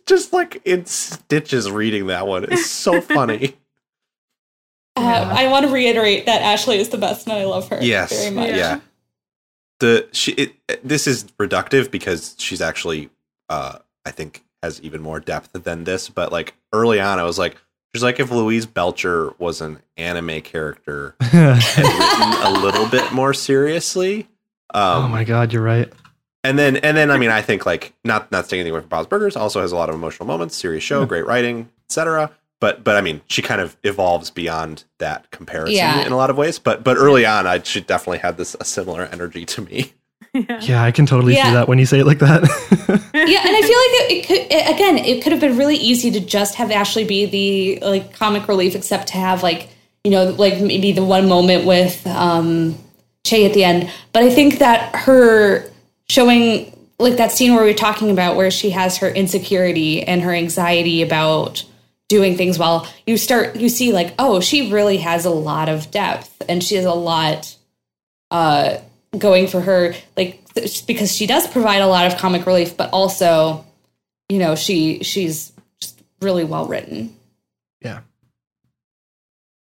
[0.06, 2.44] Just like in stitches reading that one.
[2.44, 3.56] It's so funny.
[4.96, 8.10] Uh, I want to reiterate that Ashley is the best, and I love her yes.
[8.10, 8.50] very much.
[8.50, 8.80] Yeah.
[9.80, 10.54] The she it,
[10.86, 13.10] this is reductive because she's actually
[13.48, 17.38] uh I think has even more depth than this, but like early on I was
[17.38, 17.56] like
[17.94, 21.32] she's like if Louise Belcher was an anime character and
[21.76, 24.28] written a little bit more seriously.
[24.74, 25.90] Um oh my god, you're right.
[26.44, 28.88] and then and then I mean I think like not not taking anything away from
[28.90, 31.06] Bob's Burgers also has a lot of emotional moments, serious show, Yeah.
[31.06, 32.30] great writing, etc.
[32.60, 36.04] But but I mean she kind of evolves beyond that comparison Yeah.
[36.06, 36.58] in a lot of ways.
[36.58, 39.92] But but early on I she definitely had this a similar energy to me.
[40.34, 40.60] yeah.
[40.60, 41.46] Yeah, I can totally Yeah.
[41.48, 42.42] see that when you say it like that.
[43.14, 44.98] yeah, and I feel like it, it could it, again.
[44.98, 48.74] It could have been really easy to just have Ashley be the like comic relief,
[48.76, 49.68] except to have like
[50.04, 52.78] you know like maybe the one moment with um
[53.24, 53.90] Chay at the end.
[54.12, 55.68] But I think that her
[56.08, 60.20] showing like that scene where we are talking about where she has her insecurity and
[60.22, 61.64] her anxiety about
[62.10, 65.88] doing things well you start you see like oh she really has a lot of
[65.92, 67.56] depth and she has a lot
[68.32, 68.76] uh
[69.16, 72.90] going for her like th- because she does provide a lot of comic relief but
[72.92, 73.64] also
[74.28, 77.14] you know she she's just really well written
[77.80, 78.00] yeah.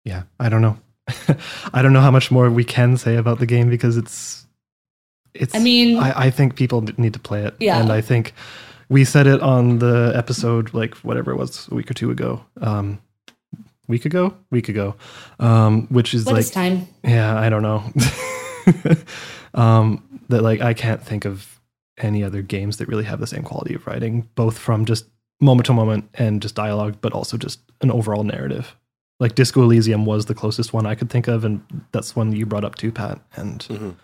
[0.04, 0.78] Yeah, I don't know.
[1.74, 4.46] I don't know how much more we can say about the game because it's
[5.34, 7.56] it's I mean- I, I think people need to play it.
[7.60, 7.80] Yeah.
[7.82, 8.34] And I think
[8.90, 12.44] we said it on the episode like whatever it was a week or two ago.
[12.62, 13.00] Um
[13.88, 14.34] week ago?
[14.52, 14.96] Week ago.
[15.40, 17.84] Um which is What like is time Yeah, I don't know.
[19.54, 21.60] um, that like I can't think of
[21.98, 25.06] any other games that really have the same quality of writing, both from just
[25.40, 28.76] moment to moment and just dialogue, but also just an overall narrative.
[29.20, 31.62] Like Disco Elysium was the closest one I could think of, and
[31.94, 33.20] that's one you brought up too, Pat.
[33.36, 33.96] And Mhm.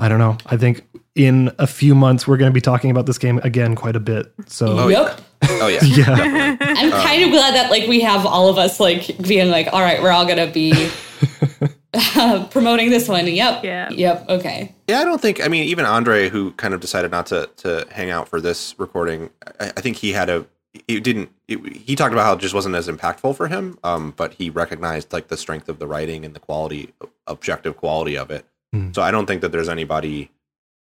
[0.00, 0.36] I don't know.
[0.46, 3.74] I think in a few months we're going to be talking about this game again
[3.74, 4.32] quite a bit.
[4.46, 5.80] So Oh, yep Oh yeah.
[5.82, 9.68] yeah, i'm kind of glad that like we have all of us like being like
[9.72, 10.90] all right we're all gonna be
[11.94, 13.88] uh, promoting this one yep Yeah.
[13.90, 15.42] yep okay Yeah, I don't think.
[15.44, 18.74] I mean, even Andre, who kind of decided not to to hang out for this
[18.78, 20.46] recording, I, I think he had a.
[20.88, 21.30] He didn't.
[21.48, 23.78] It, he talked about how it just wasn't as impactful for him.
[23.82, 26.92] Um, but he recognized like the strength of the writing and the quality,
[27.26, 28.44] objective quality of it.
[28.72, 28.92] Hmm.
[28.92, 30.30] So I don't think that there's anybody,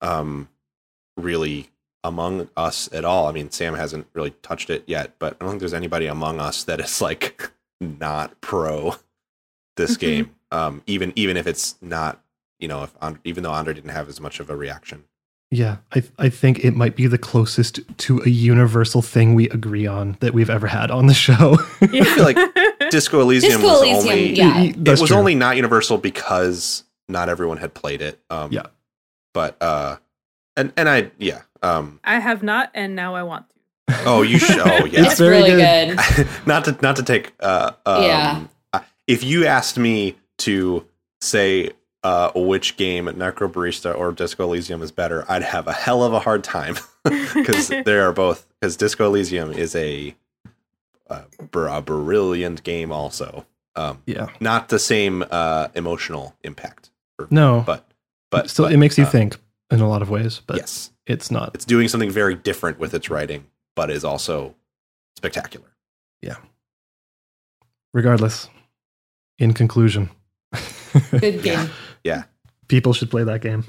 [0.01, 0.49] um,
[1.17, 1.71] really
[2.05, 3.27] among us at all.
[3.29, 6.41] I mean, Sam hasn't really touched it yet, but I don't think there's anybody among
[6.41, 7.51] us that is like
[7.81, 8.97] not pro
[9.77, 10.01] this Mhm.
[10.01, 10.31] game.
[10.51, 12.21] Um, even even if it's not
[12.59, 15.05] you know, if And- even though Andre didn't have as much of a reaction.
[15.51, 15.79] yeah.
[15.95, 20.17] I I think it might be the closest to a universal thing we agree on
[20.21, 21.59] that we've ever had on the show.
[21.81, 22.05] Yeah.
[22.05, 22.39] feel like
[22.91, 24.61] Disco Elysium Disco was Elysium, only yeah.
[24.63, 25.19] it That's was true.
[25.19, 28.21] only not universal because not everyone had played it.
[28.31, 28.67] Um, Yeah.
[29.35, 29.97] but uh,
[30.57, 33.57] and and I yeah um I have not, and now I want to.
[34.07, 35.99] oh you should oh yeah it's very really good.
[36.17, 38.45] good, not to not to take uh um, Yeah.
[38.73, 40.87] uh, if you asked me to
[41.21, 41.71] say
[42.05, 46.21] uh which game Necrobarista or Disco Elysium is better I'd have a hell of a
[46.21, 50.15] hard time because they are both because Disco Elysium is a
[51.11, 51.23] uh,
[51.53, 54.29] a brilliant game also um yeah.
[54.41, 56.91] not the same uh emotional impact
[57.31, 57.87] No, but
[58.31, 59.37] but still, but, it makes you uh, think
[59.71, 61.51] in a lot of ways, but yes it's not.
[61.55, 63.45] it's doing something very different with its writing
[63.75, 64.55] but is also
[65.17, 65.67] spectacular
[66.23, 66.37] Yeah.
[67.95, 68.49] Regardless,
[69.39, 70.11] in conclusion,
[71.11, 71.69] good game
[72.05, 72.25] Yeah.
[72.69, 73.65] people should play that game.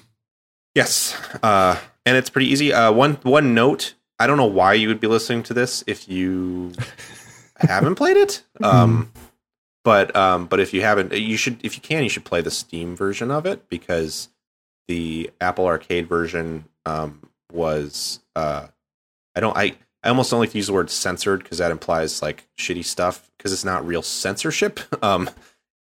[0.75, 2.73] Yes, uh, and it's pretty easy.
[2.73, 6.07] Uh, one one note: I don't know why you would be listening to this if
[6.09, 6.71] you
[7.57, 8.43] haven't played it.
[8.63, 9.11] Um,
[9.83, 11.63] but um, but if you haven't, you should.
[11.63, 14.29] If you can, you should play the Steam version of it because
[14.87, 18.19] the Apple Arcade version um, was.
[18.35, 18.67] Uh,
[19.35, 19.57] I don't.
[19.57, 22.85] I I almost don't like to use the word censored because that implies like shitty
[22.85, 24.79] stuff because it's not real censorship.
[25.03, 25.29] Um,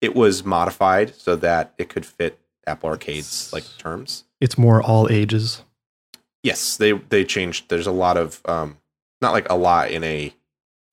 [0.01, 4.25] it was modified so that it could fit Apple Arcade's like terms.
[4.41, 5.63] It's more all ages.
[6.43, 7.69] Yes, they they changed.
[7.69, 8.77] There's a lot of um,
[9.21, 10.33] not like a lot in a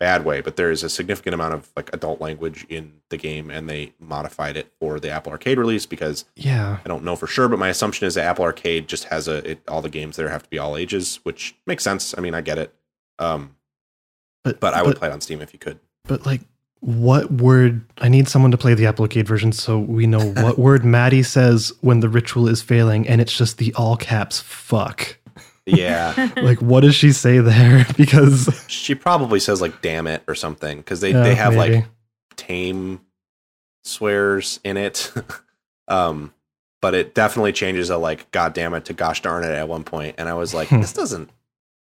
[0.01, 3.51] bad way, but there is a significant amount of like adult language in the game,
[3.51, 7.29] and they modified it for the Apple Arcade release because Yeah, I don't know for
[7.29, 10.17] sure, but my assumption is that Apple Arcade just has a it, all the games
[10.17, 12.17] there have to be all ages, which makes sense.
[12.19, 12.75] I mean, I get it.
[13.21, 13.55] Um,
[14.43, 15.79] but but I would but, play it on Steam if you could.
[16.05, 16.41] But like,
[16.81, 17.85] what word?
[17.99, 21.23] I need someone to play the Apple Arcade version so we know what word Maddy
[21.23, 25.19] says when the ritual is failing, and it's just the all caps fuck.
[25.77, 27.87] Yeah, Like, what does she say there?
[27.97, 31.77] Because she probably says like "damn it" or something because they Yeah, they have maybe.
[31.77, 31.85] like
[32.37, 33.01] tame
[33.85, 35.13] swears in it.
[35.89, 36.33] um,
[36.83, 39.85] but it definitely changes a like "god damn it" to "gosh darn it" at one
[39.85, 40.81] point, and I was like, Hmm.
[40.81, 41.31] this doesn't.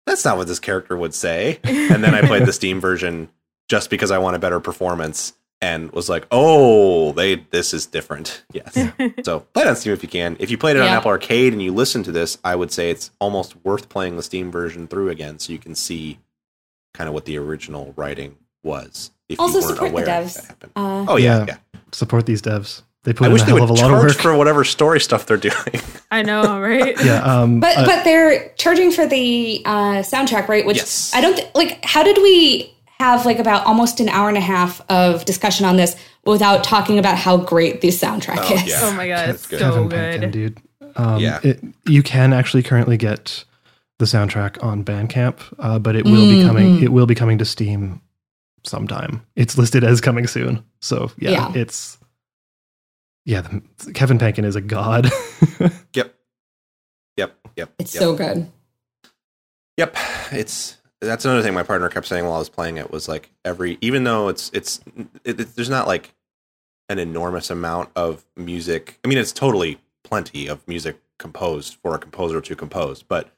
[0.06, 1.58] That's not what this character would say.
[1.64, 3.28] And then I played the Steam version
[3.68, 5.32] just because I want a better performance,
[5.66, 8.44] and was like, oh, they this is different.
[8.52, 8.72] Yes.
[9.24, 10.36] So play it on Steam if you can.
[10.38, 12.90] If you played it on Apple Arcade and you listen to this, I would say
[12.90, 16.18] it's almost worth playing the Steam version through again so you can see
[16.94, 19.10] kind of what the original writing was.
[19.28, 20.34] If Also you weren't support the aware devs.
[20.34, 20.72] that happened.
[20.76, 21.44] uh, Oh yeah, Yeah.
[21.74, 21.80] yeah.
[21.92, 22.82] support these devs.
[23.04, 24.22] They put I in wish a they hell of would a lot of charge work.
[24.22, 25.54] for whatever story stuff they're doing.
[26.10, 26.94] I know, right?
[27.04, 30.64] yeah, um, But uh, but they're charging for the uh, soundtrack, right?
[30.66, 31.12] Which Yes.
[31.14, 31.84] I don't th- like.
[31.84, 35.76] How did we have like about almost an hour and a half of discussion on
[35.76, 38.66] this without talking about how great the soundtrack Oh, is?
[38.66, 38.80] yeah.
[38.82, 39.58] Oh my god, it's good.
[39.60, 40.20] so Kevin good.
[40.22, 40.58] Penkin, dude.
[40.96, 41.40] Um, Yeah.
[41.42, 43.44] it, you can actually currently get
[43.98, 46.82] the soundtrack on Bandcamp, uh, but it will be coming.
[46.82, 48.00] It will be coming to Steam
[48.64, 49.24] sometime.
[49.36, 50.64] It's listed as coming soon.
[50.80, 51.52] So yeah, Yeah.
[51.54, 51.98] it's
[53.24, 53.42] yeah.
[53.42, 55.10] The, Kevin Penkin is a god.
[55.94, 56.14] Yep.
[57.16, 57.34] Yep.
[57.56, 57.72] Yep.
[57.78, 58.00] It's yep.
[58.02, 58.50] so good.
[59.78, 59.96] Yep,
[60.32, 63.30] it's that's another thing my partner kept saying while I was playing it was like
[63.44, 64.80] every even though it's it's
[65.24, 66.14] it, it- there's not like
[66.88, 68.98] an enormous amount of music.
[69.04, 73.28] I mean, it's totally plenty of music composed for a composer to compose, but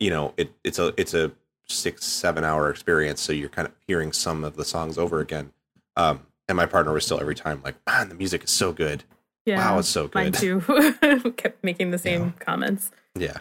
[0.00, 1.30] you know, it it's a it's a
[1.68, 5.52] six seven hour experience, so you're kind of hearing some of the songs over again.
[5.96, 9.04] Um, and my partner was still every time like, man, the music is so good.
[9.46, 9.58] Yeah.
[9.70, 10.14] Wow, it's so good.
[10.14, 10.40] Mine good.
[11.20, 11.32] too.
[11.36, 12.90] Kept making the same comments.
[13.14, 13.38] Yeah,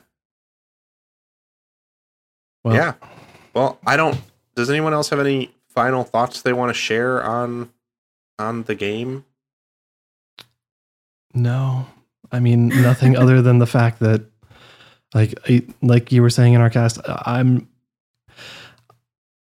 [2.63, 2.93] well, yeah.
[3.55, 4.19] Well, I don't.
[4.55, 7.71] Does anyone else have any final thoughts they want to share on
[8.37, 9.25] on the game?
[11.33, 11.87] No,
[12.31, 14.25] I mean nothing other than the fact that,
[15.13, 17.67] like, I, like you were saying in our cast, I'm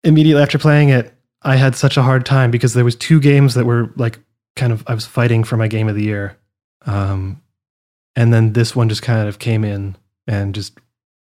[0.04, 3.54] immediately after playing it, I had such a hard time because there was two games
[3.54, 4.18] that were like
[4.56, 6.36] kind of I was fighting for my game of the year,
[6.86, 7.40] um,
[8.16, 9.94] and then this one just kind of came in
[10.26, 10.76] and just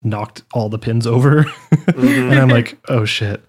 [0.04, 2.30] knocked all the pins over, Mhm.
[2.30, 3.42] and I'm like, oh shit,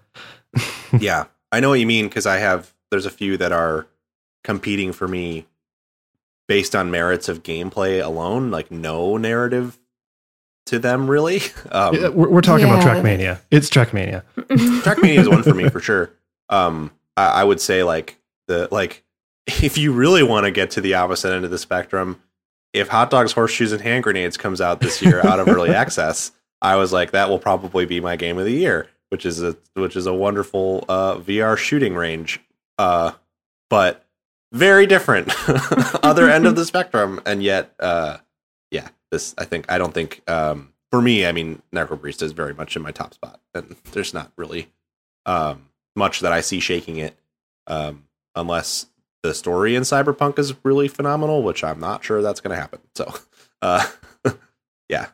[0.98, 2.72] yeah, I know what you mean because I have.
[2.90, 3.86] There's a few that are
[4.44, 5.46] competing for me
[6.48, 9.78] based on merits of gameplay alone, like no narrative
[10.66, 11.40] to them really.
[11.72, 13.40] Um, Yeah, we're, we're talking about Trackmania.
[13.50, 14.22] It's Trackmania.
[14.36, 16.10] Trackmania is one for me for sure.
[16.48, 19.02] Um, I, I would say like the like
[19.48, 22.22] if you really want to get to the opposite end of the spectrum,
[22.72, 26.30] if Hot Dogs, Horseshoes, and Hand Grenades comes out this year out of early access,
[26.62, 29.56] I was like that will probably be my game of the year, which is a
[29.74, 32.40] which is a wonderful uh, VR shooting range,
[32.78, 33.12] uh,
[33.70, 34.04] but
[34.52, 35.32] very different.
[36.02, 38.18] Other end of the spectrum, and yet uh,
[38.70, 42.54] yeah, this I think I don't think um, for me, I mean, Necrobarista is very
[42.54, 44.68] much in my top spot, and there's not really
[45.26, 47.16] um, much that I see shaking it,
[47.66, 48.04] um,
[48.34, 48.86] unless
[49.22, 52.80] the story in Cyberpunk is really phenomenal, which I'm not sure that's going to happen.
[52.94, 53.12] So,
[53.62, 53.86] uh,
[54.88, 55.08] yeah,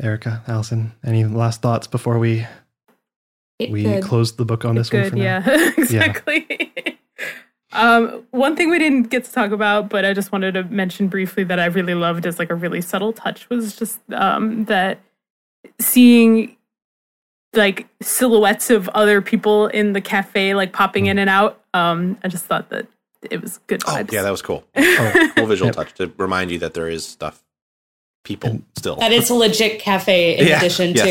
[0.00, 2.46] Erica, Allison, any last thoughts before we
[3.58, 4.02] It we could.
[4.02, 5.22] close the book on this one Good, for now?
[5.24, 6.72] yeah, exactly.
[7.72, 11.08] um, one thing we didn't get to talk about, but I just wanted to mention
[11.08, 15.00] briefly that I really loved as like a really subtle touch was just um, that
[15.80, 16.56] seeing
[17.54, 21.60] like silhouettes of other people in the cafe like popping in and out.
[21.74, 22.86] Um, I just thought that
[23.30, 24.64] it was good oh yeah, that was cool.
[24.76, 25.74] Oh, Cool visual Yep.
[25.74, 27.42] touch to remind you that there is stuff,
[28.24, 28.96] people And- still.
[28.96, 31.06] that it's a legit cafe in Yeah, addition yes.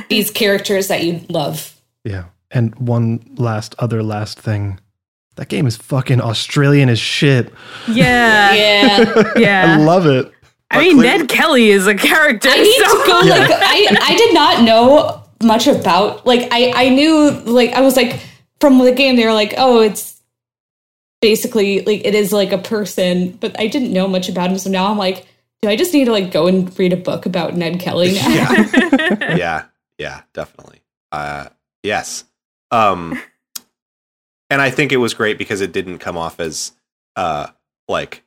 [0.00, 1.74] to these characters that you love.
[2.04, 2.24] Yeah.
[2.50, 4.78] And one last other last thing.
[5.36, 7.52] That game is fucking Australian as shit.
[7.88, 9.32] yeah, Yeah.
[9.36, 9.76] yeah.
[9.78, 10.32] I love it.
[10.70, 12.48] I But mean, clearly- Ned Kelly is a character.
[12.50, 16.72] I need so- to go like I I did not know much about like I
[16.74, 18.18] I knew like I was like
[18.60, 20.14] from the game they were like oh it's
[21.20, 24.70] basically like it is like a person but I didn't know much about him so
[24.70, 25.26] now I'm like
[25.66, 28.28] do I just need to like go and read a book about Ned Kelly now?
[28.28, 29.36] yeah.
[29.36, 29.64] yeah,
[29.98, 30.80] yeah, definitely.
[31.10, 31.46] Uh,
[31.82, 32.24] yes.
[32.70, 33.20] Um,
[34.48, 36.72] and I think it was great because it didn't come off as
[37.16, 37.48] uh,
[37.88, 38.22] like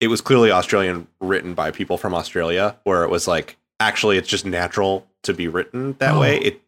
[0.00, 4.28] it was clearly Australian written by people from Australia, where it was like actually it's
[4.28, 6.20] just natural to be written that Oh.
[6.20, 6.38] way.
[6.38, 6.60] It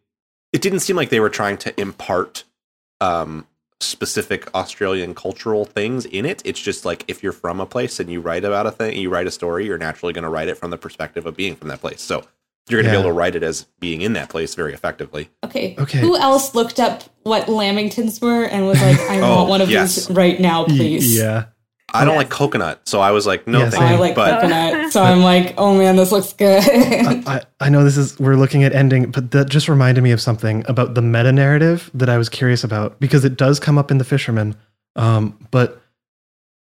[0.53, 2.43] it didn't seem like they were trying to impart
[3.01, 3.45] um,
[3.81, 6.41] specific Australian cultural things in it.
[6.45, 9.09] It's just like if you're from a place and you write about a thing, you
[9.09, 11.69] write a story, you're naturally going to write it from the perspective of being from
[11.69, 12.01] that place.
[12.01, 12.23] So
[12.69, 12.97] you're going to Yeah.
[12.97, 15.29] be able to write it as being in that place very effectively.
[15.45, 15.75] Okay.
[15.79, 15.99] Okay.
[15.99, 19.69] Who else looked up what Lamingtons were and was like, I Oh, want one of
[19.69, 20.07] yes.
[20.07, 21.17] these right now, Y- please?
[21.17, 21.45] Yeah.
[21.93, 22.23] I don't Yes.
[22.23, 23.99] like coconut, so I was like, no, Yeah, thank Oh, I you.
[23.99, 24.91] like but coconut.
[24.93, 26.63] So I'm like, oh man, this looks good.
[26.63, 30.11] I, I, I know this is we're looking at ending, but that just reminded me
[30.11, 33.77] of something about the meta narrative that I was curious about because it does come
[33.77, 34.55] up in the Fisherman.
[34.95, 35.81] Um, but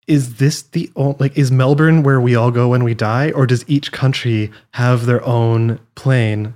[0.07, 3.45] is this the o- like is Melbourne where we all go when we die, or
[3.45, 6.56] does each country have their own plane?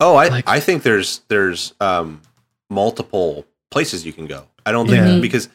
[0.00, 2.20] oh, I like- I think there's there's um
[2.68, 4.46] multiple places you can go.
[4.64, 5.20] I don't think Yeah.
[5.20, 5.50] because uh,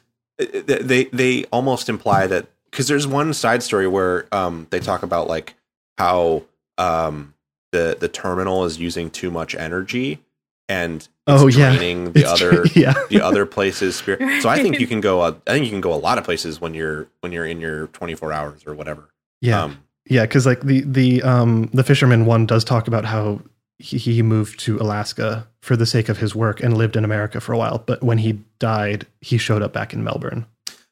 [0.45, 5.27] they they almost imply that because there's one side story where um they talk about
[5.27, 5.55] like
[5.97, 6.43] how
[6.77, 7.33] um
[7.71, 10.21] the the terminal is using too much energy
[10.69, 11.69] and Oh, yeah.
[11.75, 12.65] draining the It's other true.
[12.81, 14.41] yeah, the other places spirit.
[14.41, 15.21] So I think you can go.
[15.21, 17.61] Uh, I think you can go a lot of places when you're when you're in
[17.61, 19.09] your 24 hours or whatever.
[19.39, 19.77] yeah, Um,
[20.09, 20.23] yeah.
[20.23, 23.39] Because like the the um the Fisherman one does talk about how
[23.81, 27.39] he, he moved to Alaska for the sake of his work and lived in America
[27.41, 30.45] for a while, but when he died, he showed up back in Melbourne.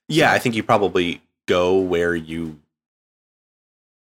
[0.08, 2.60] yeah, I think you probably go where you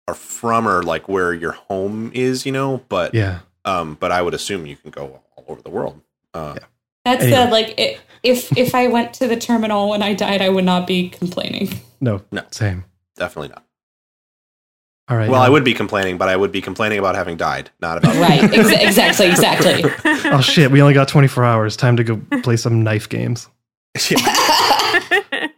[0.09, 2.83] are from or like where your home is, you know.
[2.89, 3.41] But Yeah.
[3.65, 6.01] um, but I would assume you can go all over the world.
[6.35, 6.65] Uh, Yeah.
[7.05, 7.31] That Anyway.
[7.37, 10.65] said, like i if if I went to the terminal when I died, I would
[10.65, 11.69] not be complaining.
[12.01, 12.23] No.
[12.33, 12.43] No.
[12.51, 12.85] Same.
[13.17, 13.65] Definitely not.
[15.09, 15.29] All right.
[15.29, 15.47] Well, yeah.
[15.47, 18.43] I would be complaining, but I would be complaining about having died, not about Right?
[18.83, 19.27] Exactly.
[19.27, 19.83] Exactly.
[20.31, 20.71] Oh shit!
[20.71, 21.77] We only got 24 hours.
[21.77, 23.49] Time to go play some knife games.
[24.11, 24.19] yeah.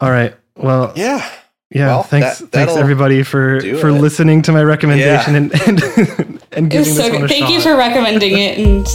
[0.00, 0.34] All right.
[0.56, 1.30] Well, yeah.
[1.70, 1.86] yeah.
[1.88, 4.00] Well, thanks, that- thanks everybody for for it.
[4.00, 5.82] listening to my recommendation and and,
[6.52, 7.24] and It was giving so this one good.
[7.24, 7.52] a Thank shot.
[7.52, 8.86] you for recommending it, and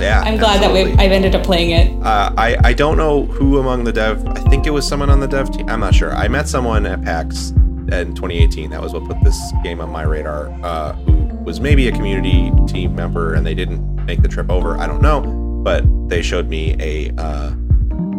[0.00, 0.22] Yeah.
[0.24, 0.92] I'm glad that absolutely.
[0.92, 2.02] we I've ended up playing it.
[2.04, 4.26] Uh, I I don't know who among the dev.
[4.26, 5.68] I think it was someone on the dev team.
[5.68, 6.12] I'm not sure.
[6.14, 7.52] I met someone at PAX
[7.92, 8.70] in 2018.
[8.70, 10.48] That was what put this game on my radar.
[10.64, 14.76] Uh, who was maybe a community team member, and they didn't make the trip over.
[14.78, 15.20] I don't know,
[15.64, 17.52] but they showed me a uh,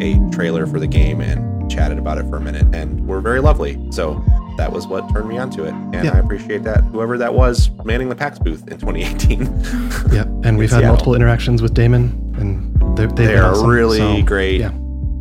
[0.01, 3.39] a trailer for the game and chatted about it for a minute, and were very
[3.39, 3.79] lovely.
[3.91, 4.23] So
[4.57, 6.13] that was what turned me onto it, and Yeah.
[6.13, 6.81] I appreciate that.
[6.85, 9.45] Whoever that was manning the PAX booth in 2018.
[10.13, 10.89] Yeah, and we've had Seattle.
[10.89, 14.71] multiple interactions with Damon, and they're, they are awesome, really so, great Yeah,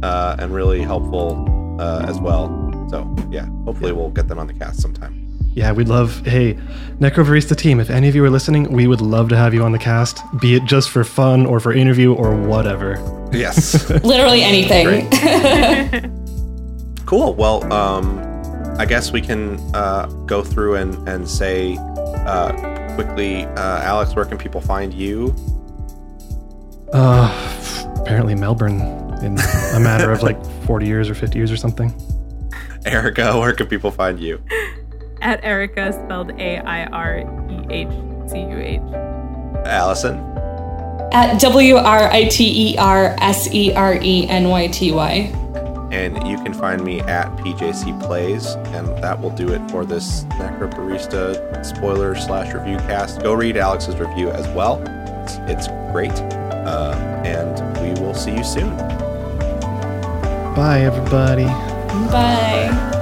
[0.03, 2.47] uh, and really helpful uh, as well.
[2.91, 5.21] So yeah, hopefully we'll get them on the cast sometime.
[5.55, 6.25] yeah, we'd love.
[6.27, 6.55] Hey,
[6.99, 9.73] Necrobarista team, if any of you are listening, we would love to have you on
[9.73, 12.99] the cast, be it just for fun or for interview or whatever.
[13.33, 15.09] Yes, Literally anything.
[17.07, 17.35] cool.
[17.35, 18.21] Well, um,
[18.79, 21.77] I guess we can uh, go through and and say
[22.27, 22.53] uh,
[22.95, 25.35] quickly, uh, Alex, where can people find you?
[26.93, 27.29] Uh,
[28.01, 28.81] apparently Melbourne
[29.23, 29.39] in
[29.75, 31.93] a matter of like 40 years or 50 years or something.
[32.85, 34.43] Erica, where can people find you?
[35.21, 37.89] At Erica, spelled A I R E H
[38.31, 38.81] C U H.
[39.67, 40.19] Allison,
[41.13, 45.33] At W R I T E R S E R E N Y T Y.
[45.93, 50.25] and you can find me at PJC Plays, and that will do it for this
[50.25, 53.23] Necrobarista spoiler slash review cast.
[53.23, 54.83] Go read Alex's review as well;
[55.23, 56.95] it's, it's great, uh,
[57.25, 58.77] and we will see you soon.
[60.55, 61.47] Bye, everybody.
[62.03, 62.94] Bye.